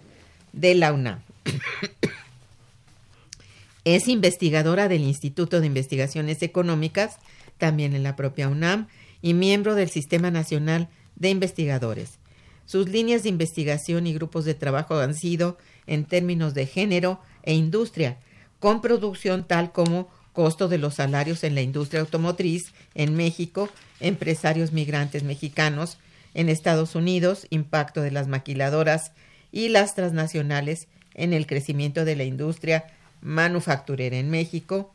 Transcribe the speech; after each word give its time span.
de 0.52 0.76
la 0.76 0.92
UNAM. 0.92 1.24
es 3.84 4.06
investigadora 4.06 4.86
del 4.86 5.02
Instituto 5.02 5.60
de 5.60 5.66
Investigaciones 5.66 6.40
Económicas, 6.42 7.16
también 7.58 7.96
en 7.96 8.04
la 8.04 8.14
propia 8.14 8.46
UNAM, 8.46 8.86
y 9.20 9.34
miembro 9.34 9.74
del 9.74 9.90
Sistema 9.90 10.30
Nacional 10.30 10.88
de 11.16 11.30
Investigadores. 11.30 12.20
Sus 12.64 12.88
líneas 12.88 13.24
de 13.24 13.30
investigación 13.30 14.06
y 14.06 14.14
grupos 14.14 14.44
de 14.44 14.54
trabajo 14.54 15.00
han 15.00 15.14
sido 15.14 15.58
en 15.88 16.04
términos 16.04 16.54
de 16.54 16.66
género 16.66 17.20
e 17.42 17.54
industria, 17.54 18.18
con 18.60 18.80
producción 18.80 19.48
tal 19.48 19.72
como 19.72 20.08
costo 20.36 20.68
de 20.68 20.76
los 20.76 20.96
salarios 20.96 21.44
en 21.44 21.54
la 21.54 21.62
industria 21.62 22.02
automotriz 22.02 22.74
en 22.94 23.16
México, 23.16 23.70
empresarios 24.00 24.70
migrantes 24.70 25.22
mexicanos 25.22 25.96
en 26.34 26.50
Estados 26.50 26.94
Unidos, 26.94 27.46
impacto 27.48 28.02
de 28.02 28.10
las 28.10 28.28
maquiladoras 28.28 29.12
y 29.50 29.70
las 29.70 29.94
transnacionales 29.94 30.88
en 31.14 31.32
el 31.32 31.46
crecimiento 31.46 32.04
de 32.04 32.16
la 32.16 32.24
industria 32.24 32.84
manufacturera 33.22 34.18
en 34.18 34.28
México, 34.28 34.94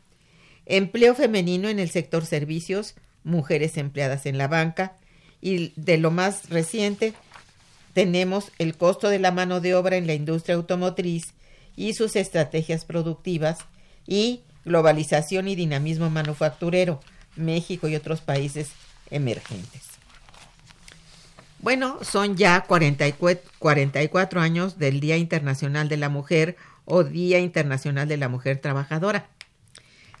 empleo 0.64 1.16
femenino 1.16 1.68
en 1.68 1.80
el 1.80 1.90
sector 1.90 2.24
servicios, 2.24 2.94
mujeres 3.24 3.76
empleadas 3.76 4.26
en 4.26 4.38
la 4.38 4.46
banca 4.46 4.96
y 5.40 5.72
de 5.74 5.98
lo 5.98 6.12
más 6.12 6.50
reciente 6.50 7.14
tenemos 7.94 8.52
el 8.60 8.76
costo 8.76 9.08
de 9.08 9.18
la 9.18 9.32
mano 9.32 9.60
de 9.60 9.74
obra 9.74 9.96
en 9.96 10.06
la 10.06 10.14
industria 10.14 10.54
automotriz 10.54 11.34
y 11.74 11.94
sus 11.94 12.14
estrategias 12.14 12.84
productivas 12.84 13.58
y 14.06 14.42
globalización 14.64 15.48
y 15.48 15.56
dinamismo 15.56 16.10
manufacturero, 16.10 17.00
México 17.36 17.88
y 17.88 17.96
otros 17.96 18.20
países 18.20 18.70
emergentes. 19.10 19.82
Bueno, 21.62 21.98
son 22.02 22.36
ya 22.36 22.62
44, 22.62 24.40
años 24.40 24.78
del 24.78 24.98
Día 24.98 25.16
Internacional 25.16 25.88
de 25.88 25.96
la 25.96 26.08
Mujer 26.08 26.56
o 26.84 27.04
Día 27.04 27.38
Internacional 27.38 28.08
de 28.08 28.16
la 28.16 28.28
Mujer 28.28 28.58
Trabajadora, 28.58 29.28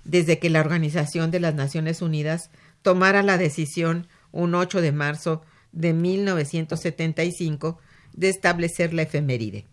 desde 0.04 0.38
que 0.38 0.50
la 0.50 0.60
Organización 0.60 1.32
de 1.32 1.40
las 1.40 1.54
Naciones 1.54 2.00
Unidas 2.00 2.50
tomara 2.82 3.24
la 3.24 3.38
decisión 3.38 4.06
un 4.30 4.54
8 4.54 4.80
de 4.80 4.92
marzo 4.92 5.42
de 5.72 5.92
1975 5.92 7.80
de 8.12 8.28
establecer 8.28 8.94
la 8.94 9.02
efeméride. 9.02 9.66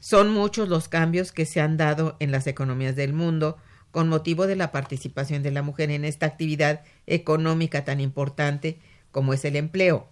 Son 0.00 0.30
muchos 0.30 0.68
los 0.68 0.88
cambios 0.88 1.32
que 1.32 1.46
se 1.46 1.60
han 1.60 1.76
dado 1.76 2.16
en 2.20 2.30
las 2.30 2.46
economías 2.46 2.96
del 2.96 3.12
mundo 3.12 3.56
con 3.90 4.08
motivo 4.08 4.46
de 4.46 4.56
la 4.56 4.72
participación 4.72 5.42
de 5.42 5.50
la 5.50 5.62
mujer 5.62 5.90
en 5.90 6.04
esta 6.04 6.26
actividad 6.26 6.82
económica 7.06 7.84
tan 7.84 8.00
importante 8.00 8.78
como 9.10 9.34
es 9.34 9.44
el 9.44 9.56
empleo. 9.56 10.08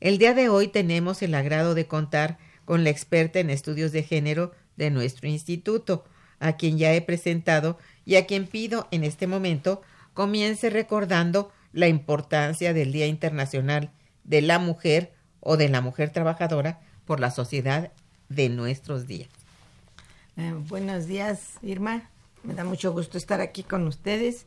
El 0.00 0.18
día 0.18 0.34
de 0.34 0.48
hoy 0.48 0.68
tenemos 0.68 1.22
el 1.22 1.34
agrado 1.34 1.74
de 1.74 1.86
contar 1.86 2.38
con 2.64 2.84
la 2.84 2.90
experta 2.90 3.38
en 3.38 3.50
estudios 3.50 3.92
de 3.92 4.02
género 4.02 4.52
de 4.76 4.90
nuestro 4.90 5.28
instituto, 5.28 6.04
a 6.38 6.56
quien 6.56 6.76
ya 6.76 6.92
he 6.92 7.00
presentado 7.00 7.78
y 8.04 8.16
a 8.16 8.26
quien 8.26 8.46
pido 8.46 8.88
en 8.90 9.04
este 9.04 9.26
momento 9.26 9.80
comience 10.12 10.68
recordando 10.68 11.50
la 11.72 11.88
importancia 11.88 12.74
del 12.74 12.92
Día 12.92 13.06
Internacional 13.06 13.90
de 14.24 14.42
la 14.42 14.58
Mujer 14.58 15.14
o 15.40 15.56
de 15.56 15.68
la 15.68 15.80
Mujer 15.80 16.10
Trabajadora 16.10 16.80
por 17.06 17.20
la 17.20 17.30
sociedad 17.30 17.92
de 18.28 18.48
nuestros 18.48 19.06
días. 19.06 19.28
Eh, 20.36 20.52
buenos 20.68 21.06
días, 21.06 21.54
Irma. 21.62 22.10
Me 22.46 22.54
da 22.54 22.62
mucho 22.62 22.92
gusto 22.92 23.18
estar 23.18 23.40
aquí 23.40 23.64
con 23.64 23.86
ustedes. 23.88 24.46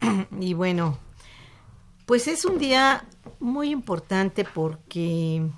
y 0.40 0.54
bueno, 0.54 0.98
pues 2.06 2.26
es 2.26 2.44
un 2.44 2.58
día 2.58 3.06
muy 3.38 3.70
importante 3.70 4.44
porque 4.44 5.48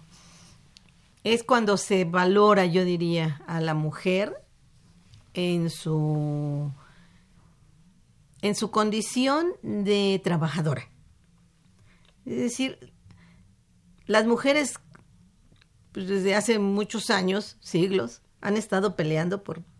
es 1.25 1.43
cuando 1.43 1.79
se 1.79 2.05
valora, 2.05 2.67
yo 2.67 2.85
diría, 2.85 3.41
a 3.47 3.61
la 3.61 3.73
mujer 3.73 4.45
en 5.33 5.71
su 5.71 6.71
en 8.43 8.55
su 8.55 8.71
condición 8.71 9.53
de 9.63 10.21
trabajadora. 10.23 10.91
Es 12.27 12.37
decir, 12.37 12.93
las 14.07 14.27
mujeres 14.27 14.75
pues, 15.93 16.07
desde 16.09 16.35
hace 16.35 16.59
muchos 16.59 17.09
años, 17.09 17.57
siglos, 17.61 18.21
han 18.41 18.57
estado 18.57 18.97
peleando 18.97 19.43
por, 19.43 19.63
por 19.63 19.72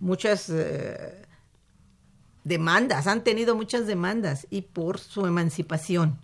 muchas 0.00 0.48
eh, 0.50 1.26
demandas, 2.44 3.06
han 3.06 3.24
tenido 3.24 3.54
muchas 3.54 3.86
demandas 3.86 4.46
y 4.50 4.62
por 4.62 4.98
su 4.98 5.26
emancipación. 5.26 6.18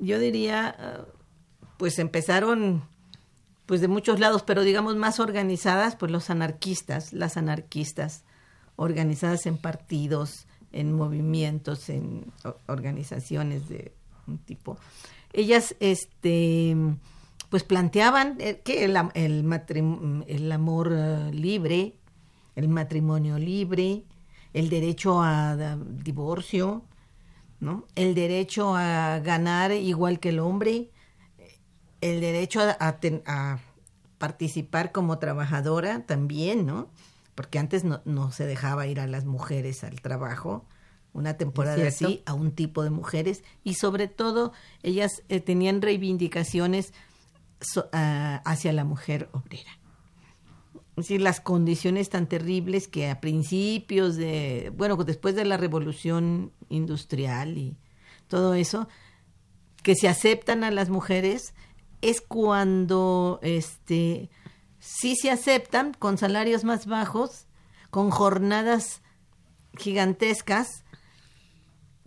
Yo 0.00 0.18
diría, 0.18 0.74
eh, 0.76 1.02
pues 1.76 2.00
empezaron 2.00 2.82
pues 3.66 3.80
de 3.80 3.88
muchos 3.88 4.18
lados, 4.18 4.42
pero 4.42 4.62
digamos 4.62 4.96
más 4.96 5.20
organizadas, 5.20 5.94
pues 5.96 6.10
los 6.10 6.28
anarquistas, 6.28 7.12
las 7.12 7.36
anarquistas, 7.36 8.24
organizadas 8.76 9.46
en 9.46 9.56
partidos, 9.56 10.46
en 10.72 10.92
movimientos, 10.92 11.88
en 11.88 12.32
organizaciones 12.66 13.68
de 13.68 13.92
un 14.26 14.38
tipo. 14.38 14.76
Ellas, 15.32 15.76
este, 15.78 16.76
pues 17.48 17.62
planteaban 17.62 18.36
eh, 18.40 18.60
que 18.64 18.84
el, 18.84 18.96
el, 19.14 20.24
el 20.26 20.52
amor 20.52 20.90
libre, 21.32 21.94
el 22.56 22.68
matrimonio 22.68 23.38
libre, 23.38 24.04
el 24.52 24.68
derecho 24.68 25.22
a, 25.22 25.76
divorcio, 25.78 26.84
¿no? 27.60 27.86
El 27.94 28.14
derecho 28.14 28.74
a 28.76 29.18
ganar 29.20 29.72
igual 29.72 30.20
que 30.20 30.30
el 30.30 30.38
hombre, 30.38 30.90
el 32.00 32.20
derecho 32.20 32.60
a, 32.60 32.98
a, 33.26 33.58
participar 34.18 34.92
como 34.92 35.18
trabajadora 35.18 36.06
también, 36.06 36.66
¿no? 36.66 36.90
Porque 37.34 37.58
antes 37.58 37.84
no, 37.84 38.00
no, 38.04 38.30
se 38.30 38.46
dejaba 38.46 38.86
ir 38.86 39.00
a 39.00 39.06
las 39.06 39.24
mujeres 39.24 39.82
al 39.82 40.00
trabajo, 40.00 40.66
una 41.12 41.36
temporada 41.36 41.88
así, 41.88 42.22
a 42.26 42.34
un 42.34 42.52
tipo 42.52 42.84
de 42.84 42.90
mujeres, 42.90 43.42
y 43.64 43.74
sobre 43.74 44.08
todo 44.08 44.52
ellas 44.82 45.22
eh, 45.28 45.40
tenían 45.40 45.82
reivindicaciones 45.82 46.92
hacia 47.92 48.72
la 48.72 48.84
mujer 48.84 49.30
obrera 49.32 49.78
es 50.96 51.08
decir, 51.08 51.20
las 51.20 51.40
condiciones 51.40 52.08
tan 52.08 52.28
terribles 52.28 52.86
que 52.86 53.10
a 53.10 53.20
principios 53.20 54.16
de, 54.16 54.72
bueno, 54.76 54.96
después 54.96 55.34
de 55.34 55.44
la 55.44 55.56
revolución 55.56 56.52
industrial 56.68 57.58
y 57.58 57.76
todo 58.28 58.54
eso, 58.54 58.88
que 59.82 59.96
se 59.96 60.08
aceptan 60.08 60.62
a 60.62 60.70
las 60.70 60.90
mujeres, 60.90 61.52
es 62.00 62.20
cuando, 62.20 63.40
este, 63.42 64.30
sí 64.78 65.16
se 65.16 65.30
aceptan 65.30 65.94
con 65.94 66.16
salarios 66.16 66.62
más 66.62 66.86
bajos, 66.86 67.46
con 67.90 68.10
jornadas 68.10 69.02
gigantescas, 69.76 70.84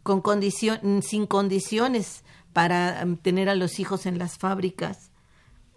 con 0.04 0.22
condición, 0.22 1.02
sin 1.04 1.26
condiciones 1.26 2.24
para 2.54 3.02
um, 3.04 3.18
tener 3.18 3.50
a 3.50 3.56
los 3.56 3.80
hijos 3.80 4.06
en 4.06 4.18
las 4.18 4.38
fábricas. 4.38 5.12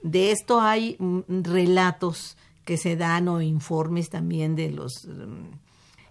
De 0.03 0.31
esto 0.31 0.61
hay 0.61 0.97
mm, 0.99 1.43
relatos 1.43 2.37
que 2.65 2.77
se 2.77 2.97
dan 2.97 3.29
o 3.29 3.41
informes 3.41 4.11
también 4.11 4.57
de 4.57 4.71
los 4.71 5.05
um, 5.05 5.51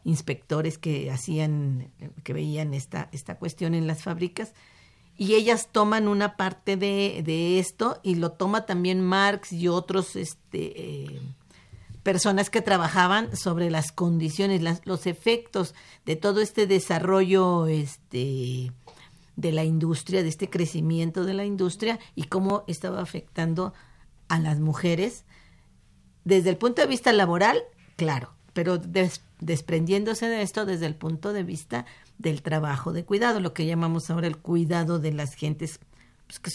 inspectores 0.03 0.77
que 0.77 1.11
hacían, 1.11 1.91
que 2.23 2.33
veían 2.33 2.73
esta, 2.73 3.09
esta 3.11 3.37
cuestión 3.37 3.73
en 3.73 3.87
las 3.87 4.03
fábricas. 4.03 4.53
Y 5.17 5.35
ellas 5.35 5.69
toman 5.71 6.07
una 6.07 6.37
parte 6.37 6.77
de, 6.77 7.21
de 7.25 7.59
esto 7.59 7.99
y 8.03 8.15
lo 8.15 8.31
toma 8.31 8.65
también 8.65 9.01
Marx 9.01 9.51
y 9.51 9.67
otros 9.67 10.15
este, 10.15 10.81
eh, 10.81 11.19
personas 12.03 12.49
que 12.49 12.61
trabajaban 12.61 13.35
sobre 13.35 13.69
las 13.69 13.91
condiciones, 13.91 14.61
los 14.85 15.07
efectos 15.07 15.75
de 16.05 16.15
todo 16.15 16.39
este 16.39 16.67
desarrollo 16.67 17.67
este, 17.67 18.71
de 19.35 19.51
la 19.51 19.65
industria, 19.65 20.23
de 20.23 20.29
este 20.29 20.49
crecimiento 20.49 21.25
de 21.25 21.33
la 21.33 21.45
industria 21.45 21.99
y 22.15 22.23
cómo 22.23 22.63
estaba 22.67 23.01
afectando 23.01 23.73
a 24.29 24.39
las 24.39 24.59
mujeres 24.59 25.25
desde 26.29 26.51
el 26.51 26.57
punto 26.57 26.81
de 26.81 26.87
vista 26.87 27.11
laboral, 27.11 27.61
claro, 27.95 28.33
pero 28.53 28.79
desprendiéndose 29.39 30.27
de 30.27 30.41
esto 30.41 30.65
desde 30.65 30.85
el 30.85 30.95
punto 30.95 31.33
de 31.33 31.43
vista 31.43 31.85
del 32.17 32.41
trabajo 32.41 32.93
de 32.93 33.03
cuidado, 33.03 33.39
lo 33.39 33.53
que 33.53 33.65
llamamos 33.65 34.09
ahora 34.09 34.27
el 34.27 34.37
cuidado 34.37 34.99
de 34.99 35.11
las 35.11 35.33
gentes 35.33 35.79
pues, 36.27 36.39
que 36.39 36.51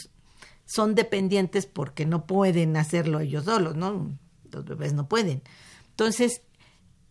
son 0.64 0.94
dependientes 0.94 1.66
porque 1.66 2.06
no 2.06 2.26
pueden 2.26 2.76
hacerlo 2.76 3.20
ellos 3.20 3.44
solos, 3.44 3.74
¿no? 3.74 4.16
Los 4.50 4.64
bebés 4.64 4.94
no 4.94 5.08
pueden. 5.08 5.42
Entonces, 5.90 6.42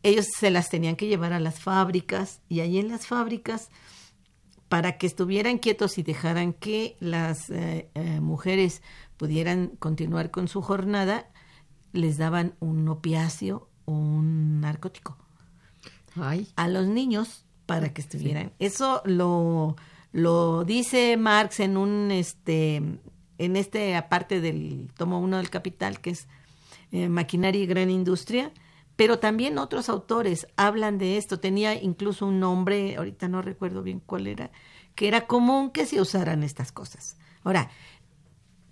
ellos 0.02 0.26
se 0.40 0.50
las 0.50 0.70
tenían 0.70 0.96
que 0.96 1.08
llevar 1.08 1.34
a 1.34 1.40
las 1.40 1.60
fábricas 1.60 2.42
y 2.48 2.62
ahí 2.62 2.80
en 2.80 2.88
las 2.88 3.06
fábricas, 3.06 3.70
para 4.70 4.98
que 4.98 5.06
estuvieran 5.06 5.60
quietos 5.60 5.98
y 5.98 6.04
dejaran 6.04 6.54
que 6.54 6.98
las 7.00 7.50
eh, 7.52 7.90
eh, 7.94 8.20
mujeres 8.22 8.82
pudieran 9.18 9.68
continuar 9.78 10.32
con 10.32 10.48
su 10.48 10.62
jornada, 10.62 11.30
les 11.94 12.18
daban 12.18 12.56
un 12.60 12.88
opiáceo 12.90 13.70
o 13.86 13.94
un 13.94 14.60
narcótico 14.62 15.18
a 16.56 16.68
los 16.68 16.88
niños 16.88 17.46
para 17.66 17.94
que 17.94 18.02
estuvieran. 18.02 18.52
Eso 18.60 19.02
lo, 19.06 19.76
lo 20.12 20.64
dice 20.64 21.18
Marx 21.18 21.60
en 21.60 21.78
un 21.78 22.12
este 22.12 22.82
en 23.38 23.56
este 23.56 23.96
aparte 23.96 24.42
del 24.42 24.92
tomo 24.96 25.20
uno 25.20 25.38
del 25.38 25.50
Capital 25.50 26.00
que 26.02 26.12
es 26.12 26.28
eh, 26.92 27.10
maquinaria 27.10 27.62
y 27.62 27.66
gran 27.66 27.90
industria, 27.90 28.52
pero 28.96 29.18
también 29.18 29.58
otros 29.58 29.90
autores 29.90 30.48
hablan 30.56 31.00
de 31.00 31.18
esto. 31.18 31.40
Tenía 31.40 31.74
incluso 31.74 32.28
un 32.28 32.40
nombre, 32.40 32.96
ahorita 32.98 33.28
no 33.28 33.42
recuerdo 33.42 33.82
bien 33.82 34.00
cuál 34.00 34.28
era, 34.28 34.52
que 34.94 35.08
era 35.08 35.26
común 35.26 35.72
que 35.72 35.88
se 35.88 36.00
usaran 36.00 36.44
estas 36.44 36.72
cosas. 36.72 37.18
Ahora, 37.44 37.72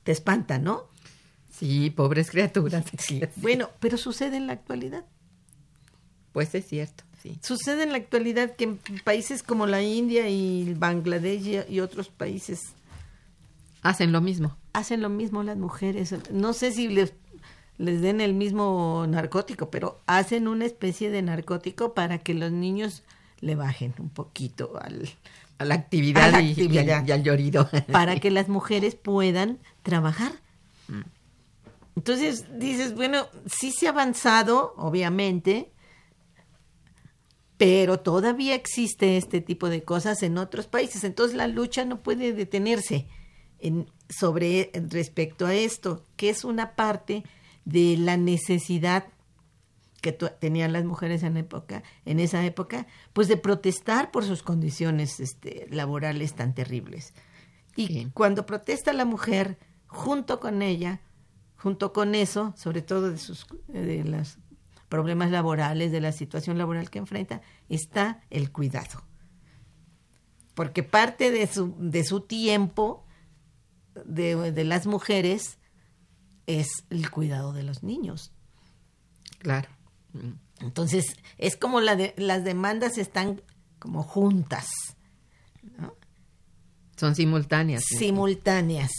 te 0.03 0.11
espanta, 0.11 0.59
¿no? 0.59 0.89
Sí, 1.61 1.91
pobres 1.91 2.31
criaturas. 2.31 2.83
Bueno, 3.35 3.69
pero 3.79 3.97
sucede 3.97 4.35
en 4.35 4.47
la 4.47 4.53
actualidad. 4.53 5.05
Pues 6.33 6.55
es 6.55 6.65
cierto, 6.65 7.03
sí. 7.21 7.37
Sucede 7.43 7.83
en 7.83 7.91
la 7.91 7.97
actualidad 7.97 8.55
que 8.55 8.63
en 8.63 8.79
países 9.03 9.43
como 9.43 9.67
la 9.67 9.83
India 9.83 10.27
y 10.27 10.73
Bangladesh 10.73 11.69
y 11.69 11.79
otros 11.79 12.09
países 12.09 12.73
hacen 13.83 14.11
lo 14.11 14.21
mismo. 14.21 14.57
Hacen 14.73 15.03
lo 15.03 15.09
mismo 15.09 15.43
las 15.43 15.57
mujeres. 15.57 16.15
No 16.31 16.53
sé 16.53 16.71
si 16.71 16.87
les, 16.87 17.13
les 17.77 18.01
den 18.01 18.21
el 18.21 18.33
mismo 18.33 19.05
narcótico, 19.07 19.69
pero 19.69 20.01
hacen 20.07 20.47
una 20.47 20.65
especie 20.65 21.11
de 21.11 21.21
narcótico 21.21 21.93
para 21.93 22.17
que 22.17 22.33
los 22.33 22.51
niños 22.51 23.03
le 23.39 23.55
bajen 23.55 23.93
un 23.99 24.09
poquito 24.09 24.79
al, 24.81 25.09
a 25.59 25.65
la 25.65 25.75
actividad, 25.75 26.39
y, 26.39 27.11
al, 27.11 27.23
llorido. 27.23 27.69
Para 27.91 28.19
que 28.19 28.31
las 28.31 28.49
mujeres 28.49 28.95
puedan 28.95 29.59
trabajar. 29.83 30.31
Mm. 30.87 31.01
Entonces 31.95 32.45
dices, 32.57 32.95
bueno, 32.95 33.27
sí 33.45 33.71
se 33.71 33.87
ha 33.87 33.91
avanzado, 33.91 34.73
obviamente, 34.77 35.71
pero 37.57 37.99
todavía 37.99 38.55
existe 38.55 39.17
este 39.17 39.41
tipo 39.41 39.69
de 39.69 39.83
cosas 39.83 40.23
en 40.23 40.37
otros 40.37 40.67
países. 40.67 41.03
Entonces 41.03 41.35
la 41.35 41.47
lucha 41.47 41.85
no 41.85 42.01
puede 42.01 42.33
detenerse 42.33 43.07
en, 43.59 43.87
sobre 44.09 44.71
respecto 44.89 45.45
a 45.45 45.53
esto, 45.53 46.05
que 46.15 46.29
es 46.29 46.43
una 46.43 46.75
parte 46.75 47.23
de 47.65 47.97
la 47.97 48.17
necesidad 48.17 49.05
que 50.01 50.11
tenían 50.11 50.73
las 50.73 50.83
mujeres 50.83 51.21
en 51.21 51.37
época, 51.37 51.83
en 52.05 52.19
esa 52.19 52.43
época, 52.43 52.87
pues 53.13 53.27
de 53.27 53.37
protestar 53.37 54.09
por 54.09 54.25
sus 54.25 54.41
condiciones 54.41 55.19
este, 55.19 55.67
laborales 55.69 56.33
tan 56.33 56.55
terribles. 56.55 57.13
Y 57.75 58.05
cuando 58.07 58.47
protesta 58.47 58.91
la 58.93 59.05
mujer, 59.05 59.59
junto 59.85 60.39
con 60.39 60.63
ella, 60.63 61.01
junto 61.61 61.93
con 61.93 62.15
eso, 62.15 62.53
sobre 62.57 62.81
todo 62.81 63.11
de, 63.11 63.17
sus, 63.19 63.45
de 63.67 64.03
los 64.03 64.37
problemas 64.89 65.29
laborales, 65.29 65.91
de 65.91 66.01
la 66.01 66.11
situación 66.11 66.57
laboral 66.57 66.89
que 66.89 66.97
enfrenta, 66.99 67.41
está 67.69 68.21
el 68.31 68.51
cuidado. 68.51 69.03
Porque 70.55 70.81
parte 70.81 71.29
de 71.31 71.45
su, 71.45 71.75
de 71.77 72.03
su 72.03 72.21
tiempo 72.21 73.05
de, 74.05 74.51
de 74.51 74.63
las 74.63 74.87
mujeres 74.87 75.59
es 76.47 76.67
el 76.89 77.11
cuidado 77.11 77.53
de 77.53 77.63
los 77.63 77.83
niños. 77.83 78.31
Claro. 79.37 79.69
Entonces, 80.61 81.15
es 81.37 81.55
como 81.55 81.79
la 81.79 81.95
de, 81.95 82.15
las 82.17 82.43
demandas 82.43 82.97
están 82.97 83.41
como 83.79 84.01
juntas, 84.03 84.67
¿no? 85.77 85.93
Son 86.97 87.15
simultáneas. 87.15 87.83
simultáneas, 87.85 88.91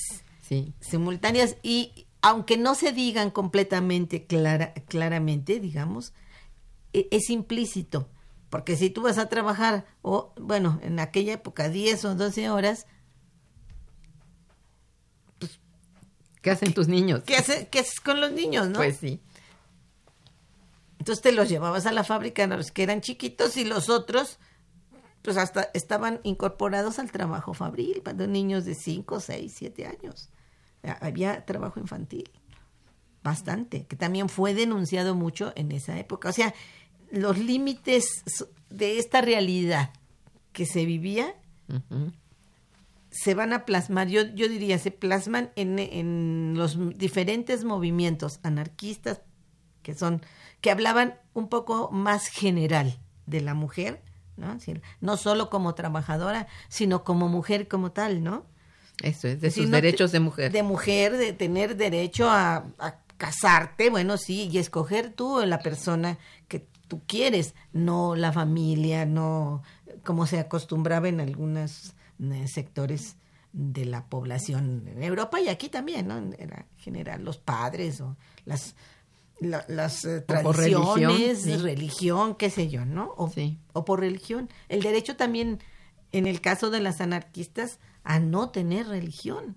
Sí. 0.43 0.75
simultáneas 0.81 1.57
y 1.63 2.07
aunque 2.23 2.57
no 2.57 2.75
se 2.75 2.93
digan 2.93 3.31
completamente 3.31 4.27
clara, 4.27 4.73
claramente, 4.89 5.61
digamos, 5.61 6.13
e- 6.93 7.09
es 7.11 7.29
implícito, 7.31 8.09
porque 8.49 8.77
si 8.77 8.91
tú 8.91 9.03
vas 9.03 9.19
a 9.19 9.29
trabajar, 9.29 9.85
o 10.03 10.33
bueno, 10.41 10.79
en 10.83 11.01
aquella 11.01 11.35
época 11.35 11.69
10 11.69 12.05
o 12.05 12.15
12 12.15 12.49
horas, 12.49 12.87
¿Qué 16.41 16.51
hacen 16.51 16.75
tus 16.75 16.89
niños? 16.89 17.23
¿qué, 17.25 17.37
hace- 17.37 17.69
qué 17.69 17.79
haces 17.81 18.01
con 18.01 18.21
los 18.21 18.33
niños, 18.33 18.69
no? 18.69 18.75
Pues 18.79 18.97
sí. 18.97 19.21
Entonces 20.99 21.23
te 21.23 21.33
los 21.33 21.49
llevabas 21.49 21.87
a 21.87 21.93
la 21.93 22.03
fábrica, 22.05 22.47
los 22.49 22.73
que 22.73 22.83
eran 22.83 23.01
chiquitos 23.01 23.57
y 23.57 23.65
los 23.65 23.89
otros, 23.89 24.39
pues 25.23 25.37
hasta 25.37 25.71
estaban 25.75 26.21
incorporados 26.25 26.99
al 26.99 27.13
trabajo 27.13 27.55
fabril, 27.55 28.01
cuando 28.03 28.27
niños 28.27 28.65
de 28.65 28.75
5, 28.75 29.21
6, 29.21 29.53
7 29.57 29.87
años. 29.87 30.31
Había 31.01 31.45
trabajo 31.45 31.81
infantil, 31.81 32.31
bastante, 33.23 33.87
que 33.87 33.97
también 33.97 34.29
fue 34.29 34.55
denunciado 34.55 35.15
mucho 35.15 35.53
en 35.55 35.73
esa 35.73 35.99
época. 35.99 36.29
O 36.29 36.33
sea, 36.33 36.55
los 37.11 37.39
límites 37.39 38.25
de 38.71 38.99
esta 38.99 39.21
realidad 39.21 39.93
que 40.53 40.67
se 40.67 40.85
vivía 40.85 41.35
se 43.11 43.35
van 43.35 43.53
a 43.53 43.65
plasmar, 43.65 44.09
yo, 44.09 44.23
yo 44.35 44.49
diría, 44.49 44.79
se 44.79 44.91
plasman 44.91 45.51
en, 45.57 45.79
en 45.79 46.55
los 46.57 46.79
diferentes 46.99 47.65
movimientos 47.65 48.41
anarquistas 48.43 49.21
que 49.83 49.95
son, 49.95 50.23
que 50.61 50.71
hablaban 50.71 51.19
un 51.35 51.49
poco 51.49 51.91
más 51.91 52.29
general 52.29 52.99
de 53.27 53.41
la 53.41 53.55
mujer, 53.55 54.03
¿no? 54.37 54.57
No 55.01 55.17
solo 55.17 55.51
como 55.51 55.75
trabajadora, 55.75 56.47
sino 56.69 57.05
como 57.05 57.29
mujer 57.29 57.69
como 57.69 57.93
tal, 57.93 58.23
¿no? 58.23 58.47
Eso 59.03 59.29
es, 59.29 59.41
de 59.41 59.49
Es 59.49 59.55
decir, 59.55 59.63
sus 59.65 59.71
no 59.71 59.77
te- 59.77 59.83
derechos 59.83 60.13
de 60.13 60.21
mujer. 60.21 60.53
De 60.53 60.63
mujer, 60.63 61.17
de 61.17 61.33
tener 61.33 61.77
derecho 61.77 62.29
a, 62.31 62.65
a 62.79 62.97
casarte, 63.17 63.91
bueno, 63.91 64.17
sí, 64.17 64.49
y 64.51 64.59
escoger 64.59 65.13
tú 65.13 65.41
la 65.47 65.59
persona 65.61 66.19
que 66.49 66.67
tú 66.89 67.01
quieres, 67.07 67.55
no 67.73 68.17
la 68.17 68.33
familia, 68.33 69.07
no 69.07 69.63
como 70.05 70.27
se 70.27 70.39
acostumbraba 70.41 71.09
en 71.09 71.21
algunos 71.21 71.95
eh, 72.23 72.47
sectores 72.49 73.17
de 73.53 73.85
la 73.85 74.07
población 74.07 74.89
en 74.89 75.03
Europa 75.03 75.41
y 75.41 75.49
aquí 75.49 75.69
también, 75.69 76.09
¿no? 76.09 76.19
Era 76.39 76.67
general 76.79 77.23
los 77.25 77.39
padres 77.39 78.01
o 78.01 78.17
las 78.45 78.75
la- 79.41 79.65
las 79.69 80.05
eh, 80.05 80.21
tradiciones, 80.21 81.43
religión, 81.45 81.63
religión, 81.63 82.35
qué 82.37 82.49
sé 82.51 82.69
yo, 82.69 82.85
¿no? 82.85 83.13
O, 83.17 83.29
Sí. 83.31 83.59
o 83.73 83.85
por 83.85 84.01
religión. 84.01 84.49
El 84.69 84.83
derecho 84.83 85.17
también, 85.17 85.59
en 86.13 86.27
el 86.27 86.41
caso 86.41 86.71
de 86.71 86.81
las 86.81 87.01
anarquistas, 87.01 87.79
a 88.05 88.19
no 88.19 88.51
tener 88.51 88.89
religión. 88.89 89.57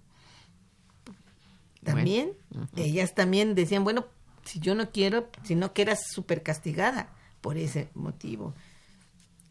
También, 1.84 2.34
ellas 2.76 3.14
también 3.14 3.54
decían, 3.54 3.84
bueno, 3.84 4.06
si 4.44 4.60
yo 4.60 4.74
no 4.74 4.92
quiero, 4.92 5.30
si 5.44 5.56
no 5.56 5.74
que 5.74 5.84
eras 5.84 6.08
súper 6.12 6.42
castigada 6.42 7.10
por 7.42 7.58
ese 7.58 7.90
motivo. 7.94 8.56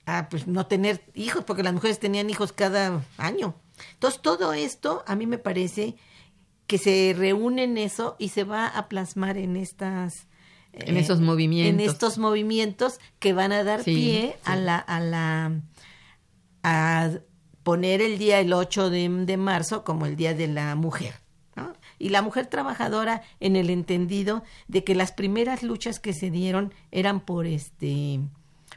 Ah, 0.06 0.28
pues 0.28 0.46
no 0.46 0.66
tener 0.66 1.02
hijos, 1.14 1.44
porque 1.44 1.62
las 1.62 1.72
mujeres 1.72 1.98
tenían 1.98 2.28
hijos 2.28 2.52
cada 2.52 3.04
año. 3.16 3.54
Entonces, 3.92 4.20
todo 4.20 4.52
esto 4.52 5.04
a 5.06 5.16
mí 5.16 5.26
me 5.26 5.38
parece 5.38 5.96
que 6.66 6.78
se 6.78 7.14
reúne 7.16 7.64
en 7.64 7.78
eso 7.78 8.16
y 8.18 8.30
se 8.30 8.44
va 8.44 8.66
a 8.66 8.88
plasmar 8.88 9.38
en 9.38 9.56
estas... 9.56 10.26
En 10.72 10.96
eh, 10.96 11.00
esos 11.00 11.20
movimientos. 11.20 11.72
En 11.72 11.88
estos 11.88 12.18
movimientos 12.18 12.98
que 13.20 13.32
van 13.32 13.52
a 13.52 13.62
dar 13.62 13.82
Sí, 13.84 13.94
pie 13.94 14.36
a 14.44 14.56
la... 14.56 14.76
A 14.76 15.00
la 15.00 15.60
a 16.62 17.10
poner 17.64 18.00
el 18.00 18.18
día 18.18 18.38
el 18.38 18.52
8 18.52 18.90
de, 18.90 19.08
de 19.26 19.36
marzo 19.36 19.82
como 19.82 20.06
el 20.06 20.14
Día 20.14 20.34
de 20.34 20.46
la 20.46 20.74
Mujer. 20.76 21.14
¿no? 21.56 21.72
Y 21.98 22.10
la 22.10 22.22
mujer 22.22 22.46
trabajadora 22.46 23.22
en 23.40 23.56
el 23.56 23.70
entendido 23.70 24.42
de 24.68 24.84
que 24.84 24.94
las 24.94 25.10
primeras 25.12 25.62
luchas 25.62 25.98
que 25.98 26.12
se 26.12 26.30
dieron 26.30 26.72
eran 26.92 27.20
por 27.20 27.46
este 27.46 28.20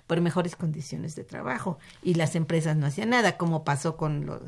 por 0.05 0.21
mejores 0.21 0.55
condiciones 0.55 1.15
de 1.15 1.23
trabajo 1.23 1.79
y 2.03 2.13
las 2.13 2.35
empresas 2.35 2.77
no 2.77 2.85
hacían 2.85 3.09
nada 3.09 3.35
como 3.35 3.63
pasó 3.63 3.97
con 3.97 4.25
lo 4.27 4.39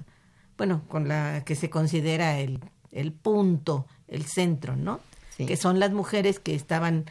bueno 0.58 0.84
con 0.88 1.08
la 1.08 1.44
que 1.44 1.56
se 1.56 1.70
considera 1.72 2.40
el, 2.40 2.60
el 2.92 3.12
punto 3.14 3.86
el 4.08 4.26
centro 4.26 4.76
no 4.76 5.00
Sí. 5.36 5.46
que 5.48 5.58
son 5.58 5.80
las 5.80 5.92
mujeres 5.92 6.40
que 6.40 6.54
estaban 6.54 7.06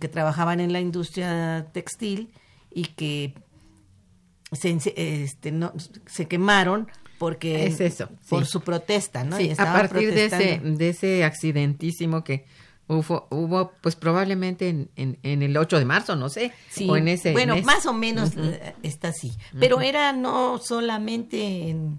que 0.00 0.08
trabajaban 0.08 0.60
en 0.60 0.72
la 0.72 0.80
industria 0.80 1.68
textil 1.72 2.30
y 2.70 2.84
que 2.86 3.32
se, 4.52 4.78
este, 5.22 5.52
no, 5.52 5.72
se 6.06 6.26
quemaron 6.26 6.88
porque 7.18 7.66
Es 7.66 7.80
eso, 7.80 8.08
por 8.28 8.44
sí. 8.44 8.52
su 8.52 8.60
protesta, 8.60 9.24
¿no? 9.24 9.36
Sí, 9.36 9.48
Y 9.48 9.52
a 9.52 9.56
partir 9.56 10.14
de 10.14 10.26
ese, 10.26 10.60
de 10.62 10.88
ese 10.88 11.24
accidentísimo 11.24 12.22
que 12.22 12.46
hubo, 12.86 13.26
hubo 13.30 13.72
pues 13.80 13.96
probablemente 13.96 14.68
en, 14.68 14.90
en, 14.96 15.18
en 15.22 15.42
el 15.42 15.56
8 15.56 15.78
de 15.78 15.84
marzo, 15.84 16.16
no 16.16 16.28
sé, 16.28 16.52
Sí, 16.70 16.88
o 16.88 16.96
en 16.96 17.08
ese 17.08 17.32
bueno, 17.32 17.56
más 17.62 17.86
o 17.86 17.92
menos 17.92 18.32
eh, 18.36 18.74
está 18.82 19.08
así, 19.08 19.32
pero 19.58 19.80
era 19.80 20.12
no 20.12 20.58
solamente 20.58 21.68
en, 21.68 21.98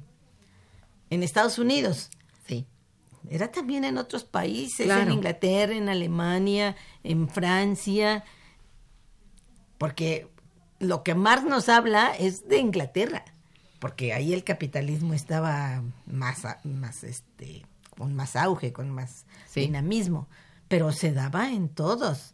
en 1.10 1.24
Estados 1.24 1.60
Unidos, 1.60 2.10
Sí, 2.48 2.66
era 3.30 3.52
también 3.52 3.84
en 3.84 3.98
otros 3.98 4.24
países, 4.24 4.90
en. 4.90 5.12
Inglaterra, 5.12 5.76
en 5.76 5.90
Alemania, 5.90 6.76
en 7.04 7.28
Francia, 7.28 8.24
porque 9.78 10.28
lo 10.80 11.04
que 11.04 11.16
más 11.16 11.44
nos 11.44 11.70
habla 11.70 12.12
es 12.18 12.48
de 12.48 12.58
Inglaterra, 12.60 13.24
porque 13.80 14.14
ahí 14.14 14.34
el 14.34 14.44
capitalismo 14.44 15.14
estaba 15.14 15.84
más, 16.06 16.44
más 16.64 17.04
este, 17.04 17.66
con 17.98 18.16
más 18.16 18.36
auge, 18.36 18.72
con 18.74 18.90
más 18.92 19.26
Sí. 19.48 19.62
dinamismo, 19.62 20.28
pero 20.68 20.92
se 20.92 21.12
daba 21.12 21.52
en 21.52 21.70
todos 21.70 22.34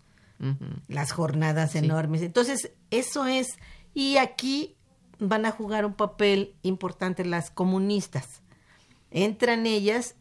las 0.88 1.12
jornadas 1.12 1.72
Sí. 1.72 1.78
enormes. 1.80 2.22
Entonces, 2.22 2.72
eso 2.92 3.26
es, 3.26 3.48
y 3.94 4.18
aquí 4.18 4.76
van 5.18 5.46
a 5.46 5.52
jugar 5.52 5.86
un 5.86 5.94
papel 5.94 6.54
importante 6.62 7.24
las 7.24 7.50
comunistas. 7.52 8.42
Entran 9.12 9.66
ellas, 9.66 10.16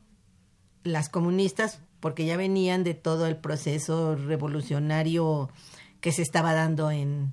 las 0.84 1.08
comunistas, 1.08 1.80
porque 2.00 2.26
ya 2.26 2.36
venían 2.36 2.84
de 2.84 2.94
todo 2.94 3.26
el 3.26 3.36
proceso 3.36 4.14
revolucionario 4.14 5.50
que 6.00 6.12
se 6.12 6.22
estaba 6.22 6.52
dando 6.54 6.90
en, 6.92 7.32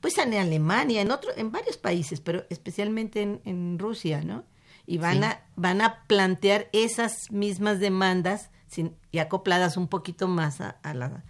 pues 0.00 0.16
en 0.18 0.34
Alemania, 0.34 1.00
en 1.02 1.10
otro, 1.10 1.30
en 1.36 1.52
varios 1.52 1.76
países, 1.76 2.20
pero 2.20 2.44
especialmente 2.50 3.22
en, 3.22 3.40
en 3.44 3.78
Rusia, 3.78 4.22
¿no? 4.22 4.44
Y 4.86 4.98
van 4.98 5.18
Sí. 5.18 5.24
a, 5.24 5.44
van 5.56 5.80
a 5.82 6.04
plantear 6.06 6.68
esas 6.72 7.30
mismas 7.30 7.78
demandas 7.80 8.50
sin- 8.66 8.94
y 9.12 9.18
acopladas 9.18 9.76
un 9.76 9.88
poquito 9.88 10.26
más 10.28 10.60
a, 10.60 10.70
a 10.82 10.94
la, 10.94 11.22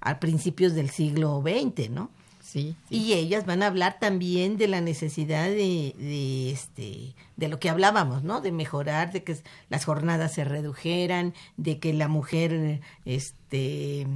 a 0.00 0.18
principios 0.20 0.74
del 0.74 0.90
siglo 0.90 1.42
XX, 1.42 1.90
¿no? 1.90 2.10
sí, 2.40 2.76
sí. 2.88 2.96
Y 2.96 3.12
ellas 3.14 3.44
van 3.44 3.62
a 3.62 3.66
hablar 3.66 3.98
también 3.98 4.56
de 4.56 4.68
la 4.68 4.80
necesidad 4.80 5.46
de, 5.46 5.94
de, 5.98 6.50
este 6.52 7.14
de 7.36 7.48
lo 7.48 7.58
que 7.58 7.68
hablábamos, 7.70 8.22
¿no? 8.22 8.40
De 8.40 8.52
mejorar, 8.52 9.12
de 9.12 9.24
que 9.24 9.36
las 9.68 9.84
jornadas 9.84 10.32
se 10.34 10.44
redujeran, 10.44 11.34
de 11.56 11.80
que 11.80 11.92
la 11.92 12.06
mujer 12.08 12.80
este 13.04 14.06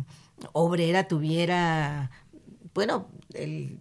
obrera 0.53 1.09
tuviera 1.09 2.11
bueno, 2.75 3.09
el- 3.35 3.81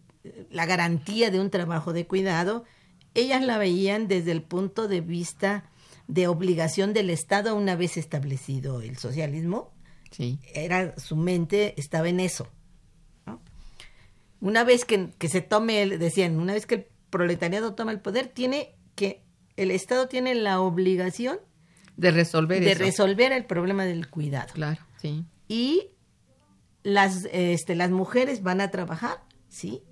la 0.50 0.66
garantía 0.66 1.32
de 1.32 1.40
un 1.40 1.50
trabajo 1.50 1.94
de 1.94 2.08
cuidado. 2.08 2.66
Ellas 3.14 3.44
la 3.44 3.58
veían 3.58 4.08
desde 4.08 4.32
el 4.32 4.42
punto 4.42 4.88
de 4.88 5.02
vista 5.02 5.70
de 6.10 6.28
obligación 6.28 6.92
del 6.92 7.12
Estado 7.12 7.56
una 7.56 7.76
vez 7.76 7.96
establecido 7.96 8.82
el 8.82 8.98
socialismo, 8.98 9.72
sí. 10.10 10.40
era 10.54 10.98
su 10.98 11.16
mente 11.16 11.76
estaba 11.78 12.10
en 12.10 12.20
eso. 12.20 12.48
¿no? 13.28 13.42
Una 14.42 14.64
vez 14.64 14.86
que, 14.86 15.12
que 15.20 15.30
se 15.30 15.42
tome, 15.42 15.84
el, 15.84 16.00
decían, 16.00 16.40
una 16.40 16.54
vez 16.54 16.66
que 16.66 16.76
el 16.76 16.88
proletariado 17.12 17.76
toma 17.76 17.92
el 17.92 18.00
poder, 18.00 18.28
tiene 18.28 18.76
que, 18.96 19.24
el 19.56 19.70
Estado 19.70 20.08
tiene 20.08 20.34
la 20.34 20.62
obligación 20.62 21.38
De 21.96 22.10
resolver 22.10 22.60
de 22.64 22.72
eso. 22.72 22.84
resolver 22.84 23.32
el 23.32 23.46
problema 23.46 23.86
del 23.86 24.10
cuidado. 24.10 24.52
Claro, 24.54 24.82
sí. 24.98 25.26
Y 25.48 25.92
las, 26.82 27.28
este, 27.32 27.76
las 27.76 27.92
mujeres 27.92 28.42
van 28.42 28.62
a 28.62 28.72
trabajar, 28.72 29.24
¿sí? 29.48 29.84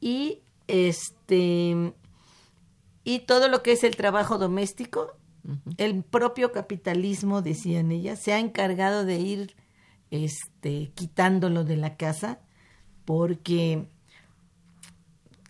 Y 0.00 0.40
este 0.68 1.92
y 3.04 3.20
todo 3.20 3.48
lo 3.48 3.62
que 3.62 3.72
es 3.72 3.82
el 3.84 3.96
trabajo 3.96 4.38
doméstico, 4.38 5.16
el 5.78 6.04
propio 6.04 6.52
capitalismo, 6.52 7.42
decían 7.42 7.90
ellas, 7.92 8.18
se 8.20 8.32
ha 8.32 8.38
encargado 8.38 9.04
de 9.04 9.16
ir 9.18 9.56
este, 10.10 10.90
quitándolo 10.94 11.64
de 11.64 11.76
la 11.76 11.96
casa, 11.96 12.40
porque 13.04 13.88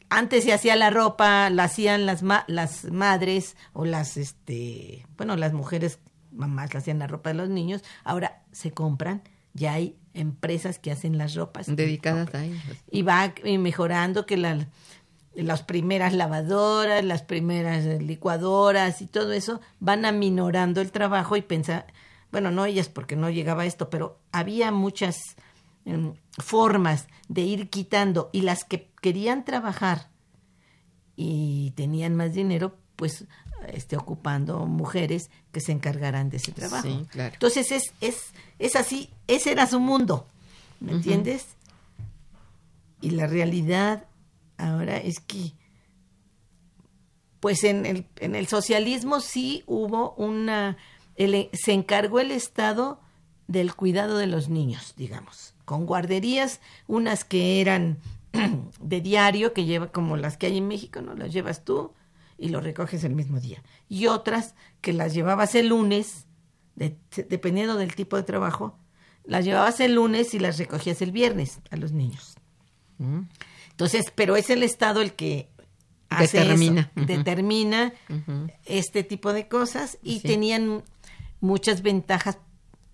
antes 0.09 0.45
se 0.45 0.53
hacía 0.53 0.77
la 0.77 0.91
ropa, 0.91 1.51
la 1.51 1.65
hacían 1.65 2.07
las, 2.07 2.23
ma- 2.23 2.45
las 2.49 2.85
madres 2.85 3.57
o 3.73 3.85
las, 3.85 4.17
este, 4.17 5.07
bueno, 5.17 5.37
las 5.37 5.53
mujeres 5.53 5.99
mamás 6.33 6.75
hacían 6.75 6.99
la 6.99 7.07
ropa 7.07 7.31
de 7.31 7.35
los 7.35 7.49
niños, 7.49 7.83
ahora 8.05 8.43
se 8.53 8.73
compran, 8.73 9.23
ya 9.55 9.75
hay 9.75 9.97
empresas 10.15 10.79
que 10.79 10.91
hacen 10.91 11.19
las 11.19 11.35
ropas. 11.35 11.75
Dedicadas 11.75 12.35
a 12.35 12.45
ellos. 12.45 12.63
Y 12.91 13.03
va 13.03 13.33
eh, 13.45 13.59
mejorando 13.59 14.27
que 14.27 14.37
la, 14.37 14.67
las 15.35 15.63
primeras 15.63 16.13
lavadoras, 16.13 17.05
las 17.05 17.23
primeras 17.23 17.85
licuadoras 18.03 19.01
y 19.03 19.07
todo 19.07 19.33
eso 19.33 19.61
van 19.79 20.05
aminorando 20.05 20.81
el 20.81 20.91
trabajo 20.91 21.37
y 21.37 21.43
pensar, 21.43 21.87
bueno, 22.33 22.51
no 22.51 22.65
ellas 22.65 22.89
porque 22.89 23.17
no 23.17 23.31
llegaba 23.31 23.67
esto, 23.67 23.91
pero 23.91 24.21
había 24.33 24.73
muchas 24.73 25.37
em, 25.85 26.15
formas 26.39 27.07
de 27.29 27.43
ir 27.43 27.71
quitando 27.71 28.31
y 28.33 28.43
las 28.43 28.65
que 28.65 28.91
querían 29.01 29.45
trabajar 29.45 30.09
y 31.17 31.73
tenían 31.77 32.17
más 32.17 32.35
dinero, 32.35 32.79
pues 32.97 33.27
este, 33.69 33.97
ocupando 33.97 34.67
mujeres 34.67 35.31
que 35.53 35.61
se 35.61 35.73
encargaran 35.73 36.31
de 36.31 36.39
ese 36.39 36.53
trabajo. 36.53 36.89
Sí, 36.89 37.07
claro. 37.11 37.35
Entonces 37.35 37.71
es, 37.73 37.93
es, 38.01 38.33
es 38.59 38.77
así, 38.77 39.11
ese 39.27 39.53
era 39.53 39.67
su 39.67 39.81
mundo, 39.81 40.27
¿me 40.81 40.93
entiendes? 40.93 41.47
Y 43.01 43.11
la 43.11 43.27
realidad 43.27 44.05
ahora 44.59 44.97
es 44.99 45.21
que, 45.21 45.53
pues 47.41 47.65
en 47.65 47.87
el, 47.87 48.07
en 48.17 48.35
el 48.35 48.47
socialismo 48.47 49.21
sí 49.21 49.63
hubo 49.67 50.13
una, 50.13 50.77
el- 51.17 51.49
se 51.53 51.73
encargó 51.73 52.21
el 52.21 52.31
Estado 52.31 53.01
del 53.49 53.75
cuidado 53.75 54.19
de 54.19 54.27
los 54.27 54.49
niños, 54.49 54.95
digamos, 54.97 55.55
con 55.65 55.87
guarderías, 55.87 56.61
unas 56.87 57.25
que 57.25 57.61
eran 57.61 57.99
de 58.81 59.01
diario, 59.01 59.53
que 59.55 59.65
lleva 59.65 59.91
como 59.91 60.17
las 60.17 60.37
que 60.37 60.47
hay 60.47 60.59
en 60.59 60.69
México, 60.69 61.01
¿no? 61.01 61.15
Las 61.15 61.33
llevas 61.33 61.65
tú 61.65 61.93
y 62.41 62.49
lo 62.49 62.61
recoges 62.61 63.05
el 63.05 63.15
mismo 63.15 63.39
día. 63.39 63.63
Y 63.89 64.07
otras 64.07 64.55
que 64.81 64.93
las 64.93 65.13
llevabas 65.15 65.55
el 65.55 65.69
lunes, 65.69 66.27
de- 66.75 66.97
dependiendo 67.29 67.77
del 67.77 67.95
tipo 67.95 68.17
de 68.17 68.23
trabajo, 68.23 68.79
las 69.25 69.45
llevabas 69.45 69.79
el 69.81 69.95
lunes 69.95 70.33
y 70.35 70.39
las 70.39 70.59
recogías 70.59 71.03
el 71.03 71.13
viernes 71.13 71.61
a 71.71 71.77
los 71.77 71.93
niños. 71.93 72.37
Mm. 72.99 73.21
Entonces, 73.71 74.13
pero 74.15 74.37
es 74.37 74.49
el 74.51 74.63
Estado 74.63 75.03
el 75.03 75.13
que 75.13 75.51
hace 76.09 76.39
Determina. 76.41 76.91
eso, 76.97 77.07
determina 77.07 77.93
este 78.65 79.05
tipo 79.05 79.33
de 79.33 79.47
cosas 79.47 79.99
y 80.03 80.21
Sí. 80.21 80.29
tenían 80.29 80.83
muchas 81.41 81.83
ventajas 81.83 82.39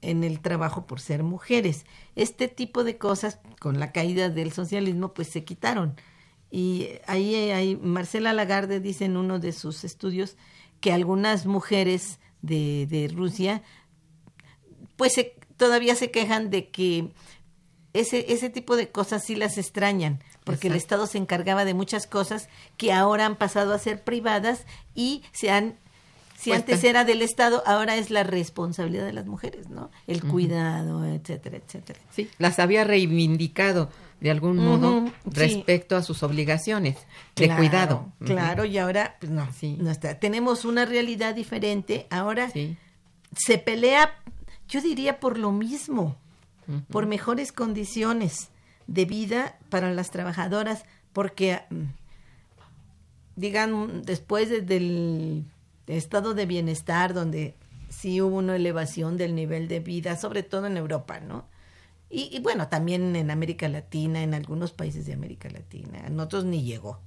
en 0.02 0.22
el 0.24 0.40
trabajo 0.40 0.86
por 0.86 1.00
ser 1.00 1.22
mujeres. 1.22 1.86
Este 2.14 2.48
tipo 2.48 2.84
de 2.84 2.98
cosas, 2.98 3.40
con 3.60 3.80
la 3.80 3.92
caída 3.92 4.28
del 4.28 4.52
socialismo, 4.52 5.14
pues 5.14 5.28
se 5.28 5.44
quitaron. 5.44 5.94
Y 6.50 6.88
ahí 7.06 7.34
hay, 7.34 7.76
Marcela 7.76 8.32
Lagarde 8.32 8.80
dice 8.80 9.04
en 9.04 9.16
uno 9.16 9.38
de 9.38 9.52
sus 9.52 9.84
estudios 9.84 10.36
que 10.80 10.92
algunas 10.92 11.46
mujeres 11.46 12.18
de, 12.42 12.86
de 12.86 13.08
Rusia, 13.08 13.62
pues 14.96 15.14
se- 15.14 15.34
todavía 15.56 15.94
se 15.94 16.10
quejan 16.10 16.50
de 16.50 16.68
que 16.70 17.12
ese, 17.92 18.32
ese 18.32 18.50
tipo 18.50 18.76
de 18.76 18.90
cosas 18.90 19.24
sí 19.24 19.36
las 19.36 19.56
extrañan, 19.58 20.22
porque 20.44 20.68
el. 20.68 20.74
Estado 20.74 21.06
se 21.06 21.18
encargaba 21.18 21.64
de 21.64 21.74
muchas 21.74 22.06
cosas 22.06 22.48
que 22.76 22.92
ahora 22.92 23.26
han 23.26 23.36
pasado 23.36 23.72
a 23.72 23.78
ser 23.78 24.04
privadas 24.04 24.66
y 24.94 25.22
se 25.32 25.50
han, 25.50 25.78
si 26.36 26.52
antes 26.52 26.84
era 26.84 27.04
del 27.04 27.22
Estado, 27.22 27.62
ahora 27.66 27.96
es 27.96 28.10
la 28.10 28.22
responsabilidad 28.22 29.06
de 29.06 29.12
las 29.12 29.26
mujeres, 29.26 29.68
¿no? 29.70 29.90
El 30.06 30.22
cuidado, 30.22 31.04
etcétera, 31.04 31.56
etcétera. 31.58 31.98
Sí, 32.10 32.28
las 32.38 32.58
había 32.58 32.84
reivindicado 32.84 33.90
de 34.20 34.30
algún 34.30 34.56
modo 34.56 35.06
sí. 35.06 35.12
respecto 35.30 35.96
a 35.96 36.02
sus 36.02 36.22
obligaciones 36.22 36.96
de 37.36 37.46
Claro, 37.46 37.56
cuidado. 37.60 38.12
Claro, 38.24 38.64
y 38.64 38.78
ahora, 38.78 39.16
pues 39.20 39.30
no, 39.32 39.48
Sí. 39.52 39.76
no 39.80 39.90
está. 39.90 40.18
Tenemos 40.18 40.64
una 40.64 40.84
realidad 40.86 41.34
diferente. 41.34 42.06
Ahora 42.10 42.50
Sí. 42.50 42.76
se 43.36 43.58
pelea, 43.58 44.14
yo 44.68 44.80
diría, 44.80 45.20
por 45.20 45.38
lo 45.38 45.52
mismo, 45.52 46.16
por 46.90 47.06
mejores 47.06 47.52
condiciones 47.52 48.48
de 48.86 49.04
vida 49.04 49.56
para 49.68 49.92
las 49.92 50.10
trabajadoras, 50.10 50.84
porque, 51.12 51.60
mm, 51.70 51.82
digan, 53.36 54.02
después 54.02 54.48
de- 55.86 55.96
estado 55.96 56.34
de 56.34 56.46
bienestar, 56.46 57.14
donde 57.14 57.54
sí 57.88 58.20
hubo 58.20 58.36
una 58.36 58.56
elevación 58.56 59.16
del 59.16 59.34
nivel 59.34 59.68
de 59.68 59.80
vida, 59.80 60.16
sobre 60.16 60.42
todo 60.42 60.66
en 60.66 60.76
Europa, 60.76 61.20
¿no? 61.20 61.46
Y, 62.08 62.38
bueno, 62.40 62.68
también 62.68 63.16
en 63.16 63.30
América 63.32 63.68
Latina, 63.68 64.22
en 64.22 64.32
algunos 64.32 64.72
países 64.72 65.06
de 65.06 65.12
América 65.12 65.48
Latina, 65.50 66.06
en 66.06 66.20
otros 66.20 66.44
ni 66.44 66.62
llegó 66.62 67.00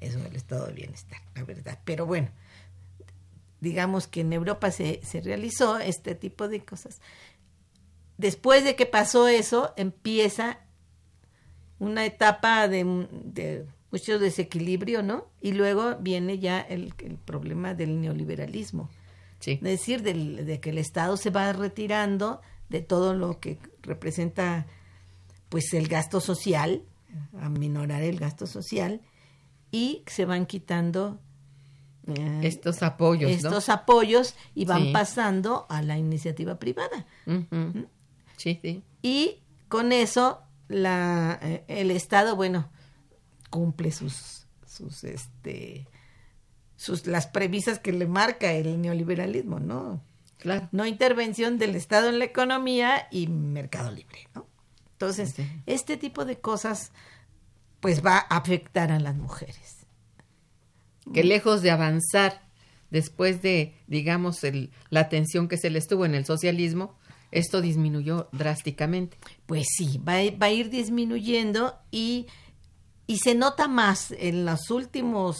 eso 0.00 0.20
del 0.20 0.36
estado 0.36 0.66
de 0.66 0.72
bienestar, 0.72 1.20
la 1.34 1.42
verdad. 1.42 1.78
Pero 1.84 2.06
bueno, 2.06 2.28
digamos 3.60 4.06
que 4.06 4.20
en 4.20 4.32
Europa 4.32 4.70
se, 4.70 5.00
se 5.02 5.20
realizó 5.20 5.78
este 5.78 6.14
tipo 6.14 6.46
de 6.48 6.64
cosas. 6.64 7.00
Después 8.18 8.62
de 8.62 8.76
que 8.76 8.86
pasó 8.86 9.26
eso, 9.26 9.72
empieza 9.76 10.60
una 11.78 12.04
etapa 12.06 12.68
de 12.68 13.66
mucho 13.92 14.18
desequilibrio, 14.18 15.02
¿no? 15.02 15.26
Y 15.40 15.52
luego 15.52 15.96
viene 16.00 16.38
ya 16.38 16.60
el, 16.60 16.92
el 16.98 17.16
problema 17.16 17.74
del 17.74 18.00
neoliberalismo. 18.00 18.90
Sí. 19.38 19.52
Es 19.52 19.60
decir, 19.62 20.02
del- 20.02 20.44
de 20.46 20.60
que 20.60 20.70
el 20.70 20.78
Estado 20.78 21.16
se 21.16 21.30
va 21.30 21.52
retirando 21.52 22.40
de 22.68 22.80
todo 22.82 23.14
lo 23.14 23.38
que 23.40 23.58
representa 23.82 24.66
pues 25.48 25.72
el 25.74 25.86
gasto 25.88 26.20
social, 26.20 26.82
aminorar 27.40 28.02
el 28.02 28.18
gasto 28.18 28.46
social, 28.46 29.00
y 29.70 30.02
se 30.06 30.24
van 30.24 30.46
quitando 30.46 31.20
eh, 32.08 32.40
Estos 32.42 32.82
apoyos, 32.82 33.30
¿no? 33.30 33.36
estos 33.36 33.68
apoyos 33.68 34.34
y 34.54 34.64
van 34.64 34.84
Sí. 34.86 34.92
pasando 34.92 35.66
a 35.68 35.82
la 35.82 35.98
iniciativa 35.98 36.58
privada. 36.58 37.06
Ujú. 37.26 37.86
Sí, 38.36 38.58
sí. 38.62 38.82
Y 39.02 39.38
con 39.68 39.92
eso 39.92 40.40
la, 40.68 41.38
eh, 41.42 41.64
el 41.68 41.90
Estado, 41.90 42.34
bueno, 42.36 42.68
cumple 43.50 43.90
sus, 43.92 44.46
sus, 44.66 45.04
este, 45.04 45.86
sus, 46.76 47.06
las 47.06 47.26
premisas 47.26 47.78
que 47.78 47.92
le 47.92 48.06
marca 48.06 48.52
el 48.52 48.80
neoliberalismo, 48.80 49.60
¿no? 49.60 50.02
Claro. 50.38 50.68
No 50.72 50.86
intervención 50.86 51.58
del 51.58 51.74
Estado 51.74 52.08
en 52.08 52.18
la 52.18 52.26
economía 52.26 53.08
y 53.10 53.26
mercado 53.26 53.90
libre, 53.90 54.28
¿no? 54.34 54.46
Entonces, 54.92 55.34
Sí. 55.34 55.46
este 55.66 55.96
tipo 55.96 56.24
de 56.24 56.38
cosas, 56.38 56.92
pues 57.80 58.04
va 58.04 58.16
a 58.18 58.36
afectar 58.36 58.90
a 58.92 58.98
las 58.98 59.14
mujeres. 59.16 59.86
Que 61.12 61.22
lejos 61.22 61.62
de 61.62 61.70
avanzar 61.70 62.42
después 62.90 63.42
de, 63.42 63.76
digamos, 63.86 64.42
el, 64.44 64.70
la 64.90 65.00
atención 65.00 65.48
que 65.48 65.56
se 65.56 65.70
les 65.70 65.86
tuvo 65.86 66.04
en 66.04 66.14
el 66.14 66.24
socialismo, 66.24 66.96
esto 67.30 67.60
disminuyó 67.60 68.28
drásticamente. 68.32 69.18
Pues 69.46 69.66
sí, 69.76 69.98
va, 69.98 70.14
va 70.40 70.46
a 70.46 70.52
ir 70.52 70.70
disminuyendo 70.70 71.78
y, 71.90 72.26
y 73.06 73.18
se 73.18 73.34
nota 73.34 73.68
más 73.68 74.12
en 74.18 74.44
los 74.44 74.70
últimos, 74.70 75.38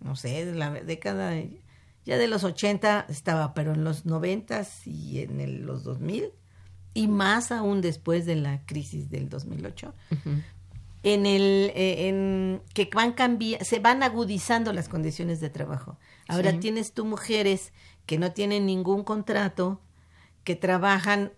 no 0.00 0.16
sé, 0.16 0.44
de 0.46 0.54
la 0.54 0.70
década, 0.70 1.30
de- 1.30 1.60
ya 2.04 2.18
de 2.18 2.28
los 2.28 2.44
80 2.44 3.06
estaba, 3.08 3.54
pero 3.54 3.72
en 3.72 3.84
los 3.84 4.04
90 4.04 4.66
y 4.84 5.20
en 5.20 5.40
el- 5.40 5.62
los 5.62 5.84
2000 5.84 6.32
y 6.92 7.08
más 7.08 7.50
aún 7.50 7.80
después 7.80 8.26
de 8.26 8.36
la 8.36 8.64
crisis 8.66 9.10
del 9.10 9.28
2008. 9.28 9.94
En 11.02 11.26
el 11.26 11.70
eh, 11.74 12.08
en 12.08 12.62
que 12.72 12.88
van 12.94 13.12
cambi 13.12 13.56
se 13.60 13.78
van 13.78 14.02
agudizando 14.02 14.72
las 14.72 14.88
condiciones 14.88 15.38
de 15.40 15.50
trabajo. 15.50 15.98
Ahora 16.28 16.52
Sí. 16.52 16.58
tienes 16.58 16.92
tú 16.94 17.04
mujeres 17.04 17.72
que 18.06 18.16
no 18.18 18.32
tienen 18.32 18.64
ningún 18.66 19.04
contrato, 19.04 19.80
que 20.44 20.56
trabajan 20.56 21.32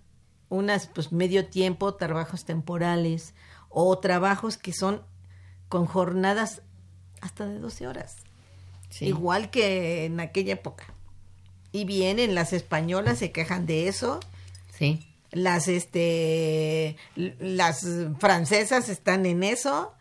unas 0.48 0.86
pues 0.86 1.10
medio 1.10 1.46
tiempo, 1.46 1.94
trabajos 1.94 2.44
temporales 2.44 3.34
o 3.68 3.98
trabajos 3.98 4.56
que 4.56 4.72
son 4.72 5.02
con 5.68 5.86
jornadas 5.86 6.62
hasta 7.20 7.46
de 7.46 7.58
12 7.58 7.86
horas, 7.86 8.16
Sí. 8.90 9.06
igual 9.06 9.50
que 9.50 10.04
en 10.04 10.20
aquella 10.20 10.52
época. 10.54 10.84
Y 11.72 11.84
vienen 11.84 12.34
las 12.34 12.52
españolas 12.52 13.18
se 13.18 13.32
quejan 13.32 13.66
de 13.66 13.88
eso, 13.88 14.20
Sí. 14.78 15.06
las 15.32 15.68
este 15.68 16.96
las 17.16 17.84
francesas 18.18 18.88
están 18.88 19.26
en 19.26 19.42
eso. 19.42 19.92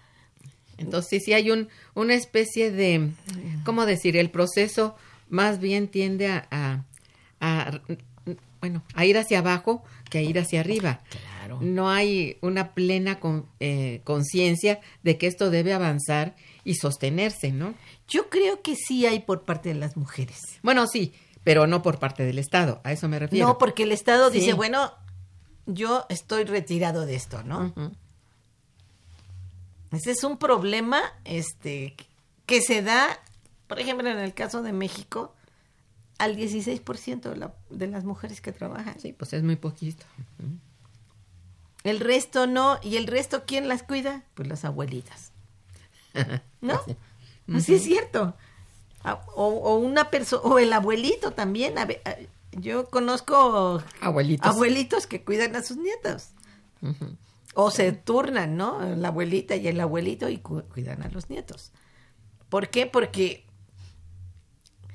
Entonces, 0.78 1.10
sí, 1.10 1.20
sí 1.28 1.34
hay 1.34 1.52
un, 1.52 1.70
una 1.94 2.14
especie 2.16 2.70
de, 2.72 3.12
¿cómo 3.64 3.86
decir? 3.86 4.18
El 4.18 4.30
proceso 4.30 4.96
más 5.30 5.60
bien 5.60 5.88
tiende 5.88 6.28
a, 6.28 6.48
a- 6.52 6.84
a, 7.40 7.82
bueno, 8.60 8.84
a 8.94 9.06
ir 9.06 9.18
hacia 9.18 9.40
abajo 9.40 9.84
que 10.10 10.18
a 10.20 10.22
ir 10.22 10.38
hacia 10.40 10.60
arriba. 10.60 11.00
Claro. 11.10 11.26
No 11.62 11.90
hay 11.90 12.38
una 12.42 12.74
plena 12.74 13.20
con- 13.20 13.48
eh, 13.60 14.02
conciencia 14.04 14.80
de 15.04 15.18
que 15.18 15.28
esto 15.28 15.50
debe 15.50 15.74
avanzar 15.74 16.36
y 16.64 16.76
sostenerse, 16.76 17.52
¿no? 17.52 17.74
Yo 18.08 18.30
creo 18.30 18.62
que 18.62 18.76
sí 18.76 19.06
hay 19.06 19.20
por 19.20 19.44
parte 19.44 19.70
de 19.70 19.76
las 19.76 19.98
mujeres. 19.98 20.40
Bueno, 20.64 20.88
sí, 20.88 21.14
pero 21.44 21.68
no 21.68 21.82
por 21.82 22.00
parte 22.00 22.24
del 22.26 22.40
Estado, 22.40 22.82
a 22.84 22.92
eso 22.92 23.08
me 23.08 23.20
refiero. 23.20 23.48
No, 23.48 23.58
porque 23.58 23.84
el 23.84 23.92
Estado 23.92 24.32
Sí. 24.32 24.40
dice, 24.40 24.54
bueno, 24.54 24.92
yo 25.68 26.06
estoy 26.10 26.44
retirado 26.46 27.06
de 27.06 27.16
esto, 27.16 27.44
¿no? 27.44 27.74
Ese 29.92 30.12
es 30.12 30.24
un 30.24 30.38
problema 30.38 31.02
este 31.24 31.96
que 32.46 32.62
se 32.62 32.82
da, 32.82 33.08
por 33.68 33.80
ejemplo, 33.80 34.10
en 34.10 34.18
el 34.20 34.34
caso 34.34 34.62
de 34.62 34.74
México, 34.74 35.34
al 36.18 36.36
16% 36.36 37.30
de, 37.30 37.36
la, 37.38 37.54
de 37.70 37.88
las 37.88 38.04
mujeres 38.06 38.42
que 38.42 38.52
trabajan. 38.52 39.00
Sí, 39.00 39.14
pues 39.14 39.34
es 39.34 39.44
muy 39.44 39.56
poquito. 39.56 40.06
El 41.86 42.00
resto 42.02 42.48
no. 42.48 42.78
¿Y 42.84 42.98
el 42.98 43.08
resto 43.08 43.44
quién 43.46 43.68
las 43.70 43.84
cuida? 43.84 44.24
Pues 44.34 44.48
las 44.50 44.66
abuelitas. 44.66 45.32
¿No? 46.62 46.82
Así 47.54 47.76
es 47.76 47.84
cierto. 47.84 48.36
Ah, 49.04 49.22
O, 49.36 49.46
o 49.48 49.78
una 49.78 50.10
persona, 50.10 50.42
o 50.44 50.60
el 50.60 50.74
abuelito 50.74 51.32
también. 51.32 51.78
A 51.78 51.88
yo 52.52 52.90
conozco 52.90 53.84
Abuelitos. 54.02 54.48
abuelitos 54.50 55.08
que 55.08 55.24
cuidan 55.24 55.56
a 55.56 55.62
sus 55.64 55.78
nietos. 55.78 56.30
O 57.54 57.70
se 57.72 57.92
turnan, 57.92 58.58
¿no? 58.58 58.80
La 58.96 59.10
abuelita 59.10 59.56
y 59.56 59.68
el 59.68 59.80
abuelito 59.80 60.28
y 60.30 60.38
cu- 60.40 60.64
cuidan 60.74 61.04
a 61.04 61.10
los 61.10 61.30
nietos. 61.30 61.72
¿Por 62.50 62.70
qué? 62.70 62.86
Porque 62.86 63.46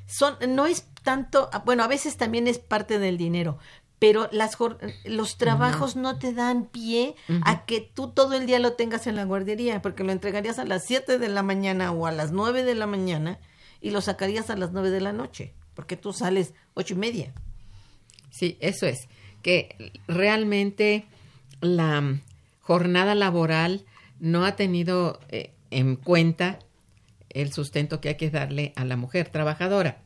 son, 0.07 0.37
no 0.49 0.67
es 0.67 0.87
tanto, 1.03 1.51
bueno, 1.65 1.83
a 1.85 1.87
veces 1.89 2.17
también 2.17 2.49
es 2.49 2.59
parte 2.59 2.99
del 2.99 3.17
dinero, 3.17 3.59
pero 4.01 4.29
las, 4.33 4.57
los 5.05 5.37
trabajos 5.37 5.95
no 5.95 6.19
te 6.19 6.33
dan 6.33 6.65
pie 6.65 7.15
a 7.43 7.67
que 7.67 7.81
tú 7.83 8.09
todo 8.09 8.35
el 8.35 8.47
día 8.47 8.59
lo 8.59 8.73
tengas 8.73 9.07
en 9.07 9.15
la 9.15 9.25
guardería, 9.25 9.83
porque 9.83 10.05
lo 10.05 10.11
entregarías 10.11 10.59
a 10.59 10.65
las 10.65 10.87
7 10.87 11.19
de 11.19 11.29
la 11.29 11.43
mañana 11.43 11.93
o 11.93 12.07
a 12.07 12.11
las 12.11 12.33
9 12.33 12.65
de 12.65 12.75
la 12.75 12.87
mañana 12.87 13.39
y 13.83 13.91
lo 13.91 14.01
sacarías 14.01 14.49
a 14.49 14.57
las 14.57 14.73
9 14.73 14.91
de 14.91 15.03
la 15.03 15.13
noche, 15.13 15.53
porque 15.75 15.99
tú 15.99 16.15
sales 16.15 16.55
ocho 16.73 16.95
y 16.95 16.97
media. 16.97 17.33
Sí, 18.31 18.57
eso 18.61 18.87
es. 18.87 19.07
Que 19.43 19.93
realmente 20.09 21.05
la 21.61 22.21
jornada 22.61 23.15
laboral 23.15 23.85
no 24.19 24.47
ha 24.47 24.57
tenido 24.57 25.21
eh, 25.29 25.53
en 25.71 25.97
cuenta 25.97 26.59
el 27.29 27.53
sustento 27.53 28.01
que 28.01 28.09
hay 28.11 28.17
que 28.17 28.31
darle 28.31 28.73
a 28.77 28.87
la 28.87 28.97
mujer 28.97 29.29
trabajadora. 29.29 29.99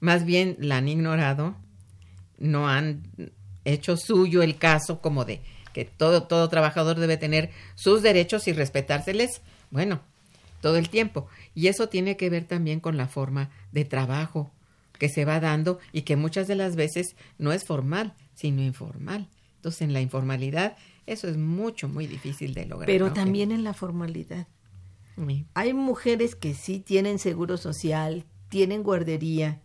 Más 0.00 0.24
bien 0.24 0.56
la 0.58 0.78
han 0.78 0.88
ignorado, 0.88 1.56
no 2.38 2.68
han 2.68 3.02
hecho 3.64 3.96
suyo 3.96 4.42
el 4.42 4.56
caso 4.56 5.00
como 5.00 5.24
de 5.24 5.40
que 5.72 5.84
todo, 5.84 6.24
todo 6.24 6.48
trabajador 6.48 6.98
debe 7.00 7.16
tener 7.16 7.50
sus 7.74 8.00
derechos 8.02 8.46
y 8.46 8.52
respetárseles, 8.52 9.40
bueno, 9.70 10.00
todo 10.60 10.76
el 10.76 10.88
tiempo. 10.88 11.26
Y 11.54 11.66
eso 11.66 11.88
tiene 11.88 12.16
que 12.16 12.30
ver 12.30 12.44
también 12.44 12.78
con 12.80 12.96
la 12.96 13.08
forma 13.08 13.50
de 13.72 13.84
trabajo 13.84 14.52
que 14.98 15.08
se 15.08 15.24
va 15.24 15.40
dando 15.40 15.80
y 15.92 16.02
que 16.02 16.14
muchas 16.16 16.46
de 16.46 16.54
las 16.54 16.76
veces 16.76 17.16
no 17.38 17.52
es 17.52 17.64
formal, 17.64 18.14
sino 18.34 18.62
informal. 18.62 19.28
Entonces, 19.56 19.82
en 19.82 19.92
la 19.92 20.00
informalidad, 20.00 20.76
eso 21.06 21.26
es 21.26 21.36
mucho, 21.36 21.88
muy 21.88 22.06
difícil 22.06 22.54
de 22.54 22.66
lograr. 22.66 22.86
Pero 22.86 23.08
¿no? 23.08 23.12
también 23.12 23.50
en 23.50 23.64
la 23.64 23.74
formalidad. 23.74 24.46
Sí. 25.16 25.44
Hay 25.54 25.74
mujeres 25.74 26.36
que 26.36 26.54
sí 26.54 26.78
tienen 26.80 27.18
seguro 27.18 27.56
social, 27.56 28.24
tienen 28.48 28.82
guardería, 28.84 29.60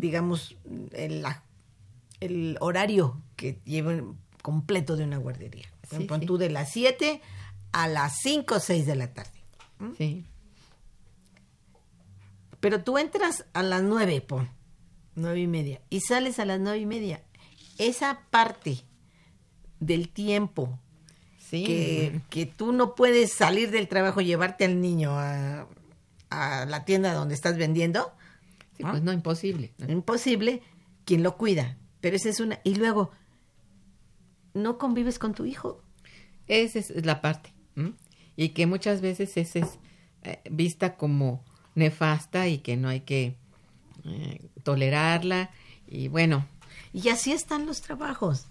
digamos, 0.00 0.56
el, 0.92 1.22
la- 1.22 1.42
el 2.20 2.56
horario 2.60 3.20
que 3.36 3.58
llevan 3.64 4.16
completo 4.42 4.96
de 4.96 5.04
una 5.04 5.18
guardería. 5.18 5.66
Sí, 5.90 6.06
sí. 6.08 6.26
tú 6.26 6.38
de 6.38 6.50
las 6.50 6.70
7 6.72 7.20
a 7.72 7.88
las 7.88 8.18
5 8.20 8.54
o 8.54 8.60
6 8.60 8.86
de 8.86 8.96
la 8.96 9.12
tarde. 9.12 9.30
Sí. 9.98 10.24
Pero 12.60 12.82
tú 12.82 12.98
entras 12.98 13.44
a 13.52 13.62
las 13.62 13.82
9, 13.82 14.20
pon, 14.22 14.48
9 15.14 15.40
y 15.40 15.46
media, 15.46 15.80
y 15.90 16.00
sales 16.00 16.38
a 16.38 16.44
las 16.44 16.58
9 16.60 16.78
y 16.78 16.86
media. 16.86 17.22
Esa 17.78 18.20
parte 18.30 18.78
del 19.80 20.08
tiempo 20.08 20.78
Sí. 21.38 21.64
que, 21.64 22.20
que 22.28 22.44
tú 22.46 22.72
no 22.72 22.96
puedes 22.96 23.32
salir 23.32 23.70
del 23.70 23.86
trabajo 23.86 24.20
y 24.20 24.24
llevarte 24.26 24.64
al 24.64 24.80
niño 24.80 25.12
a, 25.12 25.68
a 26.30 26.64
la 26.66 26.84
tienda 26.84 27.14
donde 27.14 27.34
estás 27.34 27.56
vendiendo, 27.56 28.12
Sí, 28.76 28.82
pues 28.82 29.00
no, 29.02 29.12
imposible. 29.12 29.72
¿no? 29.78 29.90
imposible, 29.92 30.60
quien 31.04 31.22
lo 31.22 31.36
cuida. 31.36 31.76
Pero 32.00 32.16
esa 32.16 32.28
es 32.28 32.40
una. 32.40 32.60
Y 32.64 32.74
luego, 32.76 33.10
no 34.54 34.78
convives 34.78 35.18
con 35.18 35.34
tu 35.34 35.44
hijo. 35.44 35.82
Esa 36.46 36.78
es 36.78 37.04
la 37.04 37.20
parte. 37.20 37.52
¿m? 37.76 37.92
Y 38.36 38.50
que 38.50 38.66
muchas 38.66 39.00
veces 39.00 39.36
esa 39.36 39.58
es 39.60 39.78
eh, 40.22 40.40
vista 40.50 40.96
como 40.96 41.44
nefasta 41.74 42.48
y 42.48 42.58
que 42.58 42.76
no 42.76 42.88
hay 42.88 43.00
que 43.00 43.36
eh, 44.04 44.48
tolerarla. 44.62 45.50
Y 45.86 46.08
bueno, 46.08 46.46
Y 46.92 47.08
así 47.10 47.32
están 47.32 47.66
los 47.66 47.80
trabajos. 47.82 48.46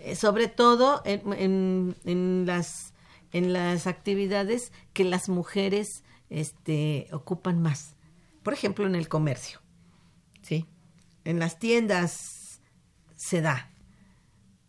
Eh, 0.00 0.14
sobre 0.16 0.48
todo 0.48 1.02
en, 1.04 1.32
en- 1.32 1.96
en 2.04 2.46
las, 2.46 2.92
en 3.32 3.52
las 3.52 3.86
actividades 3.86 4.72
que 4.92 5.04
las 5.04 5.28
mujeres 5.28 6.02
este, 6.30 7.08
ocupan 7.12 7.60
más. 7.60 7.94
Por 8.42 8.52
ejemplo, 8.54 8.86
en 8.86 8.94
el 8.94 9.08
comercio. 9.08 9.60
sí, 10.42 10.66
En 11.24 11.38
las 11.40 11.58
tiendas 11.58 12.35
se 13.16 13.40
da. 13.40 13.70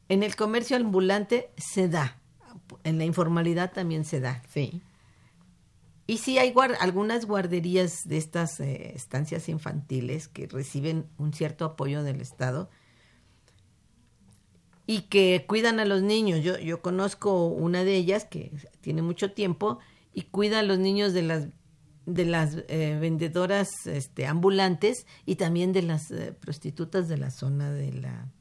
En 0.10 0.24
el 0.24 0.36
comercio 0.36 0.78
ambulante 0.78 1.52
se 1.58 1.88
da. 1.90 2.18
En 2.84 2.98
la 2.98 3.06
informalidad 3.06 3.72
también 3.72 4.06
se 4.06 4.20
da. 4.20 4.42
sí. 4.50 4.82
Y 6.10 6.20
sí 6.20 6.38
hay 6.38 6.54
algunas 6.80 7.26
guarderías 7.26 8.08
de 8.08 8.16
estas 8.16 8.62
eh, 8.62 8.94
estancias 8.96 9.50
infantiles 9.50 10.30
que 10.30 10.48
reciben 10.48 11.06
un 11.18 11.34
cierto 11.34 11.66
apoyo 11.66 12.02
del 12.02 12.22
Estado 12.22 12.70
y 14.86 15.02
que 15.02 15.44
cuidan 15.46 15.82
a 15.82 15.86
los 15.86 16.02
niños. 16.02 16.42
Yo, 16.42 16.58
yo 16.60 16.82
conozco 16.82 17.48
una 17.48 17.84
de 17.84 17.96
ellas 17.96 18.24
que 18.24 18.54
tiene 18.80 19.02
mucho 19.02 19.34
tiempo 19.34 19.80
y 20.14 20.22
cuida 20.24 20.60
a 20.60 20.64
los 20.64 20.80
niños 20.80 21.14
de 21.14 21.24
las 21.24 21.48
de 22.06 22.24
las 22.24 22.56
eh, 22.70 22.98
vendedoras 23.02 23.86
este, 23.86 24.26
ambulantes 24.28 25.06
y 25.26 25.36
también 25.36 25.74
de 25.74 25.82
las 25.82 26.10
eh, 26.10 26.32
prostitutas 26.32 27.10
de 27.10 27.18
la 27.18 27.32
zona 27.32 27.70
de 27.70 27.92
la 27.92 28.32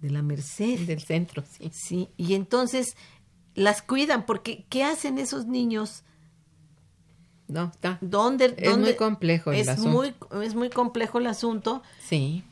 de 0.00 0.10
la 0.10 0.22
Merced. 0.22 0.80
Del 0.80 1.00
centro, 1.02 1.42
sí. 1.50 1.70
Sí, 1.72 2.08
y 2.16 2.34
entonces 2.34 2.96
las 3.54 3.82
cuidan 3.82 4.24
porque 4.26 4.64
¿qué 4.68 4.84
hacen 4.84 5.18
esos 5.18 5.46
niños? 5.46 6.02
No, 7.48 7.70
está. 7.72 7.98
¿Dónde, 8.00 8.54
Es 8.58 8.70
dónde- 8.70 8.90
muy 8.90 8.96
complejo 8.96 9.52
el 9.52 9.58
es 9.60 9.68
asunto. 9.68 9.90
muy 9.90 10.14
es 10.44 10.54
muy 10.54 10.68
complejo 10.70 11.18
el 11.18 11.26
asunto 11.26 11.82
Sí, 11.98 12.44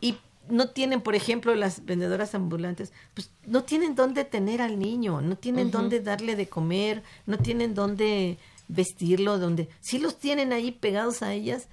y 0.00 0.18
no 0.50 0.68
tienen, 0.68 1.00
por 1.00 1.14
ejemplo, 1.14 1.54
las 1.54 1.84
vendedoras 1.86 2.34
ambulantes, 2.34 2.92
pues 3.14 3.30
no 3.46 3.64
tienen 3.64 3.94
dónde 3.94 4.24
tener 4.24 4.60
al 4.60 4.78
niño, 4.78 5.22
no 5.22 5.36
tienen 5.36 5.70
dónde 5.70 6.00
darle 6.00 6.36
de 6.36 6.46
comer, 6.46 7.02
no 7.26 7.38
tienen 7.38 7.74
dónde 7.74 8.36
vestirlo, 8.68 9.38
donde 9.38 9.68
sí 9.80 9.98
los 9.98 10.18
tienen 10.18 10.52
ahí 10.52 10.70
pegados 10.72 11.22
a 11.22 11.32
ellas, 11.32 11.68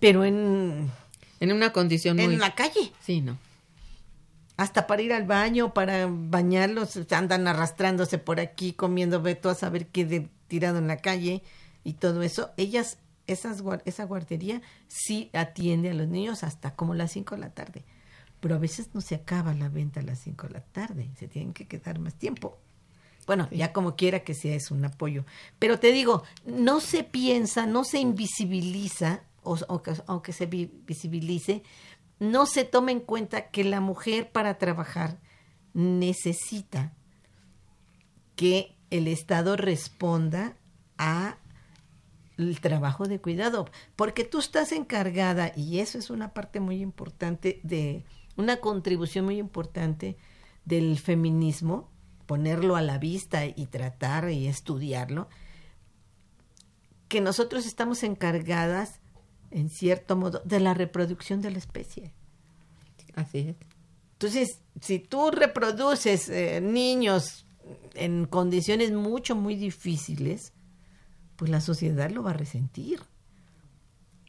pero 0.00 0.24
en 0.24 0.90
en 1.40 1.52
una 1.52 1.70
condición 1.72 2.16
muy... 2.16 2.24
en 2.24 2.38
la 2.38 2.54
calle. 2.54 2.92
Sí, 3.02 3.20
no. 3.20 3.36
Hasta 4.56 4.86
para 4.86 5.02
ir 5.02 5.12
al 5.12 5.24
baño, 5.26 5.74
para 5.74 6.06
bañarlos, 6.10 6.98
andan 7.12 7.46
arrastrándose 7.46 8.18
por 8.18 8.40
aquí, 8.40 8.72
comiendo 8.72 9.20
veto 9.20 9.50
a 9.50 9.54
saber 9.54 9.88
qué 9.88 10.04
de 10.04 10.28
tirado 10.48 10.78
en 10.78 10.86
la 10.88 10.96
calle 10.98 11.42
y 11.84 11.94
todo 11.94 12.22
eso. 12.22 12.50
Ellas, 12.56 12.98
esas, 13.26 13.62
esa 13.84 14.04
guardería 14.04 14.62
sí 14.88 15.30
atiende 15.32 15.90
a 15.90 15.94
los 15.94 16.08
niños 16.08 16.42
hasta 16.44 16.74
como 16.74 16.94
las 16.94 17.12
5 17.12 17.34
de 17.34 17.40
la 17.42 17.50
tarde. 17.50 17.84
Pero 18.40 18.54
a 18.54 18.58
veces 18.58 18.90
no 18.94 19.00
se 19.00 19.14
acaba 19.14 19.54
la 19.54 19.68
venta 19.68 20.00
a 20.00 20.02
las 20.04 20.20
5 20.20 20.46
de 20.46 20.54
la 20.54 20.60
tarde, 20.60 21.10
se 21.18 21.26
tienen 21.28 21.52
que 21.52 21.66
quedar 21.66 21.98
más 21.98 22.14
tiempo. 22.14 22.58
Bueno, 23.26 23.48
ya 23.50 23.72
como 23.72 23.96
quiera 23.96 24.20
que 24.20 24.34
sea, 24.34 24.54
es 24.54 24.70
un 24.70 24.84
apoyo. 24.84 25.24
Pero 25.58 25.80
te 25.80 25.90
digo, 25.90 26.22
no 26.44 26.80
se 26.80 27.02
piensa, 27.02 27.66
no 27.66 27.82
se 27.82 27.98
invisibiliza, 27.98 29.22
o, 29.42 29.58
o 29.68 29.82
que, 29.82 29.92
aunque 30.06 30.32
se 30.32 30.46
vi- 30.46 30.70
visibilice, 30.86 31.62
no 32.18 32.46
se 32.46 32.64
toma 32.64 32.92
en 32.92 33.00
cuenta 33.00 33.50
que 33.50 33.64
la 33.64 33.80
mujer 33.80 34.30
para 34.32 34.58
trabajar 34.58 35.18
necesita 35.74 36.94
que 38.34 38.76
el 38.90 39.08
Estado 39.08 39.56
responda 39.56 40.56
a 40.98 41.38
el 42.38 42.60
trabajo 42.60 43.06
de 43.06 43.20
cuidado, 43.20 43.68
porque 43.96 44.24
tú 44.24 44.38
estás 44.38 44.72
encargada, 44.72 45.52
y 45.56 45.78
eso 45.78 45.98
es 45.98 46.10
una 46.10 46.34
parte 46.34 46.60
muy 46.60 46.80
importante 46.82 47.60
de, 47.62 48.04
una 48.36 48.58
contribución 48.58 49.24
muy 49.24 49.38
importante 49.38 50.16
del 50.64 50.98
feminismo, 50.98 51.90
ponerlo 52.26 52.76
a 52.76 52.82
la 52.82 52.98
vista 52.98 53.46
y 53.46 53.66
tratar 53.66 54.30
y 54.30 54.48
estudiarlo, 54.48 55.28
que 57.08 57.20
nosotros 57.20 57.66
estamos 57.66 58.02
encargadas, 58.02 59.00
en 59.56 59.70
cierto 59.70 60.16
modo, 60.16 60.42
de 60.44 60.60
la 60.60 60.74
reproducción 60.74 61.40
de 61.40 61.50
la 61.50 61.56
especie. 61.56 62.12
Así 63.14 63.38
es. 63.38 63.56
Entonces, 64.12 64.60
si 64.82 64.98
tú 64.98 65.30
reproduces 65.30 66.28
eh, 66.28 66.60
niños 66.60 67.46
en 67.94 68.26
condiciones 68.26 68.92
mucho, 68.92 69.34
muy 69.34 69.56
difíciles, 69.56 70.52
pues 71.36 71.50
la 71.50 71.62
sociedad 71.62 72.10
lo 72.10 72.22
va 72.22 72.32
a 72.32 72.34
resentir. 72.34 73.00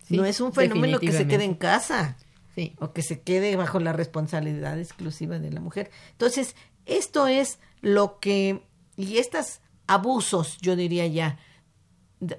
Sí, 0.04 0.16
no 0.16 0.24
es 0.24 0.40
un 0.40 0.54
fenómeno 0.54 0.98
que 1.00 1.12
se 1.12 1.28
quede 1.28 1.44
en 1.44 1.56
casa 1.56 2.16
Sí, 2.56 2.74
o 2.80 2.94
que 2.94 3.04
se 3.04 3.22
quede 3.22 3.56
bajo 3.58 3.80
la 3.80 3.94
responsabilidad 3.94 4.80
exclusiva 4.80 5.40
de 5.40 5.52
la 5.52 5.60
mujer. 5.60 5.92
Entonces, 6.14 6.56
esto 6.86 7.28
es 7.28 7.60
lo 7.82 8.20
que, 8.20 8.64
y 8.96 9.18
estos 9.18 9.60
abusos, 9.88 10.58
yo 10.62 10.76
diría 10.78 11.06
ya, 11.06 11.38